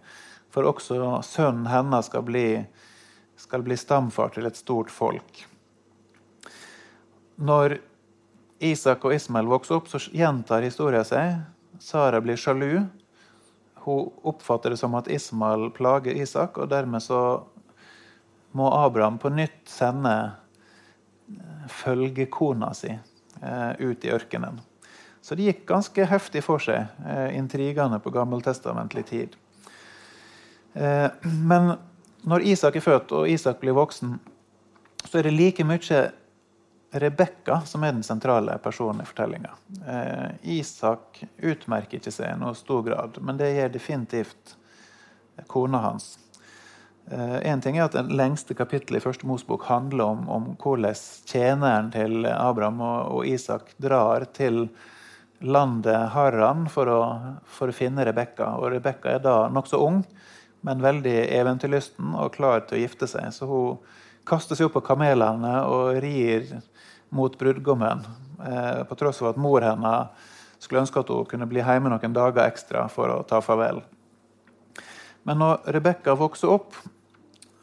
For 0.49 0.65
også 0.65 0.97
sønnen 1.21 1.69
hennes 1.69 2.09
skal 2.09 2.25
bli 2.25 2.45
skal 3.41 3.61
bli 3.65 3.77
stamfar 3.77 4.33
til 4.33 4.45
et 4.49 4.57
stort 4.57 4.89
folk. 4.93 5.43
Når 7.41 7.77
Isak 8.61 9.05
og 9.05 9.15
Ismael 9.15 9.49
vokser 9.49 9.79
opp, 9.79 9.89
så 9.89 10.01
gjentar 10.13 10.65
historien 10.65 11.05
seg. 11.07 11.39
Sara 11.81 12.21
blir 12.21 12.37
sjalu. 12.37 12.83
Hun 13.85 14.11
oppfatter 14.29 14.73
det 14.73 14.81
som 14.81 14.97
at 14.97 15.09
Ismael 15.09 15.71
plager 15.73 16.17
Isak, 16.17 16.57
og 16.61 16.69
dermed 16.69 17.01
så 17.01 17.21
må 18.57 18.69
Abraham 18.75 19.17
på 19.21 19.31
nytt 19.33 19.69
sende 19.69 20.13
følgekona 21.71 22.73
si 22.77 22.91
eh, 22.91 23.71
ut 23.79 24.05
i 24.05 24.11
ørkenen. 24.13 24.59
Så 25.21 25.37
det 25.37 25.47
gikk 25.47 25.65
ganske 25.69 26.05
heftig 26.09 26.41
for 26.43 26.63
seg, 26.63 26.89
eh, 27.05 27.37
intrigene 27.37 27.99
på 28.01 28.13
gammeltestamentlig 28.13 29.05
tid. 29.05 29.35
Men 30.71 31.73
når 32.23 32.45
Isak 32.47 32.77
er 32.79 32.83
født 32.85 33.11
og 33.11 33.27
Isak 33.27 33.59
blir 33.59 33.75
voksen, 33.75 34.13
så 35.03 35.19
er 35.19 35.27
det 35.27 35.33
like 35.35 35.65
mye 35.67 36.01
Rebekka 36.91 37.61
som 37.65 37.83
er 37.83 37.93
den 37.95 38.03
sentrale 38.03 38.57
personen 38.59 39.01
i 39.01 39.05
fortellinga. 39.07 39.53
Eh, 39.87 40.57
Isak 40.59 41.21
utmerker 41.37 42.01
ikke 42.01 42.11
seg 42.11 42.33
i 42.33 42.39
noe 42.39 42.51
stor 42.57 42.81
grad, 42.83 43.19
men 43.23 43.39
det 43.39 43.53
gjør 43.55 43.71
definitivt 43.71 44.57
kona 45.47 45.79
hans. 45.85 46.17
Eh, 47.07 47.37
en 47.47 47.63
ting 47.63 47.79
er 47.79 47.85
at 47.85 47.95
Det 47.95 48.11
lengste 48.11 48.57
kapittelet 48.59 48.99
i 48.99 49.05
første 49.05 49.27
Mosbok 49.27 49.63
handler 49.69 50.03
om, 50.03 50.27
om, 50.29 50.49
hvordan 50.59 50.99
tjeneren 51.25 51.93
til 51.95 52.27
Abraham 52.27 52.83
og, 52.83 52.99
og 53.15 53.25
Isak 53.25 53.71
drar 53.79 54.27
til 54.35 54.65
landet 55.41 56.11
Harran 56.13 56.67
for 56.69 56.89
å, 56.89 56.99
for 57.45 57.71
å 57.71 57.75
finne 57.75 58.05
Rebekka. 58.05 58.53
Og 58.59 58.71
Rebekka 58.75 59.15
er 59.15 59.23
da 59.23 59.35
nokså 59.53 59.79
ung 59.81 60.03
men 60.61 60.81
veldig 60.81 61.15
eventyrlysten 61.33 62.13
og 62.17 62.35
klar 62.35 62.65
til 62.67 62.77
å 62.77 62.81
gifte 62.83 63.09
seg. 63.09 63.31
Så 63.33 63.47
hun 63.49 63.79
kaster 64.27 64.57
seg 64.57 64.69
opp 64.69 64.77
på 64.77 64.85
kamelene 64.91 65.55
og 65.69 65.97
rir 66.03 66.45
mot 67.09 67.33
brudgommen. 67.37 68.05
Eh, 68.45 68.83
på 68.87 68.97
tross 68.97 69.21
av 69.23 69.33
at 69.33 69.41
mor 69.41 69.65
hennes 69.65 70.29
skulle 70.61 70.83
ønske 70.83 71.01
at 71.01 71.09
hun 71.09 71.25
kunne 71.29 71.49
bli 71.49 71.63
hjemme 71.63 71.89
noen 71.89 72.15
dager 72.15 72.45
ekstra 72.45 72.85
for 72.93 73.09
å 73.09 73.23
ta 73.27 73.41
farvel. 73.41 73.81
Men 75.25 75.41
når 75.41 75.73
Rebekka 75.73 76.15
vokser 76.17 76.49
opp 76.49 76.77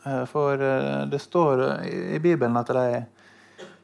eh, 0.06 0.24
For 0.30 0.60
eh, 0.62 1.06
det 1.10 1.18
står 1.22 1.62
i 1.86 2.18
Bibelen 2.22 2.58
at 2.58 2.70
de, 2.74 3.02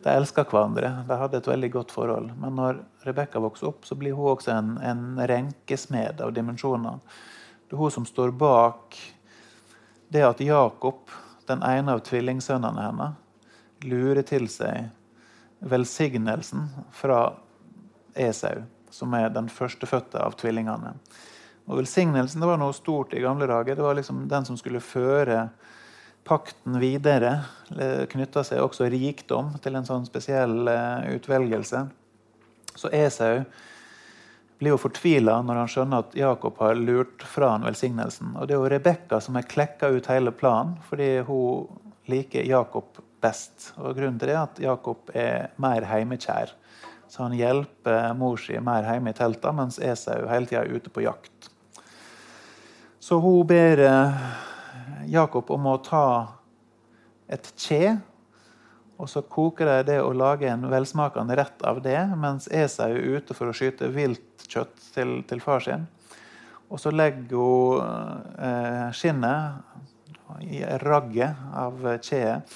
de 0.04 0.10
elska 0.10 0.44
hverandre. 0.44 0.90
De 1.08 1.16
hadde 1.16 1.38
et 1.40 1.46
veldig 1.48 1.70
godt 1.72 1.92
forhold. 1.94 2.32
Men 2.36 2.58
når 2.58 2.82
Rebekka 3.06 3.40
vokser 3.40 3.70
opp, 3.70 3.86
så 3.88 3.96
blir 3.96 4.12
hun 4.12 4.34
også 4.34 4.52
en, 4.52 4.74
en 4.84 5.04
renkesmed 5.16 6.20
av 6.20 6.34
dimensjoner. 6.36 6.98
Det 7.64 7.76
er 7.76 7.80
hun 7.80 7.94
som 7.94 8.04
står 8.08 8.34
bak 8.36 8.98
det 10.12 10.26
at 10.28 10.42
Jakob, 10.44 11.08
den 11.48 11.64
ene 11.64 11.96
av 11.96 12.04
tvillingsønnene 12.04 12.84
hennes, 12.84 13.16
lurer 13.84 14.22
til 14.28 14.44
seg 14.52 14.92
velsignelsen 15.64 16.68
fra 16.92 17.22
Esau, 18.14 18.62
som 18.92 19.16
er 19.16 19.32
den 19.32 19.48
førstefødte 19.48 20.20
av 20.20 20.36
tvillingene. 20.40 20.92
Og 21.64 21.80
Velsignelsen 21.80 22.44
det 22.44 22.48
var 22.48 22.60
noe 22.60 22.76
stort 22.76 23.16
i 23.16 23.24
gamle 23.24 23.48
dager. 23.48 23.76
Det 23.76 23.84
var 23.88 23.96
liksom 23.96 24.26
den 24.28 24.44
som 24.44 24.60
skulle 24.60 24.84
føre 24.84 25.48
pakten 26.24 26.78
videre. 26.80 27.36
Knytta 28.10 28.44
seg 28.46 28.62
også 28.64 28.88
rikdom 28.92 29.54
til 29.64 29.76
en 29.76 29.86
sånn 29.86 30.06
spesiell 30.08 30.68
eh, 30.70 31.14
utvelgelse. 31.18 31.84
Så 32.74 32.90
Esau 32.94 33.44
blir 34.58 34.74
jo 34.74 34.80
fortvila 34.80 35.40
når 35.44 35.60
han 35.60 35.70
skjønner 35.70 36.04
at 36.04 36.16
Jakob 36.18 36.58
har 36.62 36.78
lurt 36.78 37.24
fra 37.28 37.52
han 37.54 37.66
velsignelsen. 37.66 38.34
Og 38.38 38.48
Det 38.48 38.56
er 38.56 38.62
jo 38.62 38.70
Rebekka 38.72 39.20
som 39.20 39.38
har 39.38 39.48
klekka 39.50 39.90
ut 39.94 40.08
hele 40.10 40.32
planen, 40.34 40.78
fordi 40.88 41.18
hun 41.28 41.68
liker 42.10 42.46
Jakob 42.46 43.00
best. 43.24 43.72
Og 43.80 43.96
Grunnen 43.96 44.18
til 44.20 44.30
det 44.30 44.36
er 44.36 44.44
at 44.44 44.60
Jakob 44.62 45.10
er 45.14 45.50
mer 45.60 45.86
heimekjær. 45.88 46.54
Så 47.08 47.22
han 47.22 47.36
hjelper 47.36 48.14
mor 48.18 48.40
si 48.40 48.56
mer 48.58 48.86
hjemme 48.88 49.12
i 49.12 49.16
telta, 49.16 49.52
mens 49.54 49.78
Esau 49.78 50.24
hele 50.30 50.48
tida 50.50 50.64
er 50.64 50.72
ute 50.72 50.90
på 50.90 51.04
jakt. 51.04 51.50
Så 53.04 53.20
hun 53.20 53.44
ber 53.46 53.82
eh, 53.84 54.26
Jakob 55.10 55.50
om 55.50 55.70
å 55.70 55.78
ta 55.84 56.06
et 57.30 57.46
kje 57.56 57.96
Og 59.00 59.08
så 59.10 59.24
koker 59.26 59.66
de 59.66 59.78
det 59.88 59.96
og 60.04 60.14
lager 60.16 60.52
en 60.52 60.68
velsmakende 60.70 61.34
rett 61.36 61.64
av 61.66 61.80
det, 61.82 61.98
mens 62.14 62.46
Esau 62.46 62.92
er 62.92 63.16
ute 63.18 63.34
for 63.34 63.50
å 63.50 63.54
skyte 63.56 63.88
viltkjøtt 63.90 64.84
til, 64.94 65.16
til 65.26 65.42
far 65.42 65.64
sin. 65.64 65.88
Og 66.70 66.78
så 66.80 66.92
legger 66.94 67.34
hun 67.34 67.82
eh, 68.38 68.86
skinnet 68.94 70.46
i 70.46 70.62
ragget 70.84 71.34
av 71.58 71.82
kjeet 72.06 72.54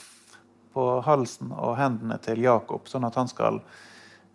på 0.74 0.86
halsen 1.02 1.50
og 1.52 1.76
hendene 1.78 2.20
til 2.22 2.42
Jakob, 2.46 2.86
sånn 2.86 3.06
at 3.08 3.18
han 3.18 3.28
skal 3.30 3.60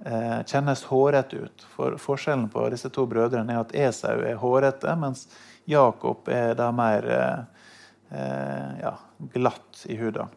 eh, 0.04 0.44
kjennes 0.44 0.84
hårete 0.92 1.46
ut. 1.46 1.66
For 1.76 1.98
Forskjellen 2.02 2.50
på 2.52 2.68
disse 2.74 2.92
to 2.94 3.08
brødrene 3.10 3.56
er 3.56 3.64
at 3.64 3.76
Esau 3.88 4.20
er 4.20 4.40
hårete, 4.44 4.96
mens 5.00 5.30
Jakob 5.70 6.28
er 6.28 6.58
da 6.60 6.70
mer 6.76 7.08
eh, 7.08 7.53
ja, 8.10 8.92
glatt 9.34 9.86
i 9.90 9.96
huden. 9.98 10.30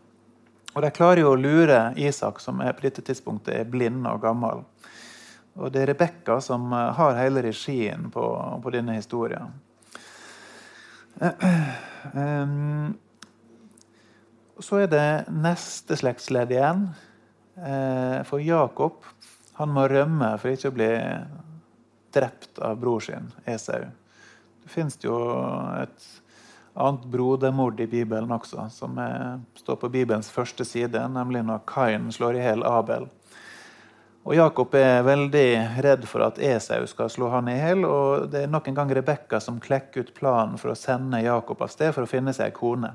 Og 0.77 0.83
De 0.85 0.91
klarer 0.93 1.23
jo 1.23 1.31
å 1.33 1.41
lure 1.41 1.79
Isak, 1.97 2.41
som 2.45 2.61
er, 2.61 2.75
på 2.77 2.85
dette 2.85 3.01
tidspunktet 3.05 3.55
er 3.57 3.69
blind 3.69 4.05
og 4.11 4.21
gammel. 4.21 4.61
Og 5.57 5.73
Det 5.73 5.83
er 5.83 5.91
Rebekka 5.95 6.37
som 6.45 6.69
eh, 6.77 6.91
har 6.99 7.17
hele 7.17 7.47
regien 7.47 8.11
på, 8.13 8.25
på 8.63 8.73
denne 8.75 8.99
historien. 8.99 9.55
Um, 12.13 12.93
så 14.67 14.83
er 14.83 14.93
det 14.93 15.09
neste 15.33 15.97
slektsledd 15.97 16.53
igjen. 16.53 16.91
Eh, 17.57 18.21
for 18.29 18.45
Jakob 18.45 19.01
han 19.57 19.73
må 19.73 19.87
rømme 19.89 20.35
for 20.37 20.53
ikke 20.53 20.69
å 20.69 20.77
bli 20.77 20.91
drept 22.13 22.61
av 22.61 22.77
bror 22.81 23.01
sin, 23.01 23.33
Esau. 23.49 23.89
Det 24.61 24.69
fins 24.69 25.01
jo 25.01 25.17
et 25.81 26.05
annet 26.77 27.05
brodermord 27.11 27.81
i 27.81 27.87
Bibelen 27.89 28.33
også, 28.33 28.69
som 28.71 28.99
er, 29.01 29.39
står 29.57 29.79
på 29.81 29.91
Bibelens 29.93 30.31
første 30.33 30.65
side, 30.65 31.01
nemlig 31.13 31.43
når 31.47 31.65
Kain 31.69 32.11
slår 32.13 32.39
i 32.39 32.45
hjel 32.45 32.67
Abel. 32.69 33.09
Og 34.27 34.35
Jakob 34.35 34.75
er 34.75 35.05
veldig 35.07 35.49
redd 35.87 36.07
for 36.11 36.25
at 36.27 36.41
Esau 36.43 36.83
skal 36.91 37.11
slå 37.13 37.29
han 37.31 37.47
i 37.47 37.55
hjel. 37.61 37.85
Og 37.87 38.25
det 38.33 38.43
er 38.43 38.51
nok 38.51 38.67
en 38.67 38.75
gang 38.75 38.91
Rebekka 38.91 39.39
som 39.43 39.61
klekker 39.63 40.03
ut 40.03 40.15
planen 40.17 40.59
for 40.59 40.73
å 40.73 40.79
sende 40.79 41.23
Jakob 41.23 41.63
av 41.63 41.71
sted 41.71 41.95
for 41.95 42.03
å 42.03 42.11
finne 42.11 42.35
seg 42.35 42.51
ei 42.51 42.57
kone. 42.57 42.91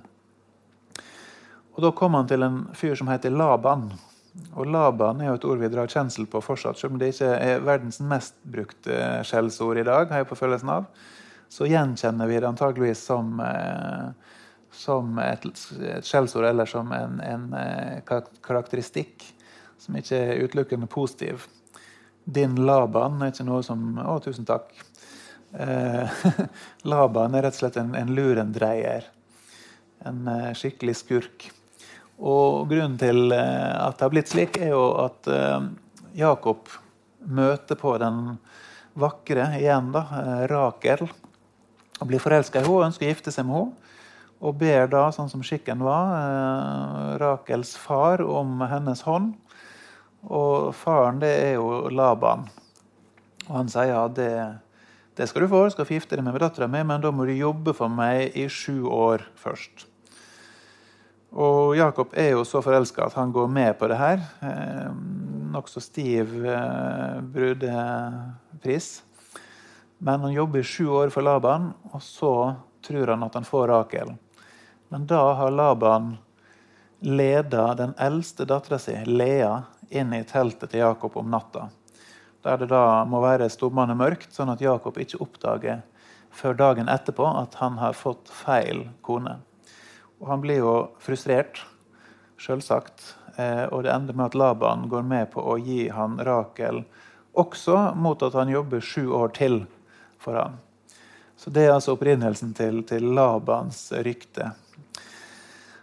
Og 1.71 1.79
Da 1.85 1.93
kom 1.95 2.19
han 2.19 2.27
til 2.27 2.43
en 2.43 2.65
fyr 2.75 2.97
som 2.99 3.07
heter 3.07 3.31
Laban. 3.31 3.93
Og 4.59 4.67
Laban 4.67 5.21
er 5.21 5.31
jo 5.31 5.37
et 5.39 5.47
ord 5.47 5.63
vi 5.63 5.71
drar 5.71 5.87
kjensel 5.91 6.27
på 6.27 6.43
fortsatt, 6.43 6.79
selv 6.79 6.97
om 6.97 6.99
det 6.99 7.13
ikke 7.13 7.31
er 7.31 7.63
verdens 7.63 8.01
mest 8.03 8.35
brukte 8.43 9.23
skjellsord 9.27 9.79
i 9.79 9.87
dag. 9.87 10.11
har 10.11 10.25
jeg 10.25 10.27
på 10.27 10.39
følelsen 10.39 10.69
av 10.69 10.91
så 11.51 11.65
gjenkjenner 11.67 12.27
vi 12.27 12.39
det 12.39 12.47
antageligvis 12.47 13.03
som, 13.03 13.39
eh, 13.39 14.09
som 14.71 15.17
et, 15.19 15.45
et 15.83 16.05
skjellsord 16.07 16.45
eller 16.47 16.65
som 16.65 16.91
en, 16.95 17.17
en, 17.19 17.53
eh, 17.53 17.97
karakteristikk 18.41 19.25
som 19.77 19.97
ikke 19.99 20.15
er 20.15 20.45
utelukkende 20.45 20.87
positiv. 20.87 21.43
Din 22.23 22.55
Laban 22.55 23.19
er 23.19 23.33
ikke 23.33 23.43
noe 23.49 23.65
som 23.67 23.99
Å, 23.99 24.13
tusen 24.23 24.47
takk. 24.47 24.69
Eh, 25.51 26.23
Laban 26.93 27.35
er 27.35 27.43
rett 27.43 27.57
og 27.57 27.65
slett 27.65 27.79
en, 27.81 27.97
en 27.99 28.13
lurendreier. 28.15 29.09
En 30.07 30.29
skikkelig 30.55 30.95
skurk. 31.01 31.49
Og 32.23 32.69
grunnen 32.69 32.95
til 33.01 33.33
at 33.33 33.97
det 33.97 34.05
har 34.05 34.13
blitt 34.13 34.31
slik, 34.31 34.55
er 34.61 34.71
jo 34.71 34.85
at 35.03 35.27
Jakob 36.17 36.71
møter 37.27 37.77
på 37.77 37.97
den 38.01 38.23
vakre 38.97 39.49
igjen, 39.59 39.91
da, 39.93 40.05
Rakel 40.49 41.05
og 42.01 42.09
blir 42.09 42.21
forelska 42.21 42.59
i 42.59 42.63
henne 42.63 42.73
og 42.79 42.87
ønsker 42.87 43.05
å 43.05 43.11
gifte 43.13 43.33
seg 43.33 43.47
med 43.47 43.59
henne. 43.59 43.89
Og 44.41 44.55
ber 44.57 44.87
da, 44.89 45.03
sånn 45.13 45.29
som 45.29 45.43
skikken 45.45 45.83
var, 45.85 46.15
eh, 46.17 47.17
Rakels 47.21 47.75
far 47.77 48.23
om 48.25 48.63
hennes 48.65 49.03
hånd. 49.05 49.35
Og 50.25 50.73
faren, 50.73 51.19
det 51.21 51.29
er 51.43 51.53
jo 51.59 51.89
Laban. 51.93 52.47
Og 53.47 53.53
han 53.53 53.69
sier 53.69 53.93
ja, 53.93 54.07
det, 54.09 54.31
det 55.17 55.29
skal 55.29 55.45
du 55.45 55.51
få, 55.51 55.65
du 55.65 55.75
skal 55.75 55.85
få 55.85 55.93
gifte 55.99 56.17
deg 56.17 56.25
med 56.25 56.41
dattera 56.41 56.65
mi, 56.65 56.81
men 56.81 57.05
da 57.05 57.13
må 57.13 57.29
du 57.29 57.35
jobbe 57.37 57.75
for 57.77 57.93
meg 57.93 58.33
i 58.33 58.47
sju 58.49 58.89
år 58.89 59.27
først. 59.37 59.85
Og 61.31 61.77
Jakob 61.77 62.11
er 62.17 62.33
jo 62.33 62.41
så 62.43 62.63
forelska 62.65 63.05
at 63.05 63.15
han 63.15 63.31
går 63.31 63.47
med 63.47 63.77
på 63.79 63.87
det 63.87 64.01
her. 64.01 64.25
Eh, 64.41 64.89
Nokså 65.51 65.83
stiv 65.83 66.33
eh, 66.47 67.21
brudepris. 67.21 69.01
Men 70.03 70.19
han 70.19 70.33
jobber 70.33 70.59
i 70.59 70.63
sju 70.63 70.87
år 70.89 71.09
for 71.13 71.21
Laban, 71.21 71.73
og 71.91 72.01
så 72.01 72.55
tror 72.81 73.07
han 73.07 73.23
at 73.23 73.35
han 73.37 73.45
får 73.45 73.67
Rakel. 73.67 74.13
Men 74.89 75.05
da 75.05 75.33
har 75.37 75.51
Laban 75.51 76.15
leda 76.99 77.67
den 77.77 77.93
eldste 77.97 78.47
dattera 78.49 78.79
si, 78.81 78.95
Lea, 79.05 79.59
inn 79.89 80.13
i 80.17 80.23
teltet 80.25 80.71
til 80.71 80.81
Jakob 80.81 81.17
om 81.21 81.29
natta. 81.29 81.67
Der 82.41 82.57
det 82.57 82.71
da 82.71 83.03
må 83.05 83.21
være 83.21 83.49
stummende 83.53 83.93
mørkt, 83.93 84.33
sånn 84.33 84.49
at 84.49 84.63
Jakob 84.65 84.97
ikke 84.97 85.19
oppdager 85.21 85.83
før 86.33 86.57
dagen 86.57 86.89
etterpå 86.89 87.27
at 87.37 87.59
han 87.61 87.77
har 87.77 87.93
fått 87.93 88.31
feil 88.33 88.87
kone. 89.05 89.35
Og 90.17 90.31
Han 90.31 90.41
blir 90.41 90.63
jo 90.63 90.73
frustrert, 90.97 91.61
selvsagt. 92.41 93.05
Eh, 93.37 93.67
og 93.69 93.83
det 93.85 93.93
ender 93.93 94.17
med 94.17 94.31
at 94.31 94.35
Laban 94.35 94.89
går 94.89 95.05
med 95.05 95.29
på 95.37 95.45
å 95.45 95.59
gi 95.61 95.91
han 95.93 96.17
Rakel 96.17 96.81
også 97.37 97.93
mot 97.95 98.23
at 98.23 98.33
han 98.33 98.49
jobber 98.49 98.81
sju 98.81 99.11
år 99.13 99.29
til 99.37 99.61
for 100.21 100.37
ham. 100.37 100.59
Så 101.37 101.49
Det 101.49 101.65
er 101.65 101.73
altså 101.73 101.95
opprinnelsen 101.95 102.53
til, 102.53 102.83
til 102.85 103.07
Labans 103.17 103.91
rykte. 104.05 104.51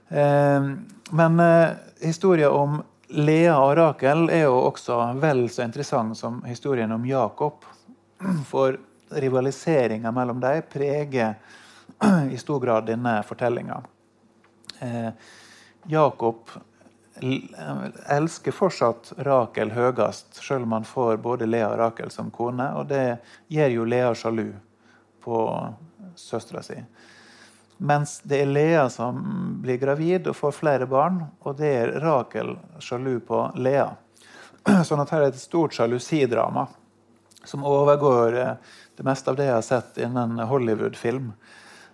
Eh, 0.08 0.68
men 1.10 1.40
eh, 1.40 1.68
historien 2.00 2.50
om 2.54 2.82
Lea 3.08 3.56
og 3.58 3.72
Rakel 3.76 4.28
er 4.30 4.44
jo 4.44 4.58
også 4.68 5.00
vel 5.18 5.46
så 5.50 5.64
interessant 5.64 6.18
som 6.18 6.42
historien 6.46 6.92
om 6.92 7.06
Jakob. 7.06 7.64
For 8.50 8.78
rivaliseringa 9.08 10.12
mellom 10.12 10.40
dem 10.40 10.62
preger 10.72 11.34
i 12.32 12.38
stor 12.38 12.60
grad 12.60 12.86
denne 12.86 13.22
fortellinga. 13.26 13.82
Eh, 14.78 15.10
Jakob 15.88 16.50
elsker 17.20 18.54
fortsatt 18.54 19.12
Rakel 19.26 19.72
høyest, 19.74 20.40
selv 20.42 20.68
om 20.68 20.76
han 20.78 20.86
får 20.88 21.18
både 21.24 21.48
Lea 21.48 21.68
og 21.72 21.78
Rakel 21.80 22.10
som 22.14 22.30
kone. 22.34 22.70
Og 22.78 22.88
det 22.90 23.18
gjør 23.52 23.74
jo 23.74 23.86
Lea 23.88 24.14
sjalu 24.16 24.48
på 25.24 25.44
søstera 26.18 26.62
si. 26.62 26.78
Mens 27.78 28.18
det 28.26 28.40
er 28.42 28.50
Lea 28.50 28.88
som 28.90 29.20
blir 29.62 29.78
gravid 29.78 30.26
og 30.26 30.36
får 30.36 30.56
flere 30.56 30.86
barn, 30.90 31.20
og 31.46 31.58
det 31.60 31.70
er 31.82 31.94
Rakel 32.02 32.56
sjalu 32.82 33.20
på 33.26 33.44
Lea. 33.60 33.92
Sånn 34.88 35.02
at 35.02 35.14
her 35.14 35.24
er 35.26 35.32
et 35.32 35.40
stort 35.40 35.76
sjalusidrama 35.76 36.66
som 37.44 37.64
overgår 37.64 38.34
eh, 38.36 38.52
det 38.98 39.06
meste 39.06 39.30
av 39.30 39.38
det 39.38 39.46
jeg 39.46 39.54
har 39.54 39.66
sett 39.66 40.00
innen 40.02 40.42
Hollywood-film. 40.50 41.30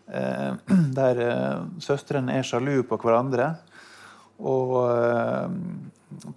Eh, 0.09 0.51
der 0.99 1.21
eh, 1.27 1.61
søstrene 1.85 2.41
er 2.41 2.49
sjalu 2.49 2.81
på 2.89 2.99
hverandre 3.05 3.53
og 4.39 4.75
eh, 4.89 5.49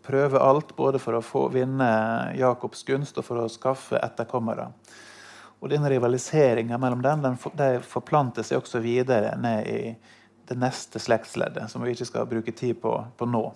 prøve 0.05 0.41
alt, 0.41 0.75
både 0.77 0.99
for 1.01 1.17
å 1.17 1.25
få 1.25 1.47
vinne 1.53 1.89
Jakobs 2.37 2.83
gunst 2.87 3.17
og 3.17 3.25
for 3.25 3.41
å 3.41 3.51
skaffe 3.51 3.99
etterkommere. 4.01 4.69
Og 5.57 5.71
den 5.71 5.87
Rivaliseringa 5.89 6.77
mellom 6.77 7.01
dem 7.01 7.23
den, 7.23 7.37
de 7.57 7.69
forplanter 7.81 8.45
seg 8.45 8.61
også 8.61 8.81
videre 8.83 9.33
ned 9.41 9.69
i 9.71 9.81
det 10.47 10.57
neste 10.59 10.99
slektsleddet, 11.01 11.65
som 11.71 11.83
vi 11.83 11.95
ikke 11.95 12.07
skal 12.07 12.29
bruke 12.29 12.53
tid 12.55 12.77
på, 12.81 12.93
på 13.17 13.27
nå. 13.27 13.49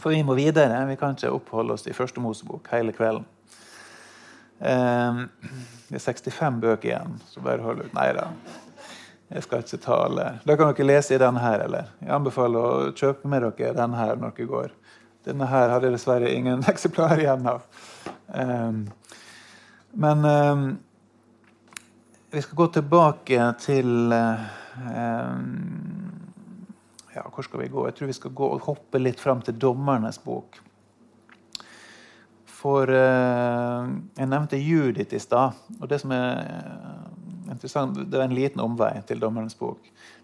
For 0.00 0.10
vi 0.10 0.22
må 0.26 0.34
videre. 0.34 0.80
Vi 0.88 0.96
kan 0.98 1.14
ikke 1.14 1.30
oppholde 1.30 1.76
oss 1.76 1.86
i 1.86 1.94
Første 1.94 2.22
Mosebok 2.24 2.72
hele 2.72 2.94
kvelden. 2.96 3.28
Eh, 4.58 5.22
det 5.90 6.00
er 6.00 6.02
65 6.02 6.60
bøker 6.62 6.88
igjen, 6.88 7.16
så 7.28 7.44
bare 7.44 7.62
hold 7.62 7.84
ut. 7.84 7.94
Nei 7.94 8.08
da. 8.16 8.30
Jeg 9.32 9.46
skal 9.46 9.62
ikke 9.64 9.78
tale. 9.80 10.24
Da 10.44 10.56
kan 10.58 10.72
dere 10.74 10.84
lese 10.84 11.14
i 11.16 11.20
denne 11.20 11.40
her, 11.40 11.62
eller? 11.64 11.92
Jeg 12.02 12.12
anbefaler 12.12 12.60
å 12.60 12.90
kjøpe 12.92 13.30
med 13.32 13.46
dere 13.46 13.72
denne 13.78 13.96
her 13.96 14.18
når 14.20 14.34
dere 14.36 14.50
går. 14.50 14.74
Denne 15.24 15.46
her 15.48 15.70
hadde 15.72 15.88
jeg 15.88 15.96
dessverre 15.96 16.32
ingen 16.34 16.64
eksemplar 16.72 17.20
igjen 17.20 17.46
av. 17.48 17.62
Um, 18.28 18.82
men 19.92 20.24
um, 20.26 20.66
vi 22.32 22.42
skal 22.44 22.58
gå 22.60 22.66
tilbake 22.76 23.46
til 23.60 24.12
um, 24.12 25.46
Ja, 27.12 27.24
hvor 27.28 27.44
skal 27.44 27.60
vi 27.60 27.70
gå? 27.72 27.86
Jeg 27.88 27.96
tror 27.96 28.12
vi 28.12 28.18
skal 28.18 28.36
gå 28.36 28.50
og 28.56 28.68
hoppe 28.68 29.00
litt 29.00 29.20
fram 29.20 29.40
til 29.44 29.56
Dommernes 29.60 30.20
bok. 30.24 30.60
For 32.52 32.84
uh, 32.88 33.88
jeg 34.18 34.28
nevnte 34.28 34.60
Judith 34.60 35.16
i 35.16 35.24
stad. 35.24 35.56
Og 35.80 35.88
det 35.88 36.02
som 36.04 36.12
er 36.16 37.11
interessant, 37.54 38.10
Det 38.10 38.18
er 38.18 38.24
en 38.24 38.34
liten 38.34 38.60
omvei 38.60 38.94
til 39.06 39.20
Dommerens 39.20 39.58
bok. 39.58 39.80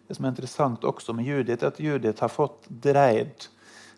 Det 0.09 0.17
som 0.17 0.25
er 0.25 0.33
interessant 0.33 0.85
også 0.85 1.13
med 1.13 1.27
Judith, 1.29 1.63
er 1.65 1.69
at 1.69 1.81
Judith 1.81 2.21
har 2.21 2.33
fått 2.33 2.69
dreid, 2.69 3.49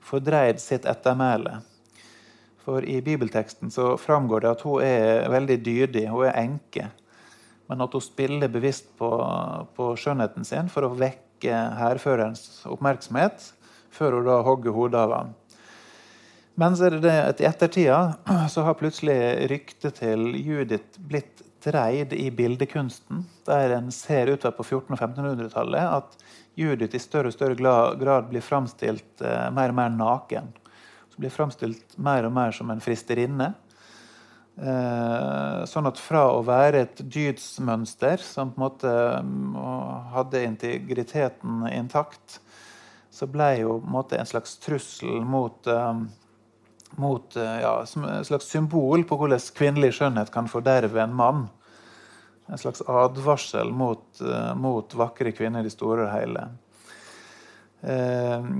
fordreid 0.02 0.60
sitt 0.60 0.84
ettermæle. 0.84 1.60
For 2.64 2.84
i 2.84 3.00
bibelteksten 3.02 3.70
så 3.70 3.96
framgår 3.96 4.40
det 4.44 4.50
at 4.50 4.64
hun 4.66 4.82
er 4.82 5.28
veldig 5.30 5.58
dydig, 5.64 6.08
hun 6.10 6.26
er 6.26 6.38
enke. 6.42 6.90
Men 7.70 7.80
at 7.80 7.92
hun 7.94 8.02
spiller 8.02 8.50
bevisst 8.50 8.90
på, 8.98 9.10
på 9.76 9.92
skjønnheten 9.96 10.44
sin 10.44 10.68
for 10.72 10.86
å 10.86 10.94
vekke 10.98 11.54
hærførerens 11.78 12.64
oppmerksomhet 12.68 13.52
før 13.94 14.18
hun 14.18 14.26
da 14.26 14.40
hogger 14.46 14.74
hodet 14.74 15.00
av 15.00 15.14
ham. 15.14 15.30
Men 16.60 16.74
så 16.76 16.88
er 16.88 16.96
det 16.96 17.04
det 17.06 17.14
at 17.24 17.40
i 17.40 17.46
ettertida 17.48 18.00
så 18.52 18.66
har 18.66 18.78
plutselig 18.78 19.16
ryktet 19.50 20.00
til 20.02 20.26
Judith 20.36 20.98
blitt 20.98 21.44
dreid 21.64 22.12
i 22.12 22.30
bildekunsten, 22.30 23.24
der 23.46 23.76
en 23.76 23.90
ser 23.94 24.32
utover 24.32 24.56
på 24.58 24.66
1400- 24.66 24.96
og 24.96 25.00
1500-tallet 25.00 25.96
at 26.00 26.16
Judith 26.58 26.96
i 26.96 27.02
større 27.02 27.30
og 27.30 27.36
større 27.36 27.56
grad 28.00 28.28
blir 28.30 28.44
framstilt 28.44 29.22
eh, 29.24 29.48
mer 29.54 29.72
og 29.72 29.78
mer 29.78 29.92
naken. 29.94 30.52
Så 31.10 31.22
blir 31.22 31.34
framstilt 31.34 31.96
mer 31.98 32.28
og 32.28 32.34
mer 32.36 32.54
som 32.56 32.70
en 32.72 32.82
fristerinne. 32.84 33.52
Eh, 34.60 35.60
sånn 35.70 35.88
at 35.88 36.00
fra 36.00 36.26
å 36.34 36.42
være 36.44 36.84
et 36.84 36.98
dydsmønster 37.00 38.20
som 38.20 38.50
på 38.52 38.60
en 38.60 38.64
måte 38.66 38.94
mm, 39.24 39.54
hadde 40.12 40.42
integriteten 40.44 41.64
intakt, 41.72 42.40
så 43.10 43.26
ble 43.30 43.54
jo 43.62 43.78
en 43.80 44.18
en 44.18 44.28
slags 44.28 44.58
trussel 44.60 45.22
mot, 45.24 45.66
eh, 45.66 46.02
mot 46.98 47.36
eh, 47.36 47.60
ja, 47.62 47.74
som 47.86 48.04
et 48.08 48.26
slags 48.26 48.48
symbol 48.50 49.04
på 49.08 49.18
hvordan 49.20 49.42
kvinnelig 49.56 49.94
skjønnhet 49.98 50.32
kan 50.34 50.48
forderve 50.50 51.02
en 51.02 51.14
mann. 51.16 51.44
En 52.50 52.58
slags 52.58 52.82
advarsel 52.82 53.70
mot, 53.72 54.06
eh, 54.20 54.54
mot 54.58 54.94
vakre 54.98 55.32
kvinner 55.36 55.66
i 55.66 55.72
store 55.72 56.08
og 56.08 56.12
hele. 56.14 56.48
Eh, 57.80 58.50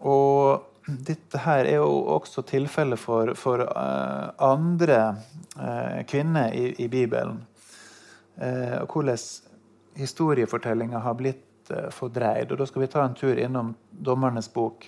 og 0.00 0.72
dette 0.86 1.40
her 1.42 1.66
er 1.66 1.80
jo 1.80 1.90
også 2.14 2.44
tilfellet 2.46 3.00
for, 3.00 3.32
for 3.34 3.64
uh, 3.66 4.30
andre 4.38 5.16
uh, 5.58 6.02
kvinner 6.06 6.54
i, 6.54 6.68
i 6.78 6.86
Bibelen. 6.86 7.40
Uh, 8.38 8.84
og 8.84 8.94
hvordan 8.94 9.24
historiefortellinga 9.98 11.00
har 11.02 11.16
blitt 11.18 11.72
fordreid. 11.90 12.52
Og 12.52 12.60
Da 12.60 12.66
skal 12.70 12.84
vi 12.84 12.88
ta 12.92 13.02
en 13.02 13.16
tur 13.18 13.34
innom 13.34 13.72
Dommernes 13.90 14.46
bok. 14.52 14.86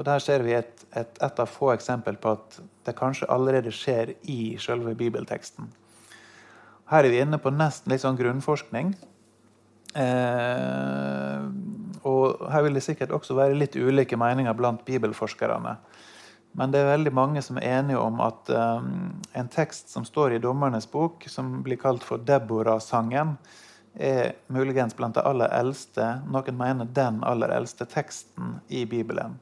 For 0.00 0.08
Der 0.08 0.22
ser 0.24 0.40
vi 0.40 0.54
et, 0.56 0.86
et, 0.96 1.18
et 1.20 1.40
av 1.42 1.48
få 1.52 1.74
eksempel 1.74 2.16
på 2.16 2.30
at 2.32 2.54
det 2.88 2.94
kanskje 2.96 3.26
allerede 3.28 3.68
skjer 3.68 4.14
i 4.32 4.56
selve 4.56 4.94
bibelteksten. 4.96 5.66
Her 6.88 7.04
er 7.04 7.12
vi 7.12 7.18
inne 7.20 7.36
på 7.36 7.52
nesten 7.52 7.92
litt 7.92 8.00
sånn 8.00 8.16
grunnforskning. 8.16 8.94
Eh, 10.00 11.42
og 12.08 12.46
her 12.48 12.64
vil 12.64 12.78
det 12.78 12.84
sikkert 12.86 13.12
også 13.12 13.36
være 13.36 13.58
litt 13.60 13.76
ulike 13.76 14.16
meninger 14.16 14.56
blant 14.56 14.86
bibelforskerne. 14.88 15.74
Men 16.56 16.72
det 16.72 16.80
er 16.80 16.88
veldig 16.94 17.12
mange 17.20 17.44
som 17.44 17.60
er 17.60 17.68
enige 17.82 18.00
om 18.00 18.24
at 18.24 18.48
eh, 18.56 18.88
en 19.36 19.52
tekst 19.52 19.92
som 19.92 20.08
står 20.08 20.38
i 20.38 20.40
Dommernes 20.40 20.88
bok, 20.88 21.28
som 21.28 21.58
blir 21.66 21.76
kalt 21.84 22.08
for 22.08 22.24
Deborah-sangen, 22.24 23.36
er 24.00 24.32
muligens 24.48 24.96
blant 24.96 25.20
de 25.20 25.28
aller 25.28 25.52
eldste, 25.60 26.08
noen 26.32 26.56
mener 26.56 26.88
den 26.88 27.20
aller 27.20 27.52
eldste 27.52 27.84
teksten 27.84 28.62
i 28.72 28.86
Bibelen. 28.88 29.36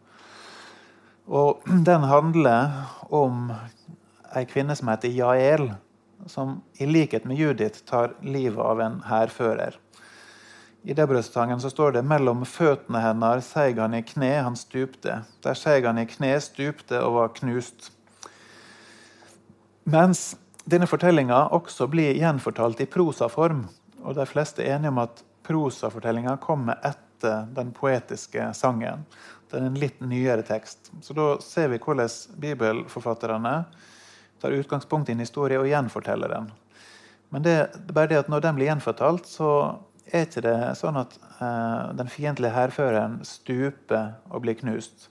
Og 1.28 1.60
den 1.84 2.06
handler 2.08 2.70
om 3.12 3.50
ei 4.36 4.46
kvinne 4.48 4.76
som 4.76 4.88
heter 4.88 5.12
Jael, 5.12 5.66
som 6.26 6.62
i 6.80 6.88
likhet 6.88 7.26
med 7.28 7.36
Judith 7.36 7.84
tar 7.84 8.14
livet 8.24 8.64
av 8.64 8.80
en 8.80 9.02
hærfører. 9.04 9.76
I 10.88 10.94
Debrødstangen 10.96 11.60
står 11.60 11.98
det 11.98 12.04
mellom 12.08 12.46
føttene 12.48 13.02
hennes 13.02 13.50
seig 13.52 13.76
han 13.76 13.96
i 13.98 14.02
kne, 14.06 14.30
han 14.46 14.56
stupte. 14.56 15.20
Der 15.44 15.58
seig 15.58 15.84
han 15.84 16.00
i 16.00 16.06
kne, 16.08 16.32
stupte 16.40 17.02
og 17.04 17.16
var 17.18 17.34
knust. 17.36 17.90
Mens 19.84 20.30
denne 20.64 20.88
fortellinga 20.88 21.48
også 21.56 21.90
blir 21.92 22.16
gjenfortalt 22.16 22.80
i 22.80 22.88
prosaform. 22.88 23.66
Og 24.00 24.16
de 24.16 24.24
fleste 24.28 24.64
er 24.64 24.78
enige 24.78 24.94
om 24.94 25.02
at 25.04 25.24
prosafortellinga 25.44 26.38
kommer 26.40 26.80
etter 26.84 27.48
den 27.52 27.74
poetiske 27.76 28.52
sangen. 28.56 29.04
Det 29.48 29.58
er 29.58 29.66
en 29.66 29.80
litt 29.80 30.00
nyere 30.04 30.44
tekst. 30.44 30.90
Så 31.02 31.16
da 31.16 31.28
ser 31.44 31.70
vi 31.72 31.80
hvordan 31.80 32.08
bibelforfatterne 32.40 33.54
tar 34.40 34.56
utgangspunkt 34.56 35.08
i 35.08 35.16
en 35.16 35.24
historie 35.24 35.58
og 35.58 35.68
gjenforteller 35.68 36.34
den. 36.34 36.50
Men 37.32 37.44
det, 37.44 37.56
det 37.74 37.92
er 37.92 37.96
bare 37.96 38.10
det 38.12 38.22
at 38.22 38.32
når 38.32 38.44
den 38.44 38.58
blir 38.58 38.70
gjenfortalt, 38.70 39.28
så 39.28 39.50
er 40.08 40.24
ikke 40.24 40.44
det 40.44 40.56
sånn 40.78 41.00
at 41.00 41.16
eh, 41.40 41.94
den 41.98 42.10
fiendtlige 42.12 42.54
hærføreren 42.54 43.18
stuper 43.28 44.14
og 44.30 44.44
blir 44.44 44.56
knust. 44.60 45.08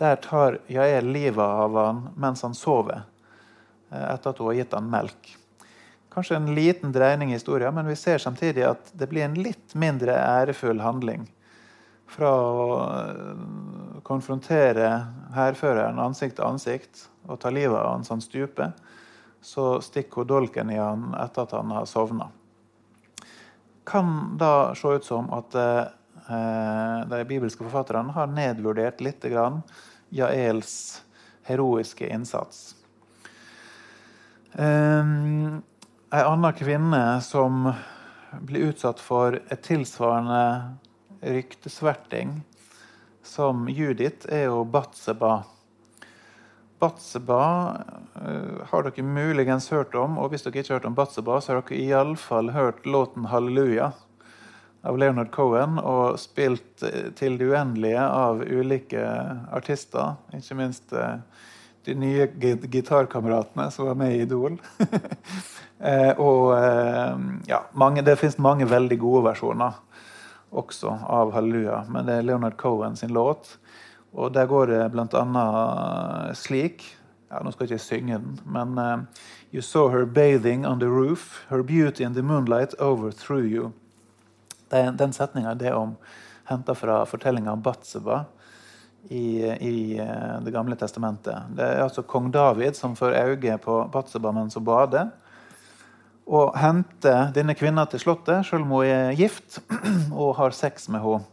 Der 0.00 0.16
tar 0.24 0.60
Jael 0.72 1.10
livet 1.12 1.44
av 1.44 1.76
han 1.76 2.06
mens 2.16 2.40
han 2.46 2.54
sover, 2.56 3.02
uh, 3.92 4.06
etter 4.14 4.30
at 4.30 4.38
hun 4.40 4.48
har 4.48 4.56
gitt 4.56 4.72
han 4.72 4.86
melk. 4.88 5.34
Kanskje 6.10 6.38
en 6.38 6.54
liten 6.56 6.94
dreining 6.94 7.34
i 7.34 7.36
historien, 7.36 7.74
men 7.76 7.90
vi 7.90 7.98
ser 8.00 8.22
samtidig 8.22 8.64
at 8.64 8.88
det 8.96 9.10
blir 9.10 9.26
en 9.26 9.36
litt 9.36 9.76
mindre 9.76 10.16
ærefull 10.16 10.80
handling. 10.80 11.28
Fra 12.10 12.30
å 12.30 12.64
uh, 12.80 14.00
konfrontere 14.06 14.88
hærføreren 15.36 16.00
ansikt 16.02 16.40
til 16.40 16.48
ansikt 16.48 17.06
og 17.28 17.38
ta 17.42 17.52
livet 17.54 17.78
av 17.78 17.92
han 17.92 18.04
så 18.04 18.16
han 18.16 18.24
stuper, 18.24 18.74
så 19.40 19.78
stikker 19.84 20.24
hun 20.24 20.32
dolken 20.34 20.74
i 20.74 20.80
han 20.80 21.12
etter 21.20 21.46
at 21.46 21.56
han 21.56 21.72
har 21.76 21.86
sovna 21.88 22.32
kan 23.90 24.36
da 24.38 24.74
se 24.74 24.88
ut 24.88 25.04
som 25.04 25.30
at 25.34 25.54
eh, 25.54 27.08
de 27.10 27.24
bibelske 27.26 27.64
forfatterne 27.64 28.14
har 28.14 28.30
nedvurdert 28.30 29.00
litt 29.02 29.24
grann 29.32 29.62
Jaels 30.14 31.02
heroiske 31.46 32.06
innsats. 32.06 32.74
Um, 34.52 35.62
ei 36.10 36.22
anna 36.26 36.50
kvinne 36.54 37.02
som 37.22 37.68
blir 38.46 38.70
utsatt 38.70 39.02
for 39.02 39.38
et 39.38 39.62
tilsvarende 39.66 40.42
ryktesverting 41.20 42.40
som 43.22 43.68
Judith, 43.68 44.26
er 44.28 44.48
jo 44.48 44.64
Batseba. 44.64 45.42
Batseba 46.80 47.42
uh, 48.14 48.60
har 48.70 48.86
dere 48.86 49.04
muligens 49.04 49.68
hørt 49.72 49.94
om, 49.94 50.16
og 50.18 50.32
hvis 50.32 50.46
dere 50.46 50.62
ikke 50.62 50.72
har 50.72 50.80
hørt 50.80 50.88
om 50.88 50.96
Batseba, 50.96 51.40
så 51.40 51.52
har 51.52 51.60
dere 51.60 51.80
iallfall 51.80 52.52
hørt 52.56 52.86
låten 52.86 53.28
'Halleluja' 53.28 53.92
av 54.82 54.96
Leonard 54.98 55.30
Cohen, 55.30 55.76
og 55.78 56.16
spilt 56.18 56.82
uh, 56.82 57.12
til 57.12 57.36
det 57.38 57.50
uendelige 57.52 58.00
av 58.00 58.40
ulike 58.40 59.04
artister. 59.52 60.16
Ikke 60.32 60.56
minst 60.56 60.96
uh, 60.96 61.20
de 61.84 61.94
nye 61.94 62.30
gitarkameratene 62.72 63.68
som 63.70 63.90
var 63.90 64.00
med 64.00 64.16
i 64.16 64.24
Idol. 64.24 64.56
og 66.28 66.52
ja, 67.48 67.62
mange, 67.72 68.02
det 68.04 68.18
fins 68.20 68.36
mange 68.36 68.66
veldig 68.68 68.98
gode 69.00 69.22
versjoner 69.30 69.78
også 70.50 70.98
av 71.06 71.32
'Halleluja', 71.32 71.84
men 71.88 72.06
det 72.06 72.14
er 72.14 72.22
Leonard 72.22 72.56
Cohen 72.56 72.96
sin 72.96 73.12
låt. 73.12 73.58
Og 74.12 74.32
der 74.34 74.46
går 74.46 74.66
det 74.66 74.90
bl.a. 74.90 76.34
slik 76.34 76.96
ja, 77.30 77.38
Nå 77.44 77.52
skal 77.54 77.68
jeg 77.68 77.78
ikke 77.78 77.84
synge 77.84 78.18
den, 78.18 78.40
men 78.44 78.78
uh, 78.78 78.98
You 79.54 79.62
saw 79.62 79.88
her 79.88 80.04
bathing 80.04 80.66
on 80.66 80.80
the 80.80 80.88
roof, 80.88 81.44
her 81.48 81.62
beauty 81.62 82.02
in 82.02 82.14
the 82.14 82.22
moonlight 82.22 82.74
overthrew 82.78 83.46
you. 83.46 83.72
Den, 84.70 84.96
den 84.96 85.12
setninga 85.12 85.54
er 85.60 85.74
om 85.74 85.96
henta 86.44 86.74
fra 86.74 87.04
fortellinga 87.06 87.52
om 87.52 87.62
Batseba 87.62 88.24
i, 89.08 89.46
i 89.46 90.00
uh, 90.00 90.42
Det 90.42 90.50
gamle 90.50 90.76
testamentet. 90.76 91.54
Det 91.54 91.66
er 91.66 91.82
altså 91.82 92.02
kong 92.02 92.32
David 92.32 92.74
som 92.76 92.96
får 92.96 93.14
øye 93.14 93.58
på 93.58 93.84
Batseba 93.92 94.32
mens 94.32 94.54
hun 94.54 94.64
bader. 94.64 95.10
Og 96.28 96.56
henter 96.58 97.30
denne 97.34 97.56
kvinna 97.58 97.86
til 97.90 98.02
slottet, 98.02 98.44
selv 98.46 98.66
om 98.66 98.76
hun 98.76 98.86
er 98.86 99.14
gift, 99.18 99.62
og 100.20 100.36
har 100.38 100.56
sex 100.56 100.88
med 100.92 101.02
henne. 101.04 101.26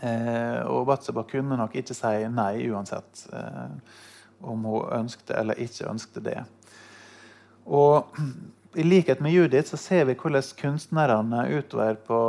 Eh, 0.00 0.62
og 0.64 0.86
Batseba 0.88 1.26
kunne 1.28 1.58
nok 1.60 1.74
ikke 1.76 1.92
si 1.92 2.22
nei 2.32 2.62
uansett 2.72 3.26
eh, 3.36 3.66
om 4.48 4.62
hun 4.64 4.86
ønskte 4.96 5.36
eller 5.36 5.60
ikke 5.60 5.90
ønskte 5.90 6.22
det. 6.24 6.38
Og 7.68 8.16
i 8.80 8.86
likhet 8.86 9.20
med 9.20 9.34
Judith 9.34 9.72
så 9.72 9.76
ser 9.80 10.06
vi 10.08 10.14
hvordan 10.14 10.46
kunstnerne 10.56 11.42
utover 11.52 11.98
på 12.06 12.20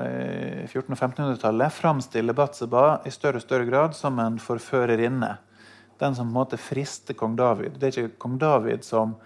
1400- 0.00 0.78
og 0.80 0.96
1500-tallet 0.96 1.74
framstiller 1.74 2.36
Batseba 2.38 2.84
i 3.04 3.12
større 3.12 3.42
og 3.42 3.44
større 3.44 3.68
grad 3.68 3.96
som 3.98 4.18
en 4.22 4.38
forførerinne. 4.40 5.34
Den 6.00 6.14
som 6.16 6.30
på 6.30 6.30
en 6.30 6.38
måte 6.38 6.56
frister 6.56 7.14
kong 7.18 7.34
David. 7.36 7.76
Det 7.76 7.90
er 7.90 8.04
ikke 8.06 8.22
kong 8.22 8.38
David 8.40 8.86
som 8.86 9.18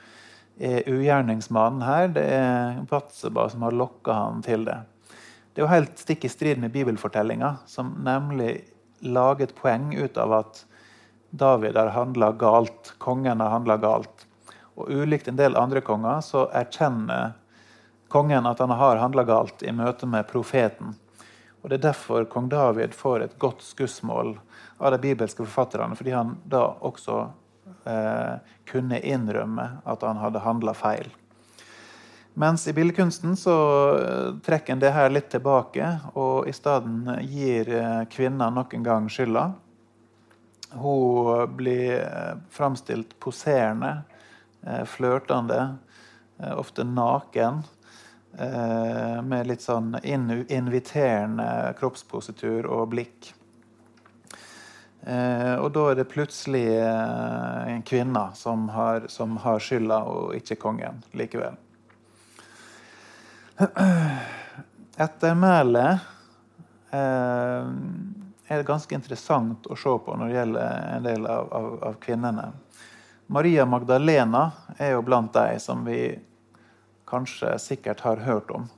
ugjerningsmannen 0.60 1.82
her, 1.82 2.08
det 2.14 2.24
er 2.30 2.82
Batseba 2.90 3.48
som 3.50 3.64
har 3.66 3.74
lokka 3.74 4.14
han 4.14 4.42
til 4.44 4.66
det. 4.68 4.76
Det 5.54 5.62
er 5.62 5.66
jo 5.66 5.72
helt 5.72 5.98
stikk 5.98 6.26
i 6.26 6.30
strid 6.30 6.60
med 6.62 6.72
bibelfortellinga, 6.74 7.56
som 7.66 7.92
nemlig 8.06 8.64
lager 9.04 9.48
et 9.48 9.56
poeng 9.58 9.92
ut 9.94 10.18
av 10.18 10.32
at 10.40 10.64
David 11.34 11.76
har 11.76 11.92
handla 11.94 12.32
galt. 12.38 12.94
Kongen 12.98 13.40
har 13.42 13.50
handla 13.50 13.76
galt. 13.82 14.26
Og 14.74 14.90
ulikt 14.90 15.28
en 15.28 15.38
del 15.38 15.56
andre 15.58 15.82
konger 15.82 16.22
så 16.22 16.48
erkjenner 16.54 17.34
kongen 18.10 18.46
at 18.46 18.60
han 18.62 18.70
har 18.70 19.02
handla 19.02 19.24
galt 19.26 19.62
i 19.62 19.72
møte 19.74 20.06
med 20.06 20.26
profeten. 20.30 20.94
Og 21.62 21.70
Det 21.70 21.78
er 21.78 21.88
derfor 21.90 22.26
kong 22.28 22.48
David 22.52 22.94
får 22.94 23.22
et 23.24 23.38
godt 23.38 23.62
skussmål 23.64 24.36
av 24.78 24.92
de 24.92 24.98
bibelske 25.00 25.40
forfatterne, 25.46 25.96
fordi 25.96 26.12
han 26.12 26.36
da 26.44 26.74
også 26.84 27.30
kunne 28.70 29.00
innrømme 29.04 29.66
at 29.84 30.02
han 30.06 30.16
hadde 30.22 30.40
handla 30.40 30.72
feil. 30.74 31.10
Mens 32.34 32.68
i 32.68 32.72
billedkunsten 32.72 33.36
så 33.36 33.56
eh, 33.98 34.30
trekker 34.42 34.74
en 34.74 34.80
det 34.82 34.90
her 34.90 35.12
litt 35.12 35.28
tilbake, 35.30 35.86
og 36.18 36.48
i 36.50 36.54
stedet 36.56 37.20
gir 37.30 37.68
kvinna 37.70 38.08
kvinner 38.10 38.56
nok 38.56 38.74
en 38.74 38.86
gang 38.88 39.06
skylda. 39.06 39.44
Hun 40.74 41.56
blir 41.56 42.00
eh, 42.00 42.34
framstilt 42.50 43.14
poserende, 43.20 44.02
eh, 44.66 44.82
flørtende, 44.84 45.76
eh, 46.38 46.58
ofte 46.58 46.84
naken. 46.84 47.62
Med 48.34 49.46
litt 49.46 49.62
sånn 49.62 49.92
inviterende 50.02 51.44
kroppspositur 51.78 52.66
og 52.66 52.88
blikk. 52.90 53.28
Og 55.04 55.66
da 55.74 55.82
er 55.90 55.98
det 55.98 56.06
plutselig 56.08 56.62
en 56.80 57.82
kvinne 57.84 58.22
som 58.38 58.68
har, 58.72 59.04
som 59.12 59.36
har 59.42 59.60
skylda, 59.60 59.98
og 60.08 60.32
ikke 60.38 60.56
kongen 60.62 61.02
likevel. 61.12 61.58
Ettermælet 64.96 65.98
eh, 66.90 67.66
er 68.48 68.66
ganske 68.66 68.94
interessant 68.94 69.66
å 69.66 69.76
se 69.78 69.94
på 70.04 70.16
når 70.18 70.30
det 70.30 70.36
gjelder 70.38 70.88
en 70.96 71.06
del 71.06 71.26
av, 71.30 71.52
av, 71.54 71.68
av 71.90 71.98
kvinnene. 72.02 72.48
Maria 73.26 73.64
Magdalena 73.66 74.50
er 74.76 74.94
jo 74.94 75.04
blant 75.06 75.32
de 75.34 75.58
som 75.62 75.84
vi 75.86 76.18
kanskje 77.08 77.54
sikkert 77.62 78.02
har 78.04 78.22
hørt 78.26 78.50
om. 78.50 78.68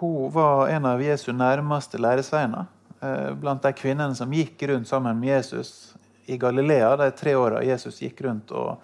Hun 0.00 0.32
var 0.32 0.68
en 0.72 0.88
av 0.88 1.02
Jesu 1.04 1.32
nærmeste 1.36 2.00
læresveiner. 2.00 2.64
Eh, 3.00 3.34
blant 3.34 3.62
de 3.62 3.72
kvinnene 3.72 4.14
som 4.14 4.32
gikk 4.32 4.62
rundt 4.68 4.88
sammen 4.88 5.20
med 5.20 5.28
Jesus 5.28 5.94
i 6.28 6.36
Galilea 6.36 6.96
de 7.00 7.10
tre 7.16 7.32
åra 7.34 7.62
Jesus 7.64 8.02
gikk 8.02 8.20
rundt 8.26 8.52
og 8.52 8.82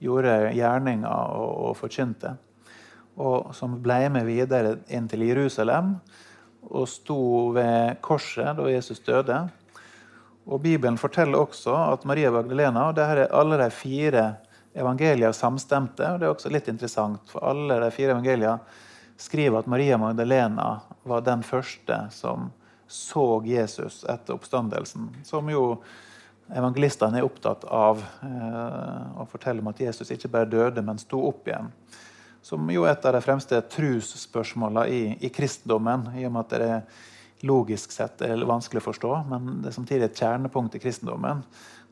gjorde 0.00 0.54
gjerninger 0.56 1.34
og, 1.36 1.50
og 1.68 1.76
forkynte. 1.76 2.32
Og 3.20 3.52
som 3.54 3.74
ble 3.82 4.06
med 4.14 4.24
videre 4.24 4.78
inn 4.88 5.08
til 5.10 5.26
Jerusalem 5.26 5.98
og 6.68 6.88
sto 6.88 7.20
ved 7.56 8.00
korset 8.00 8.56
da 8.56 8.68
Jesus 8.72 9.02
døde. 9.04 9.36
Og 10.48 10.62
Bibelen 10.64 10.96
forteller 10.96 11.42
også 11.42 11.74
at 11.92 12.06
Maria 12.08 12.30
Magdalena 12.32 12.88
og 12.88 12.96
det 12.96 13.04
her 13.10 13.24
er 13.26 13.34
alle 13.36 13.58
de 13.60 13.68
fire 13.74 14.24
evangeliene 14.78 15.34
samstemte. 15.36 16.08
og 16.08 16.20
Det 16.20 16.26
er 16.28 16.32
også 16.32 16.52
litt 16.54 16.70
interessant, 16.72 17.20
for 17.28 17.44
alle 17.44 17.82
de 17.84 17.90
fire 17.92 18.16
evangeliene 18.16 18.56
skriver 19.20 19.60
at 19.60 19.68
Maria 19.68 19.98
Magdalena 20.00 20.78
var 21.04 21.26
den 21.26 21.44
første 21.44 22.06
som 22.14 22.48
så 22.88 23.42
Jesus 23.46 24.02
etter 24.08 24.34
oppstandelsen. 24.34 25.10
Som 25.28 25.50
jo 25.52 25.64
evangelistene 26.48 27.20
er 27.20 27.26
opptatt 27.28 27.66
av 27.68 28.00
eh, 28.24 29.20
å 29.20 29.26
fortelle 29.28 29.60
om 29.60 29.68
at 29.70 29.80
Jesus 29.84 30.10
ikke 30.14 30.30
bare 30.32 30.48
døde, 30.48 30.84
men 30.84 31.00
sto 31.00 31.20
opp 31.28 31.48
igjen 31.48 31.72
som 32.48 32.70
jo 32.72 32.86
er 32.86 32.94
et 32.94 33.04
av 33.04 33.16
de 33.16 33.20
fremste 33.20 33.58
trosspørsmålene 33.74 34.86
i, 34.88 35.00
i, 35.20 35.30
kristendommen. 35.34 36.06
I 36.16 36.26
og 36.28 36.32
med 36.32 36.46
at 36.46 36.54
det 36.62 37.46
logisk 37.48 37.92
sett 37.94 38.22
er 38.24 38.40
vanskelig 38.48 38.82
å 38.82 38.86
forstå, 38.88 39.10
men 39.28 39.58
det 39.62 39.70
er 39.70 39.76
samtidig 39.76 40.08
et 40.08 40.22
kjernepunkt 40.22 40.78
i 40.78 40.82
kristendommen. 40.82 41.42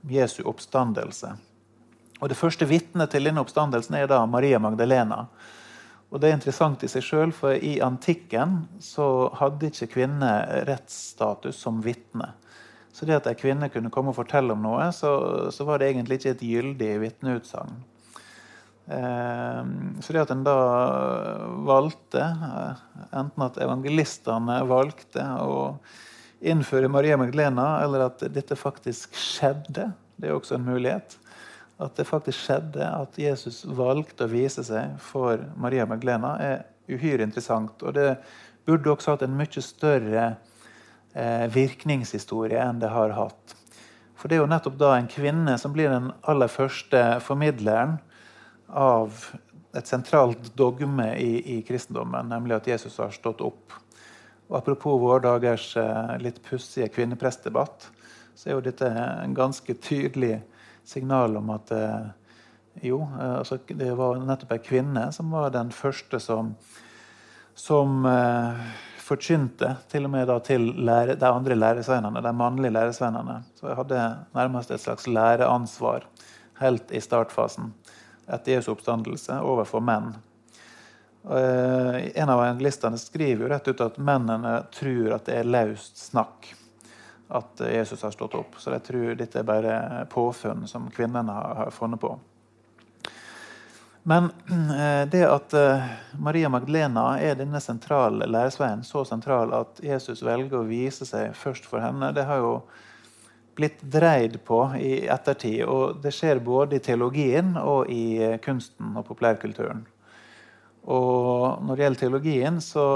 Jesu 0.09 0.43
oppstandelse. 0.47 1.35
Og 2.21 2.31
Det 2.31 2.39
første 2.39 2.69
vitnet 2.69 3.13
til 3.13 3.29
denne 3.29 3.43
oppstandelsen 3.45 3.99
er 3.99 4.09
da 4.09 4.23
Maria 4.31 4.61
Magdalena. 4.63 5.27
Og 6.17 6.21
Det 6.23 6.31
er 6.31 6.39
interessant 6.39 6.81
i 6.81 6.89
seg 6.89 7.03
sjøl, 7.05 7.33
for 7.37 7.53
i 7.61 7.75
antikken 7.85 8.63
så 8.81 9.29
hadde 9.37 9.69
ikke 9.69 9.91
kvinner 9.99 10.63
rettsstatus 10.65 11.59
som 11.61 11.83
vitne. 11.85 12.31
Så 12.89 13.05
det 13.05 13.19
at 13.19 13.29
ei 13.29 13.37
kvinne 13.37 13.69
kunne 13.69 13.91
komme 13.93 14.15
og 14.15 14.17
fortelle 14.17 14.55
om 14.55 14.63
noe, 14.65 14.87
så, 14.97 15.11
så 15.53 15.67
var 15.69 15.83
det 15.83 15.91
egentlig 15.91 16.17
ikke 16.17 16.33
et 16.39 16.47
gyldig 16.49 16.89
vitneutsagn. 17.03 17.77
Ehm, 18.97 19.75
så 20.01 20.17
det 20.17 20.23
at 20.23 20.33
en 20.33 20.47
da 20.47 20.57
valgte, 21.69 22.25
enten 23.13 23.45
at 23.51 23.61
evangelistene 23.61 24.63
valgte 24.73 25.29
å 25.45 25.61
innføre 26.41 26.89
Maria 26.89 27.21
Magdalena, 27.21 27.75
eller 27.85 28.07
at 28.09 28.25
dette 28.33 28.57
faktisk 28.57 29.21
skjedde, 29.21 29.91
det 30.17 30.33
er 30.33 30.41
også 30.41 30.57
en 30.57 30.65
mulighet. 30.65 31.21
At 31.83 31.99
det 31.99 32.09
faktisk 32.09 32.41
skjedde 32.47 32.87
at 32.89 33.19
Jesus 33.21 33.65
valgte 33.69 34.25
å 34.25 34.33
vise 34.33 34.65
seg 34.65 34.97
for 35.03 35.43
Maria 35.61 35.85
Maglena, 35.89 36.37
er 36.41 36.65
uhyre 36.89 37.27
interessant. 37.27 37.83
Og 37.85 37.97
det 37.99 38.15
burde 38.67 38.95
også 38.95 39.15
hatt 39.15 39.27
en 39.27 39.37
mye 39.37 39.63
større 39.63 40.25
eh, 41.13 41.47
virkningshistorie 41.53 42.63
enn 42.63 42.81
det 42.81 42.93
har 42.95 43.13
hatt. 43.19 43.57
For 44.17 44.33
det 44.33 44.39
er 44.39 44.45
jo 44.45 44.51
nettopp 44.51 44.79
da 44.81 44.95
en 44.97 45.11
kvinne 45.11 45.59
som 45.61 45.75
blir 45.77 45.93
den 45.93 46.09
aller 46.25 46.49
første 46.49 47.03
formidleren 47.25 47.99
av 48.73 49.27
et 49.77 49.89
sentralt 49.89 50.55
dogme 50.57 51.11
i, 51.21 51.59
i, 51.59 51.61
kristendommen, 51.67 52.31
nemlig 52.33 52.57
at 52.57 52.71
Jesus 52.73 52.97
har 53.03 53.13
stått 53.13 53.45
opp. 53.45 53.77
Og 54.49 54.57
Apropos 54.63 54.97
våre 55.03 55.21
dagers 55.27 55.75
eh, 55.77 56.17
litt 56.23 56.41
pussige 56.47 56.89
kvinneprestdebatt, 56.95 57.91
så 58.37 58.49
er 58.49 58.57
jo 58.57 58.65
dette 58.65 58.89
en 58.89 59.37
ganske 59.37 59.77
tydelig 59.85 60.39
signal 60.87 61.37
om 61.37 61.51
at 61.55 61.71
eh, 61.75 62.09
jo, 62.87 63.03
eh, 63.21 63.39
altså, 63.39 63.59
det 63.69 63.93
var 63.99 64.21
nettopp 64.23 64.57
ei 64.57 64.63
kvinne 64.65 65.09
som 65.13 65.31
var 65.35 65.51
den 65.55 65.73
første 65.75 66.21
som, 66.23 66.55
som 67.55 68.05
eh, 68.11 68.67
forkynte 69.07 69.77
til 69.91 70.09
og 70.09 70.13
med 70.13 70.29
da 70.31 70.39
til 70.45 70.69
lære, 70.87 71.17
de 71.19 71.31
andre 71.31 71.57
læresveinene, 71.59 72.23
de 72.23 72.33
mannlige 72.35 72.75
læresveinene. 72.75 73.41
Så 73.59 73.71
jeg 73.71 73.81
hadde 73.81 74.05
nærmest 74.35 74.71
et 74.71 74.83
slags 74.83 75.07
læreansvar 75.07 76.07
helt 76.61 76.91
i 76.91 77.03
startfasen 77.03 77.73
etter 78.27 78.57
Jesu 78.57 78.73
oppstandelse 78.73 79.39
overfor 79.47 79.85
menn. 79.85 80.15
Eh, 81.27 81.97
en 82.19 82.31
av 82.31 82.43
evangelistene 82.43 82.99
skriver 82.99 83.45
jo 83.45 83.51
rett 83.51 83.69
ut 83.69 83.83
at 83.83 83.99
mennene 83.99 84.59
tror 84.75 85.17
at 85.17 85.27
det 85.27 85.41
er 85.41 85.49
løst 85.51 85.99
snakk 86.09 86.53
at 87.29 87.61
Jesus 87.61 88.03
har 88.03 88.15
stått 88.15 88.35
opp. 88.39 88.59
Så 88.59 88.75
jeg 88.77 88.85
tror 88.87 89.19
dette 89.19 89.41
er 89.41 89.47
bare 89.47 90.07
påfunn 90.13 90.67
som 90.71 90.91
kvinnene 90.95 91.33
har 91.33 91.71
funnet 91.75 92.01
på. 92.01 92.15
Men 94.07 94.29
eh, 94.47 95.09
det 95.11 95.25
at 95.27 95.55
eh, 95.59 95.87
Maria 96.23 96.49
Magdalena 96.49 97.17
er 97.19 97.35
denne 97.35 97.59
sentrale 97.59 98.29
læresveien, 98.31 98.85
så 98.87 99.03
sentral 99.03 99.51
at 99.57 99.81
Jesus 99.83 100.23
velger 100.23 100.61
å 100.61 100.69
vise 100.69 101.09
seg 101.09 101.35
først 101.35 101.67
for 101.67 101.83
henne, 101.83 102.13
det 102.15 102.29
har 102.29 102.39
jo 102.39 102.53
blitt 103.59 103.83
dreid 103.83 104.39
på 104.47 104.61
i 104.79 105.09
ettertid. 105.11 105.65
Og 105.67 105.99
det 106.05 106.15
skjer 106.15 106.39
både 106.39 106.79
i 106.79 106.85
teologien 106.87 107.57
og 107.59 107.91
i 107.91 108.21
eh, 108.23 108.39
kunsten 108.45 108.95
og 108.95 109.09
populærkulturen. 109.11 109.83
Og 110.87 111.67
når 111.67 111.75
det 111.75 111.87
gjelder 111.89 112.05
teologien, 112.05 112.63
så 112.63 112.87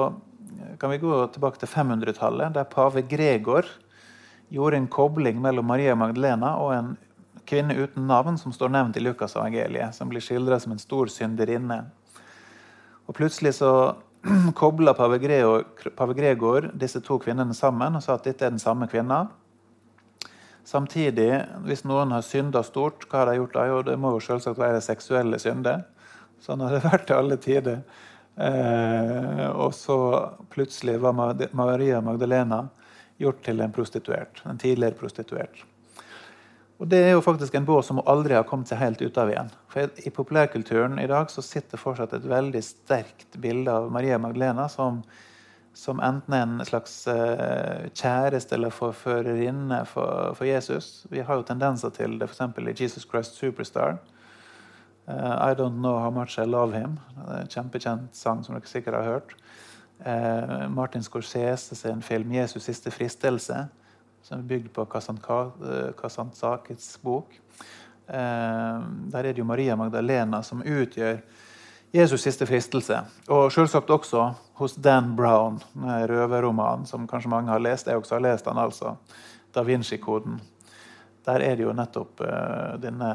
kan 0.79 0.95
vi 0.95 1.03
gå 1.03 1.25
tilbake 1.35 1.59
til 1.59 1.75
500-tallet, 1.75 2.55
der 2.55 2.71
pave 2.71 3.03
Gregor 3.03 3.67
gjorde 4.51 4.77
en 4.77 4.91
kobling 4.91 5.41
mellom 5.43 5.67
Maria 5.71 5.95
Magdalena 5.95 6.57
og 6.59 6.75
en 6.75 6.93
kvinne 7.47 7.75
uten 7.79 8.07
navn 8.07 8.39
som 8.39 8.53
står 8.53 8.71
nevnt 8.75 8.99
i 8.99 9.03
Lukas' 9.03 9.37
evangeliet, 9.39 9.95
som 9.95 10.11
blir 10.11 10.23
skildra 10.23 10.59
som 10.61 10.75
en 10.75 10.83
stor 10.83 11.11
synderinne. 11.11 11.85
Og 13.07 13.15
Plutselig 13.15 13.57
så 13.59 13.73
kobla 14.61 14.95
pave 14.95 15.19
Gregor, 15.19 16.71
disse 16.75 17.01
to 17.03 17.19
kvinnene 17.23 17.55
sammen 17.55 17.97
og 17.97 18.05
sa 18.05 18.19
at 18.19 18.27
dette 18.27 18.47
er 18.47 18.55
den 18.55 18.63
samme 18.63 18.91
kvinna. 18.91 19.29
Samtidig, 20.67 21.31
hvis 21.65 21.87
noen 21.89 22.13
har 22.15 22.27
synda 22.27 22.63
stort, 22.63 23.07
hva 23.09 23.23
har 23.23 23.31
de 23.31 23.41
gjort 23.41 23.57
da? 23.57 23.65
Jo, 23.71 23.81
det 23.87 23.97
må 23.99 24.13
jo 24.15 24.21
selvsagt 24.23 24.61
være 24.61 24.83
seksuelle 24.85 25.41
synder. 25.43 25.87
Sånn 26.43 26.63
har 26.63 26.77
det 26.77 26.85
vært 26.91 27.09
til 27.09 27.19
alle 27.19 27.39
tider. 27.41 27.81
Eh, 28.41 29.47
og 29.51 29.73
så 29.75 29.97
plutselig 30.53 31.01
var 31.03 31.17
Maria 31.17 31.99
Magdalena 32.05 32.69
gjort 33.21 33.43
til 33.47 33.61
en 33.61 33.73
prostituert. 33.73 34.43
En 34.49 34.59
tidligere 34.59 34.99
prostituert. 34.99 35.65
Og 36.81 36.89
Det 36.89 36.99
er 37.05 37.11
jo 37.13 37.21
faktisk 37.21 37.55
en 37.55 37.67
båt 37.69 37.85
som 37.85 37.99
hun 38.01 38.09
aldri 38.09 38.35
har 38.35 38.47
kommet 38.49 38.71
seg 38.71 38.81
helt 38.81 39.03
ut 39.03 39.19
av 39.21 39.29
igjen. 39.29 39.51
For 39.69 39.91
I 40.01 40.13
populærkulturen 40.17 40.99
i 40.99 41.09
dag 41.11 41.29
så 41.29 41.45
sitter 41.45 41.81
fortsatt 41.81 42.15
et 42.17 42.25
veldig 42.25 42.63
sterkt 42.65 43.37
bilde 43.37 43.73
av 43.73 43.91
Maria 43.93 44.19
Magdalena 44.19 44.69
som 44.73 45.03
som 45.73 46.01
enten 46.01 46.35
en 46.35 46.65
slags 46.67 47.07
uh, 47.09 47.87
kjæreste 47.95 48.57
eller 48.57 48.75
forførerinne 48.75 49.85
for, 49.89 50.35
for, 50.35 50.45
Jesus. 50.45 51.07
Vi 51.11 51.23
har 51.25 51.39
jo 51.39 51.47
tendenser 51.47 51.93
til 51.95 52.19
det 52.19 52.29
f.eks. 52.29 52.59
i 52.59 52.75
Jesus 52.85 53.07
Christ 53.07 53.39
Superstar. 53.39 53.99
Uh, 55.07 55.51
I 55.51 55.55
Don't 55.55 55.79
Know 55.79 55.99
How 55.99 56.11
Much 56.11 56.39
I 56.39 56.45
Love 56.45 56.77
Him. 56.77 56.99
En 57.29 57.49
kjempekjent 57.49 58.17
sang 58.17 58.45
som 58.45 58.59
dere 58.59 58.69
sikkert 58.69 58.99
har 58.99 59.09
hørt. 59.09 59.37
Uh, 60.01 60.69
Martin 60.73 61.03
Scorsese 61.03 61.77
sin 61.77 62.03
film 62.03 62.33
'Jesus 62.33 62.65
siste 62.65 62.91
fristelse', 62.91 63.67
som 64.23 64.39
er 64.39 64.43
bygd 64.43 64.73
på 64.73 64.85
Kasantzakis 66.03 66.99
bok. 67.03 67.27
der 68.11 69.19
er 69.25 69.33
det 69.33 69.39
jo 69.39 69.45
Maria 69.45 69.77
Magdalena 69.77 70.43
som 70.43 70.63
utgjør 70.63 71.21
Jesus' 71.93 72.23
siste 72.23 72.47
fristelse. 72.47 73.01
Og 73.29 73.51
selvsagt 73.53 73.91
også 73.91 74.29
hos 74.61 74.77
Dan 74.79 75.17
Brown, 75.17 75.59
røverromanen 75.83 76.87
som 76.87 77.09
kanskje 77.11 77.33
mange 77.33 77.51
har 77.51 77.63
lest. 77.63 77.89
Jeg 77.91 77.99
også 77.99 78.15
har 78.15 78.23
lest 78.29 78.47
den, 78.47 78.59
altså. 78.59 78.95
Da 79.55 79.65
Vinci-koden. 79.67 80.39
Der 81.27 81.43
er 81.43 81.57
det 81.59 81.67
jo 81.67 81.73
nettopp 81.75 82.23
uh, 82.23 82.77
denne 82.81 83.09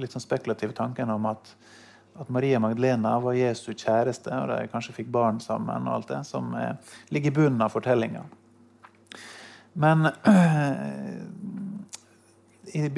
litt 0.00 0.14
sånn 0.14 0.24
spekulative 0.24 0.72
tanken 0.74 1.12
om 1.12 1.28
at, 1.30 1.52
at, 2.20 2.28
Maria 2.28 2.60
Magdalena 2.60 3.16
var 3.20 3.38
Jesu 3.38 3.72
kjæreste, 3.72 4.30
og 4.30 4.48
de 4.52 4.68
kanskje 4.72 4.94
fikk 5.00 5.08
barn 5.12 5.40
sammen, 5.40 5.88
og 5.88 5.94
alt 5.94 6.12
det, 6.12 6.20
som 6.28 6.54
uh, 6.54 6.76
ligger 7.08 7.32
i 7.32 7.36
bunnen 7.40 7.64
av 7.64 7.72
fortellinga. 7.74 8.24
Men 9.72 10.08
i 12.72 12.88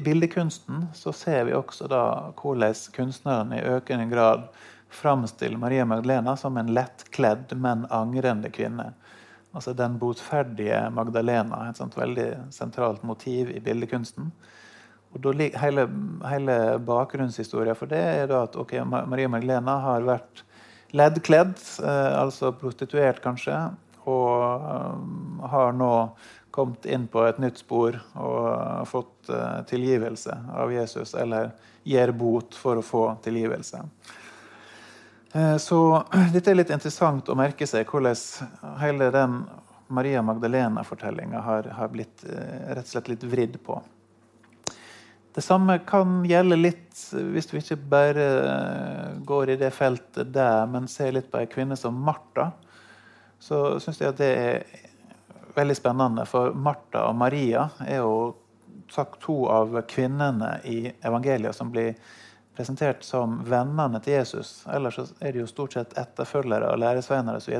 bildekunsten 0.00 0.86
så 0.94 1.12
ser 1.12 1.44
vi 1.48 1.54
også 1.56 1.88
da 1.90 2.04
hvordan 2.40 2.74
kunstnerne 2.94 3.58
i 3.58 3.64
økende 3.76 4.06
grad 4.12 4.48
framstiller 4.90 5.58
Maria 5.58 5.84
Magdalena 5.84 6.36
som 6.36 6.56
en 6.56 6.72
lettkledd, 6.74 7.56
men 7.56 7.86
angrende 7.90 8.50
kvinne. 8.50 8.92
Altså 9.52 9.72
Den 9.72 9.98
botferdige 9.98 10.90
Magdalena, 10.94 11.68
et 11.70 11.96
veldig 11.96 12.28
sentralt 12.54 13.02
motiv 13.02 13.50
i 13.50 13.60
bildekunsten. 13.60 14.30
Og 15.10 15.22
da 15.24 15.48
hele, 15.58 15.86
hele 16.30 16.56
bakgrunnshistoria 16.86 17.74
for 17.78 17.90
det 17.90 18.00
er 18.00 18.28
da 18.30 18.44
at 18.46 18.54
okay, 18.60 18.84
Maria 18.86 19.30
Magdalena 19.30 19.80
har 19.82 20.06
vært 20.06 20.44
leddkledd, 20.96 21.54
eh, 21.82 22.12
altså 22.18 22.52
prostituert 22.58 23.22
kanskje, 23.22 23.56
og 24.10 24.62
um, 24.64 25.42
har 25.50 25.74
nå 25.76 25.92
kommet 26.50 26.86
inn 26.90 27.04
på 27.10 27.22
et 27.28 27.38
nytt 27.38 27.60
spor 27.60 27.98
og 28.18 28.88
fått 28.90 29.30
uh, 29.30 29.60
tilgivelse 29.70 30.34
av 30.56 30.72
Jesus, 30.72 31.12
eller 31.14 31.52
gir 31.86 32.10
bot 32.16 32.56
for 32.58 32.80
å 32.80 32.86
få 32.86 33.04
tilgivelse. 33.22 33.84
Uh, 35.34 35.56
så 35.62 35.78
dette 36.34 36.50
er 36.50 36.58
litt 36.58 36.72
interessant 36.74 37.28
å 37.30 37.38
merke 37.38 37.68
seg 37.70 37.86
hvordan 37.86 38.80
hele 38.80 39.12
den 39.14 39.42
Maria 39.90 40.22
Magdalena-fortellinga 40.22 41.44
har, 41.44 41.70
har, 41.76 41.88
blitt 41.90 42.22
rett 42.24 42.84
og 42.86 42.90
slett 42.92 43.08
litt 43.10 43.24
vridd 43.26 43.56
på. 43.66 43.78
Det 45.34 45.42
samme 45.46 45.78
kan 45.86 46.24
gjelde 46.26 46.58
litt 46.58 47.02
hvis 47.14 47.46
du 47.46 47.56
ikke 47.60 47.76
bare 47.90 48.24
går 49.26 49.52
i 49.52 49.58
det 49.60 49.70
feltet 49.74 50.32
der, 50.34 50.64
men 50.66 50.88
ser 50.90 51.14
litt 51.14 51.30
på 51.30 51.38
ei 51.38 51.48
kvinne 51.50 51.78
som 51.78 51.94
Martha. 51.94 52.50
Så 53.38 53.78
syns 53.80 54.00
jeg 54.02 54.10
at 54.10 54.18
det 54.18 54.30
er 54.36 54.64
veldig 55.54 55.76
spennende. 55.78 56.26
For 56.26 56.50
Martha 56.54 57.06
og 57.08 57.18
Maria 57.20 57.68
er 57.86 58.02
jo 58.02 58.14
sagt 58.90 59.20
to 59.22 59.44
av 59.46 59.76
kvinnene 59.88 60.56
i 60.66 60.80
evangeliet 61.06 61.54
som 61.54 61.70
blir 61.70 61.94
presentert 62.56 63.04
som 63.06 63.38
vennene 63.46 64.00
til 64.02 64.18
Jesus. 64.18 64.64
Ellers 64.66 64.98
er 65.20 65.32
de 65.32 65.44
jo 65.44 65.50
stort 65.50 65.76
sett 65.78 65.94
etterfølgere 65.98 66.72
og 66.72 66.82
læresvenner 66.82 67.38
osv. 67.38 67.54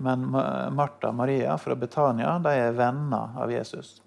Men 0.00 0.28
Martha 0.30 1.10
og 1.10 1.18
Maria 1.18 1.58
fra 1.58 1.74
Betania 1.76 2.38
de 2.46 2.54
er 2.62 2.78
venner 2.78 3.34
av 3.42 3.50
Jesus. 3.52 3.98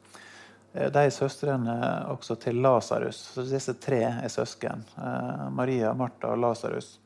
Eh, 0.74 0.90
de 0.92 1.12
søstrene 1.12 1.76
også 2.12 2.38
til 2.42 2.62
Lasarus. 2.62 3.20
Så 3.36 3.46
disse 3.48 3.76
tre 3.82 4.02
er 4.10 4.32
søsken. 4.32 4.84
Eh, 4.98 5.48
Maria, 5.54 5.94
Martha 5.94 6.34
og 6.34 6.42
Lasarus. 6.42 6.98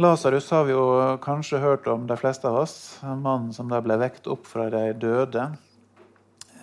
Lasarus 0.00 0.48
har 0.50 0.64
vi 0.64 0.72
jo 0.72 0.84
kanskje 1.22 1.60
hørt 1.60 1.86
om, 1.90 2.06
de 2.06 2.16
fleste 2.16 2.48
av 2.48 2.62
oss. 2.62 2.76
En 3.04 3.22
mann 3.22 3.50
som 3.52 3.68
da 3.70 3.82
ble 3.84 3.98
vekt 4.00 4.30
opp 4.30 4.46
fra 4.48 4.68
de 4.72 4.92
døde. 4.94 5.50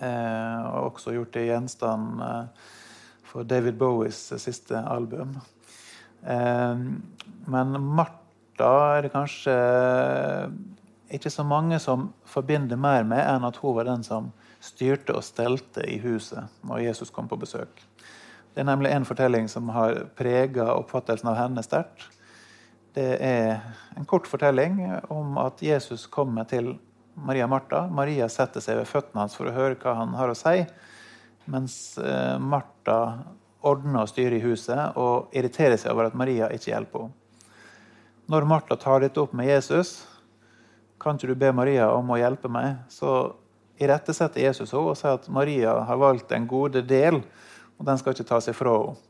Eh, 0.00 0.60
og 0.72 0.94
også 0.94 1.14
gjort 1.14 1.34
til 1.36 1.50
gjenstand 1.50 2.24
for 3.30 3.46
David 3.46 3.76
Bowies 3.78 4.18
siste 4.42 4.80
album. 4.90 5.36
Men 6.20 7.76
Martha 7.94 8.72
er 8.96 9.06
det 9.06 9.12
kanskje 9.14 9.54
ikke 11.14 11.30
så 11.30 11.44
mange 11.46 11.78
som 11.80 12.08
forbinder 12.28 12.80
mer 12.80 13.06
med 13.06 13.22
enn 13.22 13.46
at 13.46 13.60
hun 13.62 13.76
var 13.78 13.86
den 13.86 14.02
som 14.06 14.32
styrte 14.60 15.16
og 15.16 15.24
stelte 15.24 15.84
i 15.88 15.98
huset 16.02 16.60
når 16.66 16.84
Jesus 16.84 17.10
kom 17.14 17.28
på 17.28 17.38
besøk. 17.40 17.82
Det 18.54 18.62
er 18.62 18.68
nemlig 18.68 18.92
en 18.92 19.06
fortelling 19.06 19.48
som 19.48 19.70
har 19.72 20.06
prega 20.18 20.72
oppfattelsen 20.74 21.30
av 21.30 21.38
henne 21.38 21.62
sterkt. 21.64 22.08
Det 22.94 23.10
er 23.22 23.60
en 23.96 24.06
kort 24.10 24.26
fortelling 24.26 24.80
om 25.12 25.38
at 25.38 25.62
Jesus 25.62 26.08
kommer 26.10 26.48
til 26.50 26.74
Maria 27.14 27.46
Martha. 27.46 27.84
Maria 27.86 28.28
setter 28.28 28.62
seg 28.64 28.80
ved 28.80 28.90
føttene 28.90 29.22
hans 29.22 29.36
for 29.38 29.46
å 29.46 29.54
høre 29.54 29.78
hva 29.78 29.94
han 30.00 30.16
har 30.18 30.32
å 30.32 30.38
si, 30.38 30.64
mens 31.50 31.76
eh, 32.02 32.36
Martha 32.42 32.98
ordner 33.66 34.02
og 34.02 34.10
styrer 34.10 34.38
i 34.38 34.44
huset 34.44 34.98
og 34.98 35.34
irriterer 35.36 35.78
seg 35.78 35.92
over 35.94 36.08
at 36.08 36.18
Maria 36.18 36.50
ikke 36.50 36.72
hjelper 36.72 37.06
henne. 37.06 37.16
Når 38.30 38.46
Martha 38.46 38.76
tar 38.78 39.02
dette 39.02 39.18
opp 39.18 39.32
med 39.34 39.48
Jesus, 39.48 40.04
kan 41.02 41.16
ikke 41.16 41.32
du 41.32 41.38
be 41.38 41.48
Maria 41.56 41.88
om 41.90 42.12
å 42.14 42.18
hjelpe 42.20 42.46
meg, 42.52 42.76
så 42.92 43.32
irettesetter 43.80 44.44
Jesus 44.44 44.74
henne 44.74 44.92
og 44.92 44.98
sier 44.98 45.16
at 45.18 45.28
Maria 45.32 45.76
har 45.88 46.00
valgt 46.00 46.32
en 46.36 46.48
gode 46.50 46.82
del, 46.86 47.22
og 47.78 47.88
den 47.88 48.00
skal 48.00 48.14
ikke 48.14 48.28
tas 48.28 48.50
ifra 48.52 48.76
henne. 48.78 49.06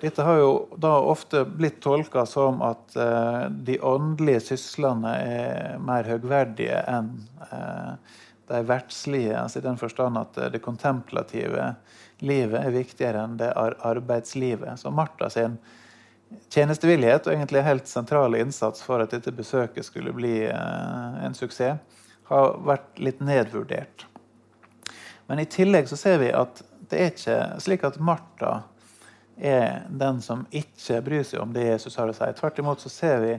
Dette 0.00 0.24
har 0.24 0.38
jo 0.40 0.52
da 0.80 0.94
ofte 1.04 1.42
blitt 1.44 1.82
tolka 1.84 2.22
som 2.24 2.62
at 2.64 2.94
eh, 2.96 3.42
de 3.52 3.74
åndelige 3.84 4.40
syslene 4.54 5.10
er 5.12 5.82
mer 5.84 6.08
høgverdige 6.08 6.78
enn 6.88 7.10
eh, 7.50 8.16
de 8.48 8.62
verdslige. 8.64 9.36
Altså 9.36 9.60
I 9.60 9.66
den 9.66 9.76
forstand 9.76 10.16
at 10.16 10.40
det 10.54 10.62
kontemplative 10.64 11.74
livet 12.24 12.64
er 12.64 12.74
viktigere 12.74 13.26
enn 13.26 13.36
det 13.40 13.52
arbeidslivet. 13.54 14.80
Så 14.80 14.88
Martha 14.88 15.28
sin 15.30 15.58
tjenestevillighet 16.50 17.26
og 17.26 17.34
egentlig 17.34 17.64
helt 17.66 17.88
sentrale 17.90 18.40
innsats 18.42 18.82
for 18.86 19.02
at 19.02 19.12
dette 19.14 19.32
besøket 19.34 19.86
skulle 19.86 20.14
bli 20.14 20.36
eh, 20.46 21.24
en 21.26 21.36
suksess, 21.36 21.80
har 22.30 22.58
vært 22.66 22.98
litt 23.02 23.20
nedvurdert. 23.22 24.06
Men 25.30 25.42
i 25.42 25.48
tillegg 25.50 25.88
så 25.90 25.98
ser 25.98 26.18
vi 26.22 26.32
at 26.34 26.62
det 26.90 26.98
er 26.98 27.12
ikke 27.12 27.38
slik 27.62 27.84
at 27.86 28.00
Martha 28.02 28.62
er 29.40 29.84
den 29.88 30.18
som 30.22 30.44
ikke 30.50 31.00
bryr 31.06 31.24
seg 31.26 31.42
om 31.42 31.52
det 31.54 31.68
Jesus 31.68 31.96
har 32.00 32.10
å 32.10 32.14
si. 32.16 32.26
Tvert 32.38 32.58
imot 32.60 32.82
så 32.82 32.90
ser 32.92 33.20
vi 33.22 33.34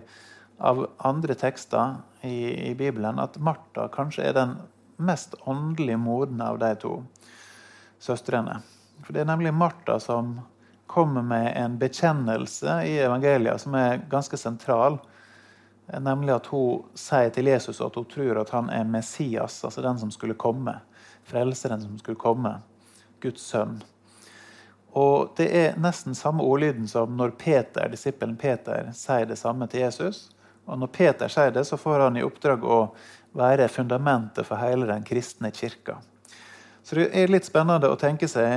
av 0.61 0.85
andre 0.97 1.35
tekster 1.37 1.97
i, 2.21 2.69
i 2.71 2.75
Bibelen 2.77 3.19
at 3.21 3.37
Martha 3.41 3.87
kanskje 3.91 4.29
er 4.29 4.37
den 4.37 4.55
mest 5.01 5.35
åndelig 5.49 5.97
modne 5.99 6.47
av 6.53 6.59
de 6.61 6.71
to 6.81 6.93
søstrene. 8.01 8.59
For 9.01 9.13
Det 9.13 9.23
er 9.23 9.29
nemlig 9.29 9.53
Martha 9.53 9.99
som 9.99 10.37
kommer 10.91 11.23
med 11.25 11.53
en 11.57 11.77
bekjennelse 11.79 12.81
i 12.85 12.97
evangeliet 13.01 13.63
som 13.63 13.75
er 13.79 14.03
ganske 14.11 14.37
sentral. 14.37 14.99
Nemlig 15.99 16.35
at 16.35 16.47
hun 16.53 16.83
sier 16.95 17.31
til 17.35 17.49
Jesus 17.51 17.81
at 17.83 17.95
hun 17.99 18.07
tror 18.07 18.41
at 18.41 18.51
han 18.55 18.69
er 18.71 18.87
Messias, 18.87 19.63
altså 19.65 19.81
den 19.83 19.99
som 19.99 20.11
skulle 20.11 20.37
komme. 20.39 20.77
Frelseren 21.27 21.81
som 21.81 21.97
skulle 21.99 22.19
komme. 22.19 22.59
Guds 23.21 23.41
sønn. 23.41 23.81
Og 24.91 25.33
Det 25.37 25.47
er 25.55 25.79
nesten 25.79 26.15
samme 26.15 26.43
ordlyden 26.43 26.87
som 26.87 27.15
når 27.17 27.35
Peter, 27.39 27.87
disippelen 27.89 28.35
Peter 28.37 28.89
sier 28.95 29.27
det 29.27 29.39
samme 29.39 29.67
til 29.67 29.85
Jesus. 29.85 30.29
Og 30.65 30.79
Når 30.79 30.87
Peter 30.87 31.27
sier 31.31 31.51
det, 31.51 31.65
så 31.67 31.77
får 31.77 31.99
han 32.07 32.17
i 32.17 32.23
oppdrag 32.23 32.63
å 32.63 32.81
være 33.37 33.69
fundamentet 33.71 34.47
for 34.47 34.59
hele 34.59 34.87
den 34.89 35.03
kristne 35.07 35.51
kirka. 35.51 35.97
Så 36.83 36.95
Det 36.95 37.09
er 37.13 37.31
litt 37.31 37.45
spennende 37.45 37.91
å 37.91 37.99
tenke 37.99 38.27
seg 38.27 38.47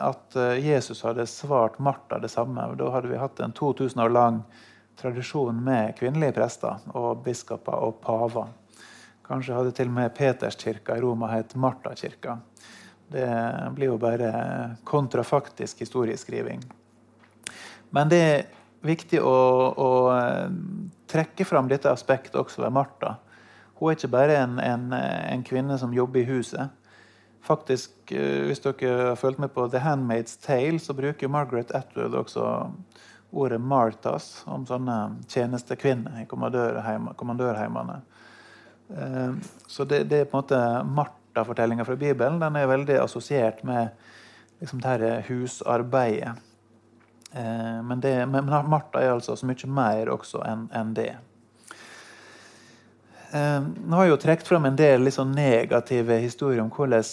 at 0.00 0.36
eh, 0.38 0.60
Jesus 0.62 1.02
hadde 1.02 1.26
svart 1.26 1.78
Martha 1.78 2.18
det 2.22 2.30
samme. 2.30 2.68
Da 2.78 2.90
hadde 2.94 3.10
vi 3.10 3.18
hatt 3.18 3.40
en 3.40 3.52
2000 3.52 4.00
år 4.00 4.12
lang 4.14 4.42
tradisjon 5.00 5.58
med 5.64 5.96
kvinnelige 5.98 6.36
prester 6.36 6.82
og 6.94 7.22
biskoper 7.24 7.84
og 7.86 8.00
paver. 8.04 8.50
Kanskje 9.26 9.56
hadde 9.56 9.74
til 9.76 9.90
og 9.90 9.96
med 9.96 10.14
Peterskirka 10.16 10.96
i 10.98 11.02
Roma 11.02 11.30
hett 11.32 11.54
Martakirka. 11.54 12.38
Det 13.12 13.28
blir 13.76 13.92
jo 13.92 13.98
bare 14.00 14.32
kontrafaktisk 14.88 15.84
historieskriving. 15.84 16.62
Men 17.92 18.08
det 18.08 18.20
er 18.22 18.46
viktig 18.82 19.20
å, 19.20 19.36
å 19.76 19.90
eh, 20.14 20.54
trekke 21.12 21.44
fram 21.46 21.68
dette 21.70 21.92
aspektet 21.92 22.38
også 22.40 22.64
ved 22.64 22.74
Martha. 22.74 23.16
Hun 23.78 23.90
er 23.90 23.98
ikke 23.98 24.14
bare 24.14 24.38
en, 24.40 24.56
en, 24.62 24.88
en, 24.94 25.44
kvinne 25.46 25.76
som 25.78 25.94
jobber 25.94 26.22
i 26.22 26.28
huset. 26.30 26.72
Faktisk, 27.44 27.94
eh, 28.14 28.46
Hvis 28.48 28.64
dere 28.64 29.12
har 29.12 29.20
fulgt 29.20 29.42
med 29.42 29.52
på 29.54 29.68
The 29.68 29.82
Handmaid's 29.84 30.38
Tale, 30.40 30.80
så 30.80 30.96
bruker 30.96 31.28
Margaret 31.28 31.74
Atwood 31.76 32.14
også 32.14 32.46
ordet 33.32 33.60
'Marthas' 33.60 34.42
om 34.46 34.66
sånne 34.68 35.24
tjenestekvinner 35.28 36.22
i 36.22 36.26
kommandørheimene. 36.28 37.98
Eh, 38.96 39.32
så 39.66 39.84
det, 39.84 40.04
det, 40.04 40.20
er 40.20 40.30
på 40.30 40.36
en 40.36 40.44
måte 40.44 40.62
Martha 40.84 41.22
Martha-fortellinga 41.32 41.84
fra 41.84 41.96
Bibelen 41.96 42.40
den 42.40 42.56
er 42.56 42.66
veldig 42.66 42.98
assosiert 43.00 43.62
med 43.64 43.88
liksom, 44.60 44.80
dette 44.80 45.24
husarbeidet. 45.28 46.34
Eh, 47.32 47.82
men, 47.82 48.00
det, 48.00 48.26
men 48.28 48.44
Martha 48.68 49.00
er 49.00 49.14
altså 49.14 49.36
så 49.36 49.46
mye 49.46 49.68
mer 49.68 50.12
også 50.12 50.42
enn 50.44 50.66
en 50.76 50.92
det. 50.94 51.14
Eh, 53.32 53.60
nå 53.64 53.96
har 53.96 54.04
jeg 54.04 54.12
jo 54.12 54.20
trukket 54.26 54.48
frem 54.48 54.68
en 54.68 54.76
del 54.76 55.06
liksom 55.08 55.32
negative 55.32 56.20
historier 56.20 56.60
om 56.60 56.68
hvordan 56.70 57.04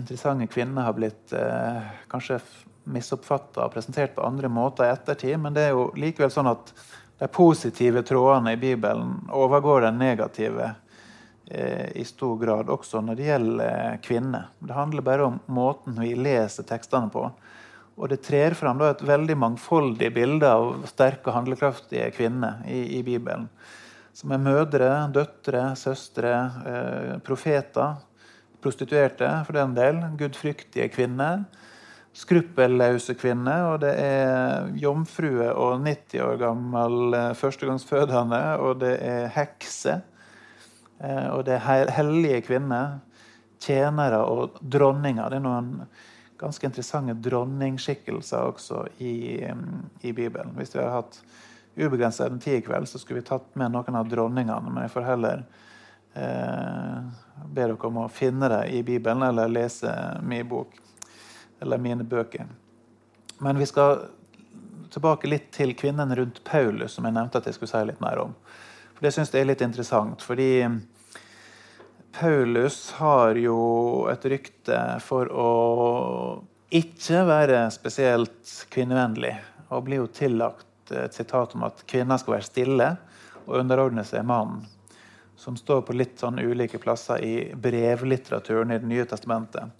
interessante 0.00 0.48
kvinner 0.48 0.88
har 0.88 0.96
blitt 0.96 1.36
eh, 1.36 1.92
kanskje 2.08 2.40
misoppfatta 2.88 3.66
og 3.66 3.74
presentert 3.74 4.14
på 4.16 4.24
andre 4.26 4.50
måter 4.52 4.88
i 4.88 4.92
ettertid, 4.94 5.36
men 5.42 5.56
det 5.56 5.68
er 5.68 5.76
jo 5.76 5.90
likevel 5.98 6.32
sånn 6.32 6.50
at 6.50 6.72
de 7.18 7.28
positive 7.34 8.04
trådene 8.06 8.54
i 8.54 8.60
Bibelen 8.60 9.16
overgår 9.34 9.88
den 9.88 9.98
negative 10.00 10.72
Eh, 11.50 11.96
i 11.96 12.04
stor 12.04 12.36
grad 12.38 12.68
også 12.68 13.00
når 13.00 13.16
det 13.16 13.28
gjelder 13.30 13.68
eh, 13.72 14.00
kvinner. 14.04 14.50
Det 14.60 14.74
handler 14.76 15.04
bare 15.04 15.28
om 15.30 15.38
måten 15.46 15.96
vi 15.96 16.10
leser 16.12 16.66
tekstene 16.68 17.08
på. 17.08 17.22
Og 17.96 18.10
det 18.12 18.20
trer 18.26 18.52
fram 18.54 18.82
et 18.84 19.00
veldig 19.00 19.36
mangfoldig 19.40 20.10
bilde 20.12 20.50
av 20.52 20.84
sterke, 20.90 21.32
handlekraftige 21.32 22.10
kvinner 22.12 22.60
i, 22.68 22.98
i 22.98 23.00
Bibelen. 23.06 23.48
Som 24.12 24.34
er 24.36 24.44
mødre, 24.44 24.90
døtre, 25.14 25.70
søstre, 25.80 26.34
eh, 26.68 27.16
profeter, 27.24 27.96
prostituerte 28.60 29.32
for 29.46 29.56
den 29.56 29.72
del, 29.78 30.04
gudfryktige 30.20 30.90
kvinner. 30.92 31.46
Skruppelløse 32.18 33.14
kvinne, 33.18 33.54
og 33.70 33.80
det 33.84 33.92
er 34.02 34.70
jomfrue 34.80 35.52
og 35.52 35.84
90 35.84 36.22
år 36.24 36.38
gammel 36.40 37.14
eh, 37.14 37.34
førstegangsfødende, 37.38 38.40
og 38.58 38.80
det 38.82 38.94
er 39.04 39.28
hekse. 39.36 40.00
Eh, 40.98 41.28
og 41.30 41.44
det 41.46 41.58
er 41.58 41.92
hellige 41.94 42.42
kvinner, 42.48 42.98
tjenere 43.62 44.22
og 44.26 44.58
dronninger. 44.62 45.30
Det 45.30 45.38
er 45.38 45.44
noen 45.44 45.70
ganske 46.38 46.66
interessante 46.66 47.14
dronningskikkelser 47.22 48.50
også 48.52 48.84
i, 49.02 49.38
i 50.02 50.12
Bibelen. 50.12 50.54
Hvis 50.58 50.74
vi 50.74 50.82
hadde 50.82 50.94
hatt 50.94 51.20
ubegrensa 51.78 52.28
tid 52.38 52.58
i 52.58 52.66
kveld, 52.66 52.88
så 52.90 52.98
skulle 52.98 53.22
vi 53.22 53.28
tatt 53.30 53.54
med 53.58 53.74
noen 53.74 53.98
av 53.98 54.10
dronningene. 54.10 54.74
Men 54.74 54.86
jeg 54.86 54.94
får 54.94 55.06
heller 55.06 55.46
eh, 56.18 56.98
be 57.46 57.62
dere 57.62 57.78
om 57.90 58.02
å 58.02 58.10
finne 58.10 58.50
det 58.50 58.62
i 58.74 58.82
Bibelen 58.86 59.26
eller 59.30 59.50
lese 59.50 59.94
min 60.26 60.46
bok. 60.50 60.74
Eller 61.60 61.78
mine 61.78 62.04
bøker. 62.04 62.46
Men 63.38 63.58
vi 63.58 63.66
skal 63.66 64.06
tilbake 64.90 65.28
litt 65.28 65.50
til 65.52 65.74
kvinnen 65.78 66.14
rundt 66.16 66.44
Paulus, 66.44 66.94
som 66.96 67.06
jeg 67.06 67.14
nevnte 67.16 67.40
at 67.40 67.48
jeg 67.48 67.58
skulle 67.58 67.70
si 67.70 67.82
litt 67.86 68.00
mer 68.02 68.22
om. 68.22 68.36
For 68.94 69.06
Det 69.06 69.14
syns 69.14 69.34
jeg 69.34 69.44
er 69.44 69.50
litt 69.52 69.64
interessant. 69.64 70.22
fordi 70.22 70.64
Paulus 72.12 72.92
har 72.98 73.36
jo 73.38 74.08
et 74.10 74.24
rykte 74.24 74.78
for 75.04 75.28
å 75.30 75.50
ikke 76.74 77.20
være 77.28 77.60
spesielt 77.70 78.66
kvinnevennlig. 78.72 79.36
Og 79.70 79.84
blir 79.86 80.02
jo 80.02 80.08
tillagt 80.10 80.90
et 80.90 81.14
sitat 81.14 81.54
om 81.54 81.62
at 81.68 81.84
kvinner 81.86 82.18
skal 82.18 82.38
være 82.38 82.48
stille 82.48 82.88
og 83.44 83.60
underordne 83.60 84.04
seg 84.08 84.26
mannen. 84.26 84.64
Som 85.38 85.56
står 85.56 85.84
på 85.86 85.94
litt 85.94 86.18
sånn 86.18 86.40
ulike 86.42 86.80
plasser 86.82 87.22
i 87.22 87.34
brevlitteraturen 87.54 88.72
i 88.74 88.80
Det 88.82 88.90
nye 88.90 89.06
testamentet. 89.06 89.70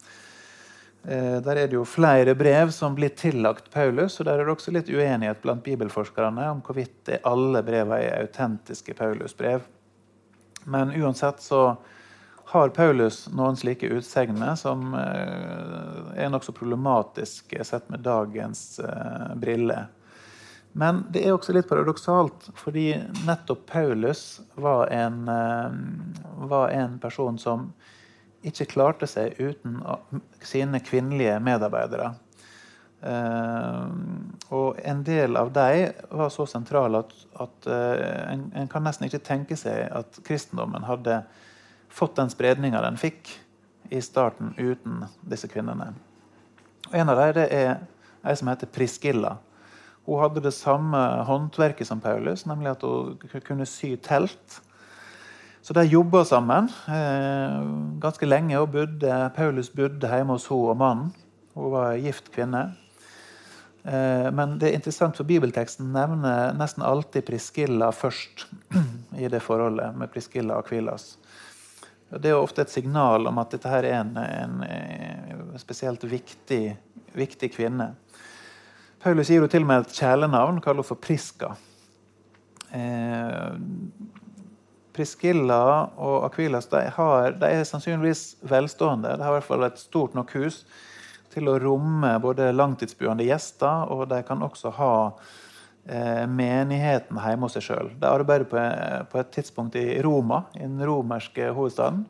Eh, 1.08 1.40
der 1.40 1.56
er 1.56 1.68
det 1.68 1.76
jo 1.78 1.86
flere 1.88 2.34
brev 2.36 2.70
som 2.74 2.92
blir 2.94 3.08
tillagt 3.16 3.70
Paulus, 3.72 4.18
og 4.20 4.26
der 4.28 4.38
er 4.38 4.44
det 4.44 4.52
også 4.52 4.74
litt 4.76 4.90
uenighet 4.92 5.40
blant 5.40 5.64
bibelforskerne 5.64 6.50
om 6.52 6.60
hvorvidt 6.66 7.14
alle 7.24 7.62
brevene 7.64 8.02
er 8.04 8.26
autentiske 8.26 8.92
Paulus-brev. 8.98 9.64
Men 10.68 10.92
uansett 10.92 11.40
så 11.40 11.62
har 12.52 12.74
Paulus 12.76 13.22
noen 13.32 13.56
slike 13.56 13.88
utsegner 13.88 14.52
som 14.60 14.92
eh, 15.00 16.12
er 16.24 16.28
nokså 16.28 16.52
problematiske 16.52 17.64
sett 17.64 17.88
med 17.88 18.04
dagens 18.04 18.76
eh, 18.84 19.32
briller. 19.40 19.88
Men 20.76 21.06
det 21.08 21.24
er 21.24 21.32
også 21.32 21.54
litt 21.56 21.70
paradoksalt, 21.70 22.50
fordi 22.60 22.90
nettopp 23.24 23.64
Paulus 23.70 24.42
var 24.60 24.92
en, 24.92 25.24
var 26.52 26.68
en 26.68 26.98
person 27.00 27.40
som 27.40 27.70
ikke 28.46 28.68
klarte 28.70 29.08
seg 29.10 29.38
uten 29.40 29.80
sine 30.44 30.80
kvinnelige 30.84 31.38
medarbeidere. 31.42 32.14
og 34.50 34.78
en 34.82 35.02
del 35.06 35.36
av 35.38 35.52
dem 35.54 35.92
var 36.10 36.32
så 36.34 36.46
sentrale 36.50 36.98
at, 36.98 37.12
at 37.40 37.68
en, 37.70 38.48
en, 38.54 38.68
kan 38.68 38.82
nesten 38.82 39.06
ikke 39.06 39.22
tenke 39.22 39.56
seg 39.56 39.86
at 39.94 40.18
kristendommen 40.26 40.82
hadde 40.82 41.20
fått 41.88 42.16
den 42.16 42.30
spredninga 42.30 42.82
den 42.82 42.98
fikk 42.98 43.30
i 43.90 44.00
starten 44.02 44.54
uten 44.58 45.04
disse 45.22 45.48
kvinnene. 45.48 45.92
En 46.92 47.08
av 47.08 47.20
dem 47.20 47.46
er 47.46 47.76
ei 48.24 48.34
som 48.36 48.50
heter 48.50 48.70
Priskilla. 48.70 49.36
Hun 50.08 50.22
hadde 50.22 50.42
det 50.44 50.54
samme 50.56 50.98
håndverket 51.28 51.86
som 51.86 52.00
Paulus, 52.00 52.46
nemlig 52.48 52.72
at 52.72 52.82
hun 52.82 53.42
kunne 53.44 53.66
sy 53.68 53.94
telt. 54.00 54.60
Så 55.68 55.74
de 55.74 55.82
jobba 55.84 56.22
sammen 56.24 56.70
eh, 56.88 57.56
ganske 58.00 58.26
lenge. 58.26 58.56
og 58.56 58.70
bodde, 58.72 59.16
Paulus 59.36 59.68
bodde 59.68 60.08
hjemme 60.08 60.32
hos 60.32 60.46
henne 60.48 60.70
og 60.72 60.78
mannen. 60.80 61.10
Hun 61.52 61.74
var 61.74 61.98
gift 62.00 62.30
kvinne. 62.32 62.62
Eh, 63.84 64.30
men 64.32 64.54
det 64.56 64.70
er 64.70 64.78
interessant, 64.78 65.18
for 65.20 65.28
bibelteksten 65.28 65.90
nevner 65.92 66.56
nesten 66.56 66.86
alltid 66.88 67.26
Priskilla 67.28 67.90
først 67.92 68.46
i 69.20 69.28
det 69.28 69.42
forholdet 69.44 69.92
med 69.92 70.08
Priskilla 70.14 70.56
og 70.56 70.70
Kvilas. 70.70 71.18
Det 72.16 72.32
er 72.32 72.40
ofte 72.40 72.64
et 72.64 72.72
signal 72.72 73.28
om 73.28 73.36
at 73.44 73.52
dette 73.52 73.68
her 73.68 73.84
er 73.84 74.00
en, 74.00 74.16
en, 74.16 74.62
en 74.64 75.60
spesielt 75.60 76.08
viktig, 76.08 76.62
viktig, 77.12 77.52
kvinne. 77.58 77.90
Paulus 79.04 79.28
gir 79.28 79.44
jo 79.44 79.52
til 79.52 79.68
og 79.68 79.74
med 79.74 79.84
et 79.84 80.00
kjælenavn, 80.00 80.62
kaller 80.64 80.80
henne 80.80 80.92
for 80.94 81.04
Priska. 81.04 81.52
Eh, 82.72 83.52
Priskilla 84.98 85.62
og 85.94 86.26
Akvilas 86.26 86.66
de, 86.74 86.84
har, 86.98 87.38
de, 87.38 87.48
er 87.48 87.66
sannsynligvis 87.68 88.42
velstående. 88.50 89.14
De 89.14 89.22
har 89.22 89.36
i 89.36 89.38
hvert 89.38 89.46
fall 89.46 89.66
et 89.68 89.78
stort 89.78 90.18
nok 90.18 90.34
hus 90.34 90.64
til 91.30 91.46
å 91.46 91.58
romme 91.62 92.16
både 92.24 92.50
langtidsbuende 92.50 93.26
gjester, 93.28 93.86
og 93.94 94.08
de 94.10 94.24
kan 94.26 94.42
også 94.42 94.74
ha 94.74 94.94
Eh, 95.88 96.26
menigheten 96.28 97.16
hjemme 97.16 97.46
hos 97.46 97.54
seg 97.56 97.64
sjøl. 97.64 97.86
De 97.96 98.04
arbeider 98.10 98.44
på, 98.50 98.60
på, 99.08 99.20
et 99.22 99.30
tidspunkt 99.32 99.76
i 99.80 100.02
Roma, 100.04 100.42
i 100.52 100.66
den 100.66 100.82
romerske 100.84 101.46
hovedstaden. 101.56 102.02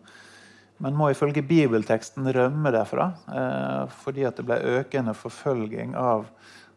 Men 0.83 0.97
må 0.99 1.13
ifølge 1.13 1.45
bibelteksten 1.47 2.27
rømme 2.35 2.73
derfra 2.75 3.13
eh, 3.31 3.95
fordi 4.01 4.27
det 4.35 4.47
ble 4.47 4.59
økende 4.81 5.15
forfølging 5.15 5.95
av, 5.99 6.27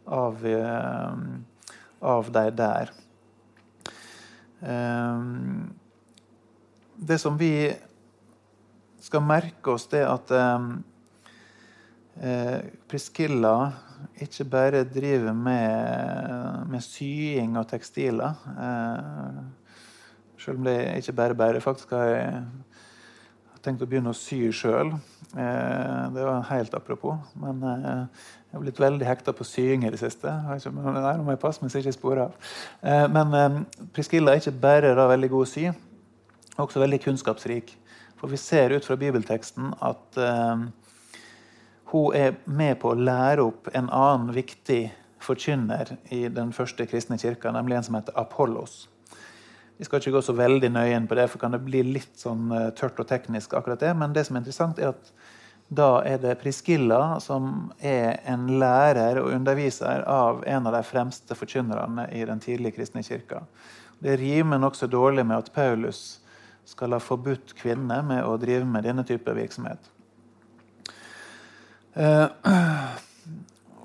av, 0.05 0.45
eh, 0.45 1.25
av 2.13 2.29
de 2.37 2.45
der. 2.59 2.93
Eh, 4.61 5.25
det 7.01 7.17
som 7.21 7.37
vi 7.39 7.71
skal 9.01 9.23
merke 9.25 9.73
oss, 9.73 9.87
det 9.89 10.03
at 10.05 10.31
eh, 10.37 10.67
eh, 12.21 12.59
Priskilla 12.89 13.55
ikke 14.21 14.45
bare 14.49 14.83
driver 14.85 15.33
med, 15.33 16.67
med 16.69 16.85
sying 16.85 17.57
og 17.57 17.67
tekstiler. 17.69 18.37
Eh, 18.53 19.41
selv 20.41 20.61
om 20.61 20.65
det 20.65 20.77
ikke 20.97 21.17
bare 21.17 21.37
bare. 21.37 21.61
Faktisk 21.61 21.93
har 21.93 22.05
jeg 22.09 22.43
tenkt 23.61 23.81
å 23.83 23.89
begynne 23.89 24.13
å 24.13 24.17
sy 24.17 24.39
sjøl. 24.53 24.93
Eh, 25.37 26.05
det 26.15 26.25
var 26.25 26.47
helt 26.49 26.73
apropos. 26.77 27.17
Men 27.37 27.61
eh, 27.65 28.25
jeg 28.49 28.57
har 28.57 28.65
blitt 28.65 28.81
veldig 28.81 29.07
hekta 29.07 29.33
på 29.37 29.45
sying 29.47 29.85
i 29.85 29.93
det 29.93 30.01
siste. 30.01 30.33
Ikke, 30.55 30.73
nei, 30.73 31.13
nå 31.17 31.25
må 31.25 31.35
jeg 31.35 31.43
passe 31.43 31.61
meg 31.61 31.71
så 31.71 31.79
jeg 31.79 31.87
ikke 31.87 31.99
sporer 31.99 32.25
av. 32.25 32.51
Eh, 32.81 33.05
men 33.13 33.37
eh, 33.37 33.61
Priskilla 33.93 34.33
er 34.33 34.41
ikke 34.41 34.59
bare 34.65 34.95
da 34.97 35.07
veldig 35.13 35.29
god 35.33 35.45
å 35.45 35.51
sy, 35.51 35.69
også 36.57 36.81
veldig 36.81 37.01
kunnskapsrik. 37.03 37.75
For 38.19 38.31
vi 38.31 38.37
ser 38.37 38.73
ut 38.75 38.85
fra 38.85 38.97
bibelteksten 38.99 39.73
at 39.81 40.17
eh, 40.21 40.65
hun 41.91 42.15
er 42.15 42.37
med 42.45 42.77
på 42.81 42.91
å 42.91 42.99
lære 42.99 43.43
opp 43.43 43.71
en 43.73 43.89
annen 43.89 44.31
viktig 44.35 44.83
forkynner 45.21 45.95
i 46.13 46.27
den 46.33 46.53
første 46.53 46.85
kristne 46.89 47.17
kirka, 47.21 47.51
nemlig 47.53 47.77
en 47.77 47.87
som 47.87 47.97
heter 47.97 48.17
Apollos. 48.19 48.87
Vi 49.77 49.85
skal 49.85 50.01
ikke 50.01 50.13
gå 50.13 50.21
så 50.21 50.35
veldig 50.37 50.69
nøye 50.69 50.93
inn 50.93 51.07
på 51.09 51.17
det, 51.17 51.27
for 51.31 51.41
kan 51.41 51.55
det 51.55 51.63
bli 51.65 51.81
litt 51.97 52.13
sånn 52.21 52.51
eh, 52.53 52.69
tørt 52.77 52.99
og 53.01 53.09
teknisk. 53.09 53.53
akkurat 53.57 53.79
det, 53.81 53.93
Men 53.97 54.13
det 54.13 54.27
som 54.27 54.35
er 54.35 54.43
interessant, 54.43 54.79
er 54.79 54.93
at 54.93 55.13
da 55.71 56.03
er 56.05 56.17
det 56.19 56.35
Priskilla 56.41 57.19
som 57.23 57.71
er 57.79 58.19
en 58.27 58.59
lærer 58.59 59.21
og 59.21 59.31
underviser 59.31 60.03
av 60.03 60.43
en 60.45 60.67
av 60.67 60.75
de 60.75 60.83
fremste 60.83 61.35
forkynnerne 61.35 62.09
i 62.11 62.25
den 62.27 62.39
tidlige 62.43 62.75
kristne 62.75 63.03
kirka. 63.03 63.45
Det 63.99 64.19
rimer 64.19 64.59
nokså 64.59 64.87
dårlig 64.87 65.25
med 65.25 65.37
at 65.37 65.53
Paulus 65.53 66.20
skal 66.71 66.95
ha 66.95 67.01
forbudt 67.03 67.55
kvinner 67.59 68.03
med 68.05 68.23
å 68.25 68.37
drive 68.39 68.65
med 68.67 68.87
denne 68.87 69.03
type 69.07 69.33
virksomhet. 69.35 69.91
Eh, 71.93 72.27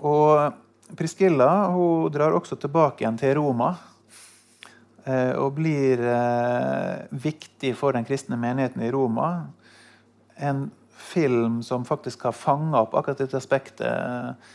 og 0.07 0.95
Priscilla 0.97 1.51
hun 1.75 2.13
drar 2.15 2.37
også 2.37 2.59
tilbake 2.61 3.03
igjen 3.03 3.19
til 3.19 3.37
Roma. 3.41 3.73
Eh, 5.07 5.35
og 5.39 5.57
blir 5.59 6.03
eh, 6.03 7.07
viktig 7.11 7.75
for 7.79 7.97
den 7.97 8.07
kristne 8.07 8.39
menigheten 8.39 8.83
i 8.87 8.93
Roma. 8.95 9.31
En 10.37 10.69
film 10.97 11.61
som 11.63 11.87
faktisk 11.87 12.27
har 12.27 12.35
fanga 12.35 12.85
opp 12.85 12.95
akkurat 12.99 13.21
dette 13.23 13.39
aspektet. 13.39 14.55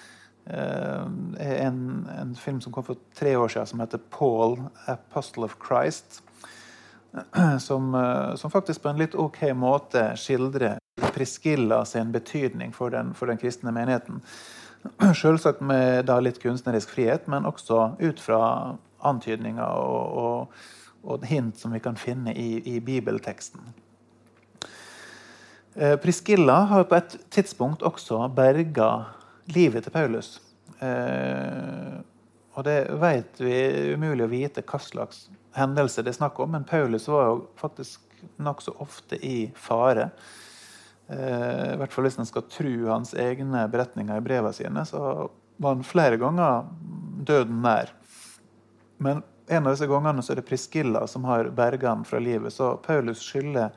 En, 0.51 1.89
en, 2.09 2.31
film 2.35 2.57
som 2.63 2.73
kom 2.73 2.83
for 2.83 2.97
tre 3.15 3.35
år 3.37 3.51
siden, 3.53 3.67
som 3.69 3.79
heter 3.79 4.01
'Paul, 4.09 4.57
Apostle 4.89 5.45
of 5.45 5.55
Christ'. 5.61 6.23
Som, 7.59 7.91
som 8.39 8.51
faktisk 8.51 8.81
på 8.81 8.89
en 8.89 8.99
litt 9.01 9.15
ok 9.19 9.41
måte 9.59 10.13
skildrer 10.15 10.77
Priskilla 11.11 11.81
sin 11.85 12.11
betydning 12.11 12.71
for 12.71 12.89
den, 12.89 13.11
for 13.13 13.27
den 13.27 13.37
kristne 13.37 13.73
menigheten. 13.75 14.21
Selvsagt 15.21 15.61
med 15.61 16.09
litt 16.23 16.39
kunstnerisk 16.41 16.95
frihet, 16.95 17.27
men 17.27 17.45
også 17.45 17.97
ut 17.99 18.19
fra 18.23 18.41
antydninger 19.03 19.63
og, 19.65 20.17
og, 20.23 20.63
og 21.03 21.25
hint 21.27 21.59
som 21.59 21.73
vi 21.75 21.81
kan 21.83 21.99
finne 21.99 22.33
i, 22.33 22.61
i 22.75 22.79
bibelteksten. 22.79 23.73
Eh, 25.75 25.95
Priskilla 26.01 26.61
har 26.71 26.83
på 26.83 26.95
et 26.99 27.17
tidspunkt 27.31 27.83
også 27.87 28.27
berga 28.35 28.91
livet 29.51 29.83
til 29.83 29.93
Paulus. 29.95 30.39
Og 32.55 32.65
det 32.67 32.77
vet 32.99 33.39
vi 33.39 33.55
umulig 33.95 34.25
å 34.25 34.31
vite 34.31 34.63
hva 34.67 34.79
slags 34.83 35.25
hendelse 35.55 36.03
det 36.03 36.13
er 36.13 36.19
snakk 36.19 36.39
om, 36.43 36.51
men 36.55 36.67
Paulus 36.67 37.07
var 37.11 37.29
jo 37.29 37.35
faktisk 37.59 38.01
nokså 38.41 38.75
ofte 38.83 39.17
i 39.25 39.51
fare. 39.55 40.09
Eh, 41.07 41.73
I 41.73 41.77
hvert 41.79 41.93
fall 41.93 42.07
hvis 42.07 42.19
en 42.21 42.29
skal 42.29 42.47
tro 42.51 42.73
hans 42.89 43.15
egne 43.17 43.63
beretninger 43.71 44.19
i 44.19 44.25
brevene 44.25 44.53
sine, 44.55 44.85
så 44.87 45.29
var 45.61 45.77
han 45.77 45.87
flere 45.87 46.19
ganger 46.21 46.67
døden 47.27 47.61
nær. 47.63 47.91
Men 49.01 49.23
en 49.51 49.65
av 49.65 49.73
disse 49.73 49.89
gangene 49.89 50.23
så 50.23 50.33
er 50.33 50.41
det 50.41 50.47
Priskilla 50.47 51.05
som 51.09 51.25
har 51.27 51.49
berga 51.55 51.91
han 51.91 52.05
fra 52.07 52.21
livet. 52.23 52.53
Så 52.53 52.75
Paulus 52.85 53.23
skylder 53.25 53.73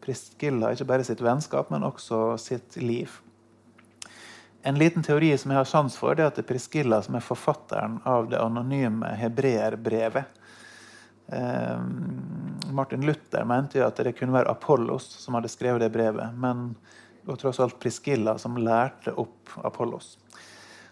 Priskilla 0.00 0.72
ikke 0.72 0.88
bare 0.88 1.04
sitt 1.04 1.20
vennskap, 1.24 1.72
men 1.72 1.84
også 1.84 2.38
sitt 2.40 2.78
liv. 2.80 3.12
En 4.62 4.78
liten 4.78 5.02
teori 5.02 5.32
som 5.38 5.50
jeg 5.50 5.58
har 5.58 5.68
sjans 5.68 5.96
for, 5.96 6.14
det 6.14 6.24
er 6.24 6.30
at 6.32 6.36
det 6.36 6.44
er 6.44 6.50
Priscilla 6.50 7.00
som 7.02 7.16
er 7.16 7.24
forfatteren 7.24 8.00
av 8.04 8.28
det 8.28 8.40
anonyme 8.40 9.08
hebreerbrevet. 9.16 10.40
Eh, 11.32 11.80
Martin 12.72 13.06
Luther 13.06 13.44
mente 13.44 13.78
jo 13.78 13.86
at 13.86 14.02
det 14.04 14.12
kunne 14.18 14.34
være 14.36 14.52
Apollos 14.52 15.06
som 15.22 15.38
hadde 15.38 15.48
skrevet 15.52 15.80
det 15.80 15.92
brevet. 15.94 16.36
Men 16.36 16.74
det 17.22 17.32
var 17.32 17.40
tross 17.40 17.60
alt 17.60 17.78
Priscilla 17.80 18.36
som 18.38 18.58
lærte 18.60 19.14
opp 19.16 19.54
Apollos. 19.64 20.18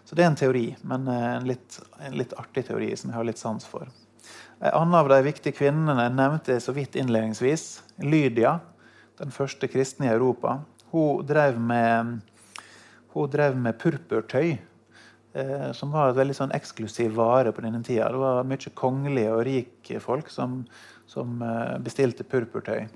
Så 0.05 0.17
det 0.17 0.25
er 0.25 0.31
en 0.31 0.39
teori, 0.39 0.67
men 0.81 1.05
eh, 1.07 1.27
en 1.35 1.45
litt, 1.45 1.77
en 2.01 2.17
litt 2.17 2.33
artig 2.41 2.65
teori 2.71 2.89
som 2.97 3.11
jeg 3.11 3.19
har 3.19 3.27
litt 3.29 3.41
sans 3.41 3.69
for. 3.69 3.85
En 4.59 4.73
annen 4.81 4.97
av 4.97 5.11
de 5.11 5.21
viktige 5.23 5.55
kvinnene 5.55 6.07
jeg 6.07 6.15
nevnte 6.17 6.57
så 6.63 6.73
vidt 6.73 6.97
innledningsvis, 6.97 7.83
Lydia, 8.01 8.57
den 9.21 9.29
første 9.31 9.69
kristne 9.69 10.09
i 10.09 10.13
Europa. 10.15 10.57
Hun 10.89 11.21
drev 11.29 11.59
med 11.61 12.17
hun 13.13 13.29
drev 13.31 13.57
med 13.57 13.77
purpurtøy, 13.81 14.57
eh, 15.33 15.69
som 15.73 15.93
var 15.93 16.11
et 16.11 16.19
veldig 16.19 16.37
sånn 16.37 16.55
eksklusiv 16.55 17.15
vare 17.17 17.53
på 17.55 17.63
denne 17.65 17.81
tida. 17.85 18.09
Det 18.13 18.21
var 18.21 18.47
mye 18.47 18.73
kongelige 18.77 19.35
og 19.35 19.45
rike 19.47 20.01
folk 20.03 20.29
som, 20.33 20.63
som 21.09 21.41
eh, 21.45 21.77
bestilte 21.85 22.27
purpurtøy. 22.27 22.87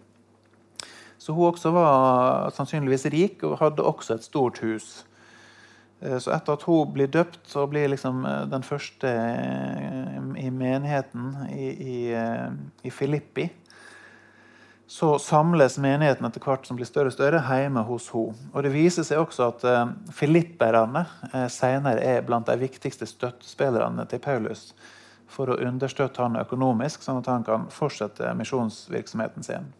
Så 1.17 1.33
hun 1.33 1.53
også 1.53 1.71
var 1.71 2.51
sannsynligvis 2.51 3.07
rik 3.13 3.43
og 3.47 3.59
hadde 3.61 3.85
også 3.87 4.17
et 4.17 4.25
stort 4.25 4.59
hus. 4.63 5.05
Eh, 6.03 6.17
så 6.19 6.33
etter 6.35 6.57
at 6.57 6.65
hun 6.67 6.91
blir 6.93 7.11
døpt 7.11 7.45
så 7.47 7.65
blir 7.69 7.91
liksom 7.91 8.25
eh, 8.27 8.43
den 8.51 8.65
første 8.67 9.11
i 10.39 10.49
menigheten 10.51 11.33
i, 11.53 11.69
i, 11.71 11.97
i 12.83 12.91
Filippi, 12.91 13.47
så 14.87 15.19
samles 15.19 15.77
menigheten 15.79 16.25
etter 16.27 16.43
hvert 16.43 16.67
som 16.67 16.77
blir 16.77 16.87
større 16.87 17.09
og 17.09 17.15
større, 17.15 17.39
hjemme 17.39 17.85
hos 17.87 18.09
henne. 18.13 18.49
Og 18.53 18.65
Det 18.65 18.73
viser 18.73 19.07
seg 19.07 19.21
også 19.21 19.47
at 19.53 19.63
eh, 19.67 19.93
filipperne 20.13 21.05
eh, 21.31 21.47
senere 21.51 22.03
er 22.03 22.25
blant 22.27 22.49
de 22.49 22.57
viktigste 22.59 23.07
støttespillerne 23.09 24.05
til 24.11 24.21
Paulus 24.23 24.73
for 25.33 25.49
å 25.49 25.57
understøtte 25.65 26.21
han 26.21 26.37
økonomisk, 26.37 27.01
sånn 27.01 27.23
at 27.23 27.31
han 27.31 27.47
kan 27.47 27.65
fortsette 27.73 28.35
misjonsvirksomheten 28.37 29.45
sin. 29.45 29.71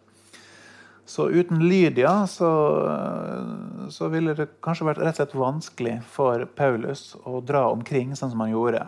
Så 1.06 1.28
uten 1.28 1.60
Lydia 1.68 2.26
så, 2.26 2.50
så, 3.92 4.08
ville 4.08 4.32
det 4.34 4.48
kanskje 4.64 4.88
vært 4.88 5.02
rett 5.04 5.18
og 5.18 5.20
slett 5.20 5.36
vanskelig 5.36 5.94
for 6.08 6.46
Paulus 6.56 7.12
å 7.28 7.42
dra 7.44 7.66
omkring 7.68 8.16
sånn 8.16 8.32
som 8.32 8.40
han 8.40 8.54
gjorde 8.54 8.86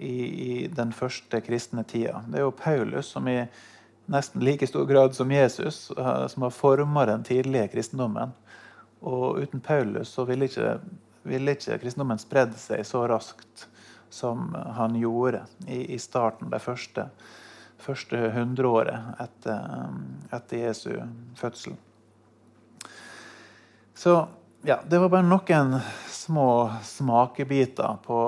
i, 0.00 0.14
i 0.16 0.54
den 0.72 0.94
første 0.96 1.42
kristne 1.44 1.84
tida. 1.84 2.22
Det 2.26 2.40
er 2.40 2.46
jo 2.46 2.54
Paulus 2.56 3.12
som 3.12 3.28
i 3.28 3.42
nesten 4.06 4.44
like 4.44 4.66
stor 4.66 4.86
grad 4.86 5.14
som 5.14 5.32
Jesus, 5.32 5.90
eh, 5.90 6.26
som 6.26 6.42
har 6.42 6.50
forma 6.50 7.06
den 7.06 7.24
tidlige 7.24 7.68
kristendommen. 7.68 8.32
Og 9.00 9.38
uten 9.38 9.60
Paulus 9.60 10.08
så 10.08 10.24
ville 10.24 10.48
ikke, 10.48 10.78
ville 11.22 11.56
ikke 11.56 11.78
kristendommen 11.82 12.18
spredd 12.18 12.54
seg 12.58 12.86
så 12.86 13.06
raskt 13.08 13.66
som 14.10 14.54
han 14.54 14.96
gjorde 14.96 15.42
i, 15.66 15.94
i 15.94 15.98
starten, 15.98 16.50
det 16.50 16.62
første, 16.62 17.08
første 17.82 18.30
hundreåret 18.32 19.20
etter, 19.20 19.92
etter 20.32 20.62
Jesu 20.62 20.90
fødsel. 21.36 21.76
Så 23.96 24.26
ja, 24.66 24.78
det 24.88 24.98
var 24.98 25.08
bare 25.08 25.26
noen 25.26 25.76
små 26.10 26.70
smakebiter 26.84 27.98
på, 28.06 28.20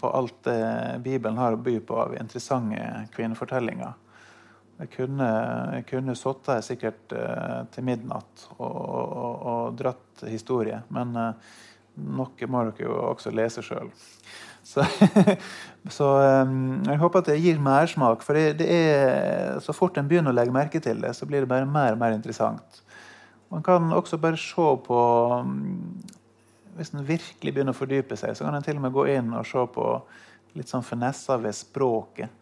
på 0.00 0.10
alt 0.10 0.38
det 0.46 1.00
Bibelen 1.04 1.38
har 1.38 1.56
å 1.56 1.60
by 1.60 1.76
på 1.80 1.98
av 2.02 2.14
interessante 2.16 3.08
kvinnefortellinger. 3.16 3.92
Jeg 4.78 4.90
kunne, 4.94 5.28
jeg 5.74 5.86
kunne 5.88 6.14
sittet 6.14 6.52
her 6.52 6.60
sikkert 6.62 7.14
uh, 7.16 7.64
til 7.74 7.86
midnatt 7.88 8.44
og, 8.58 8.76
og, 8.76 9.32
og, 9.50 9.78
dratt 9.78 10.22
historie, 10.30 10.78
men 10.94 11.16
uh, 11.18 11.56
noe 11.98 12.50
må 12.50 12.62
dere 12.68 12.84
jo 12.84 12.98
også 13.08 13.32
lese 13.34 13.64
sjøl. 13.66 13.90
Så, 14.62 14.84
så 15.96 16.12
um, 16.44 16.84
jeg 16.86 17.00
håper 17.00 17.24
at 17.24 17.30
det 17.32 17.40
gir 17.42 17.58
mersmak. 17.62 18.22
For 18.22 18.38
det, 18.38 18.60
det, 18.60 18.68
er, 18.70 19.58
så 19.64 19.74
fort 19.74 19.98
en 19.98 20.06
begynner 20.06 20.30
å 20.30 20.38
legge 20.38 20.54
merke 20.54 20.82
til 20.84 21.02
det, 21.02 21.10
så 21.16 21.26
blir 21.26 21.42
det 21.42 21.50
bare 21.50 21.66
mer 21.66 21.96
og 21.96 22.02
mer 22.04 22.14
interessant. 22.14 22.82
Man 23.50 23.66
kan 23.66 23.90
også 23.96 24.20
bare 24.22 24.38
se 24.38 24.70
på 24.86 25.02
um, 25.42 25.98
Hvis 26.78 26.94
en 26.94 27.02
virkelig 27.02 27.50
begynner 27.50 27.74
å 27.74 27.80
fordype 27.80 28.14
seg, 28.14 28.36
så 28.38 28.46
kan 28.46 28.54
en 28.54 28.62
til 28.62 28.78
og 28.78 28.84
med 28.86 28.94
gå 28.94 29.08
inn 29.10 29.34
og 29.34 29.46
se 29.48 29.64
på 29.74 29.90
litt 30.54 30.70
sånn 30.70 30.86
finesser 30.86 31.40
ved 31.42 31.56
språket 31.56 32.37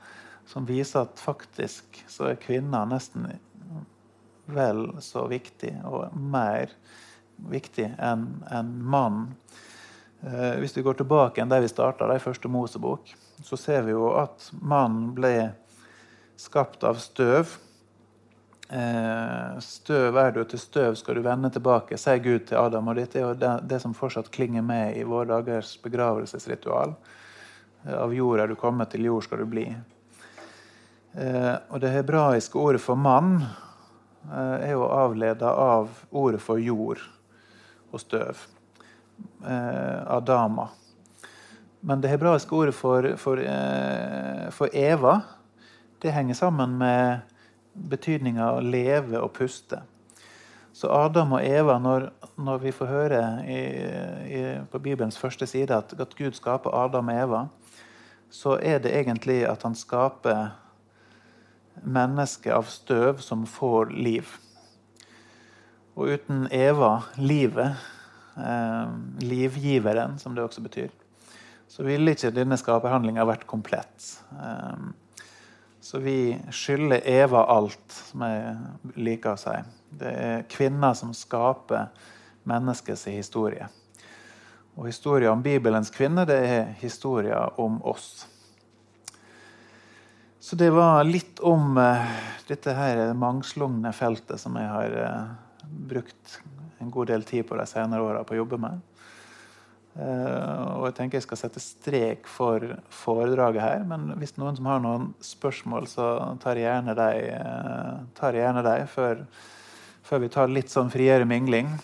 som 0.47 0.67
viser 0.67 1.05
at 1.05 1.21
faktisk 1.21 2.05
så 2.09 2.31
er 2.31 2.41
kvinner 2.41 2.87
nesten 2.89 3.29
vel 4.47 4.89
så 5.03 5.27
viktig 5.31 5.73
og 5.85 6.15
mer 6.15 6.71
viktig 7.51 7.89
enn 7.99 8.29
en 8.51 8.73
mann. 8.83 9.27
Eh, 10.23 10.57
hvis 10.63 10.77
vi 10.77 10.85
går 10.87 11.01
tilbake 11.01 11.43
enn 11.43 11.53
der 11.53 11.65
vi 11.65 11.71
starta, 11.71 12.09
i 12.15 12.23
første 12.23 12.49
Mosebok, 12.49 13.13
så 13.45 13.59
ser 13.61 13.85
vi 13.87 13.95
jo 13.95 14.11
at 14.17 14.51
mannen 14.63 15.13
ble 15.17 15.35
skapt 16.41 16.85
av 16.87 17.01
støv. 17.03 17.59
Eh, 18.71 19.59
støv 19.63 20.17
er 20.19 20.33
du, 20.35 20.43
til 20.45 20.63
støv 20.63 20.97
skal 20.99 21.19
du 21.19 21.27
vende 21.27 21.51
tilbake, 21.55 21.99
sier 22.01 22.23
Gud 22.23 22.49
til 22.49 22.59
Adam. 22.61 22.89
Og 22.89 22.99
dette 22.99 23.21
er 23.21 23.29
jo 23.29 23.35
det, 23.39 23.53
det 23.69 23.83
som 23.83 23.95
fortsatt 23.95 24.33
klinger 24.35 24.65
med 24.67 24.97
i 24.97 25.05
våre 25.07 25.29
dagers 25.37 25.77
begravelsesritual. 25.85 26.97
Eh, 27.85 27.95
av 27.99 28.15
jord 28.15 28.41
er 28.43 28.51
du 28.51 28.57
kommet, 28.59 28.91
til 28.95 29.07
jord 29.11 29.27
skal 29.29 29.45
du 29.45 29.51
bli. 29.51 29.69
Eh, 31.17 31.55
og 31.73 31.81
det 31.81 31.95
hebraiske 31.95 32.59
ordet 32.61 32.83
for 32.85 32.99
mann 33.01 33.39
eh, 33.41 34.57
er 34.69 34.73
jo 34.75 34.85
avleda 34.85 35.49
av 35.49 36.03
ordet 36.12 36.43
for 36.45 36.61
jord 36.61 37.01
og 37.89 38.03
støv. 38.03 38.43
Eh, 39.41 40.03
Adama. 40.12 40.69
Men 41.81 42.03
det 42.03 42.11
hebraiske 42.12 42.53
ordet 42.53 42.75
for, 42.77 43.09
for, 43.17 43.41
for 44.53 44.77
Eva 44.77 45.21
det 46.03 46.12
henger 46.12 46.37
sammen 46.37 46.75
med 46.77 47.25
betydninga 47.73 48.51
å 48.53 48.61
leve 48.61 49.21
og 49.23 49.33
puste. 49.37 49.81
Så 50.77 50.91
Adam 50.93 51.33
og 51.39 51.45
Eva, 51.45 51.79
når, 51.81 52.11
når 52.37 52.61
vi 52.67 52.73
får 52.77 52.91
høre 52.91 53.23
i, 53.49 53.61
i, 54.37 54.43
på 54.69 54.81
Bibelens 54.85 55.17
første 55.17 55.49
side 55.49 55.73
at, 55.73 55.95
at 55.97 56.12
Gud 56.19 56.37
skaper 56.37 56.77
Adam 56.77 57.09
og 57.09 57.23
Eva, 57.23 57.43
så 58.29 58.59
er 58.61 58.83
det 58.85 58.93
egentlig 58.93 59.41
at 59.49 59.64
han 59.64 59.77
skaper 59.79 60.51
menneske 61.85 62.53
av 62.55 62.68
støv 62.70 63.22
som 63.24 63.47
får 63.49 63.93
liv. 63.95 64.31
Og 65.97 66.12
uten 66.12 66.47
Eva, 66.53 67.03
livet, 67.16 67.77
eh, 68.37 68.89
livgiveren, 69.24 70.18
som 70.18 70.35
det 70.35 70.45
også 70.45 70.61
betyr, 70.61 70.91
så 71.68 71.83
ville 71.83 72.12
ikke 72.12 72.35
denne 72.35 72.59
skaperhandlinga 72.61 73.24
vært 73.24 73.47
komplett. 73.47 74.20
Eh, 74.33 74.93
så 75.81 75.99
vi 76.03 76.37
skylder 76.51 77.07
Eva 77.07 77.45
alt, 77.49 77.93
som 77.93 78.22
jeg 78.27 78.57
liker 78.97 79.37
å 79.37 79.41
si. 79.41 79.57
Det 79.97 80.12
er 80.12 80.47
kvinner 80.51 80.95
som 80.99 81.14
skaper 81.14 81.89
menneskets 82.47 83.07
historie. 83.11 83.68
Og 84.77 84.87
historien 84.91 85.33
om 85.33 85.43
Bibelens 85.43 85.91
kvinner 85.91 86.27
det 86.29 86.37
er 86.37 86.72
historien 86.83 87.55
om 87.57 87.79
oss. 87.87 88.27
Så 90.47 90.57
det 90.57 90.69
var 90.71 91.03
litt 91.05 91.41
om 91.43 91.75
uh, 91.75 92.05
dette 92.47 92.71
her 92.71 93.01
mangslungne 93.19 93.91
feltet 93.91 94.39
som 94.39 94.55
jeg 94.55 94.69
har 94.71 94.93
uh, 94.95 95.65
brukt 95.91 96.37
en 96.79 96.93
god 96.95 97.11
del 97.11 97.25
tid 97.27 97.49
på 97.49 97.57
de 97.59 97.65
senere 97.67 98.05
åra 98.05 98.21
på 98.23 98.37
å 98.37 98.39
jobbe 98.39 98.61
med. 98.63 98.85
Uh, 99.99 100.77
og 100.77 100.85
jeg 100.87 100.95
tenker 101.01 101.19
jeg 101.19 101.25
skal 101.27 101.41
sette 101.41 101.63
strek 101.65 102.31
for 102.31 102.63
foredraget 102.95 103.65
her. 103.65 103.83
Men 103.91 104.13
hvis 104.21 104.37
noen 104.39 104.55
som 104.55 104.71
har 104.71 104.87
noen 104.87 105.09
spørsmål, 105.19 105.91
så 105.91 106.07
tar 106.45 106.63
gjerne 106.63 106.95
de, 106.95 107.11
tar 108.15 108.39
gjerne 108.39 108.63
de 108.69 108.79
før, 108.95 109.27
før, 110.07 110.23
vi 110.29 110.31
tar 110.39 110.55
litt 110.55 110.71
sånn 110.71 110.95
friere 110.95 111.27
mingling. 111.27 111.75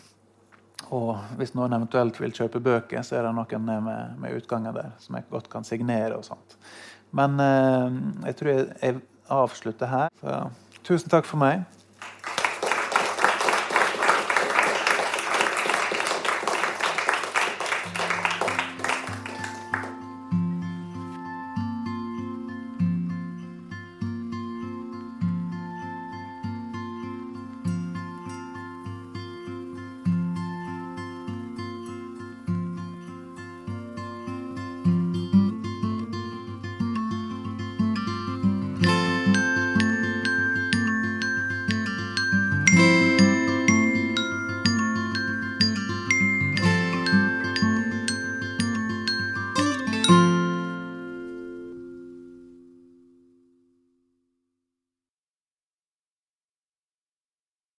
Og 0.95 1.17
hvis 1.41 1.57
noen 1.59 1.75
eventuelt 1.75 2.23
vil 2.23 2.39
kjøpe 2.39 2.63
bøker, 2.63 3.03
så 3.03 3.19
er 3.19 3.27
det 3.27 3.35
noen 3.35 3.67
med, 3.67 3.93
med 4.23 4.39
utgangen 4.39 4.79
der 4.79 4.95
som 5.03 5.19
jeg 5.19 5.27
godt 5.35 5.51
kan 5.51 5.67
signere. 5.67 6.15
og 6.15 6.31
sånt. 6.31 6.61
Men 7.13 7.41
eh, 7.41 8.01
jeg 8.27 8.37
tror 8.37 8.51
jeg, 8.51 9.01
avslutter 9.33 9.87
her. 9.87 10.09
Så, 10.21 10.39
tusen 10.85 11.13
takk 11.13 11.29
for 11.29 11.41
meg. 11.41 11.65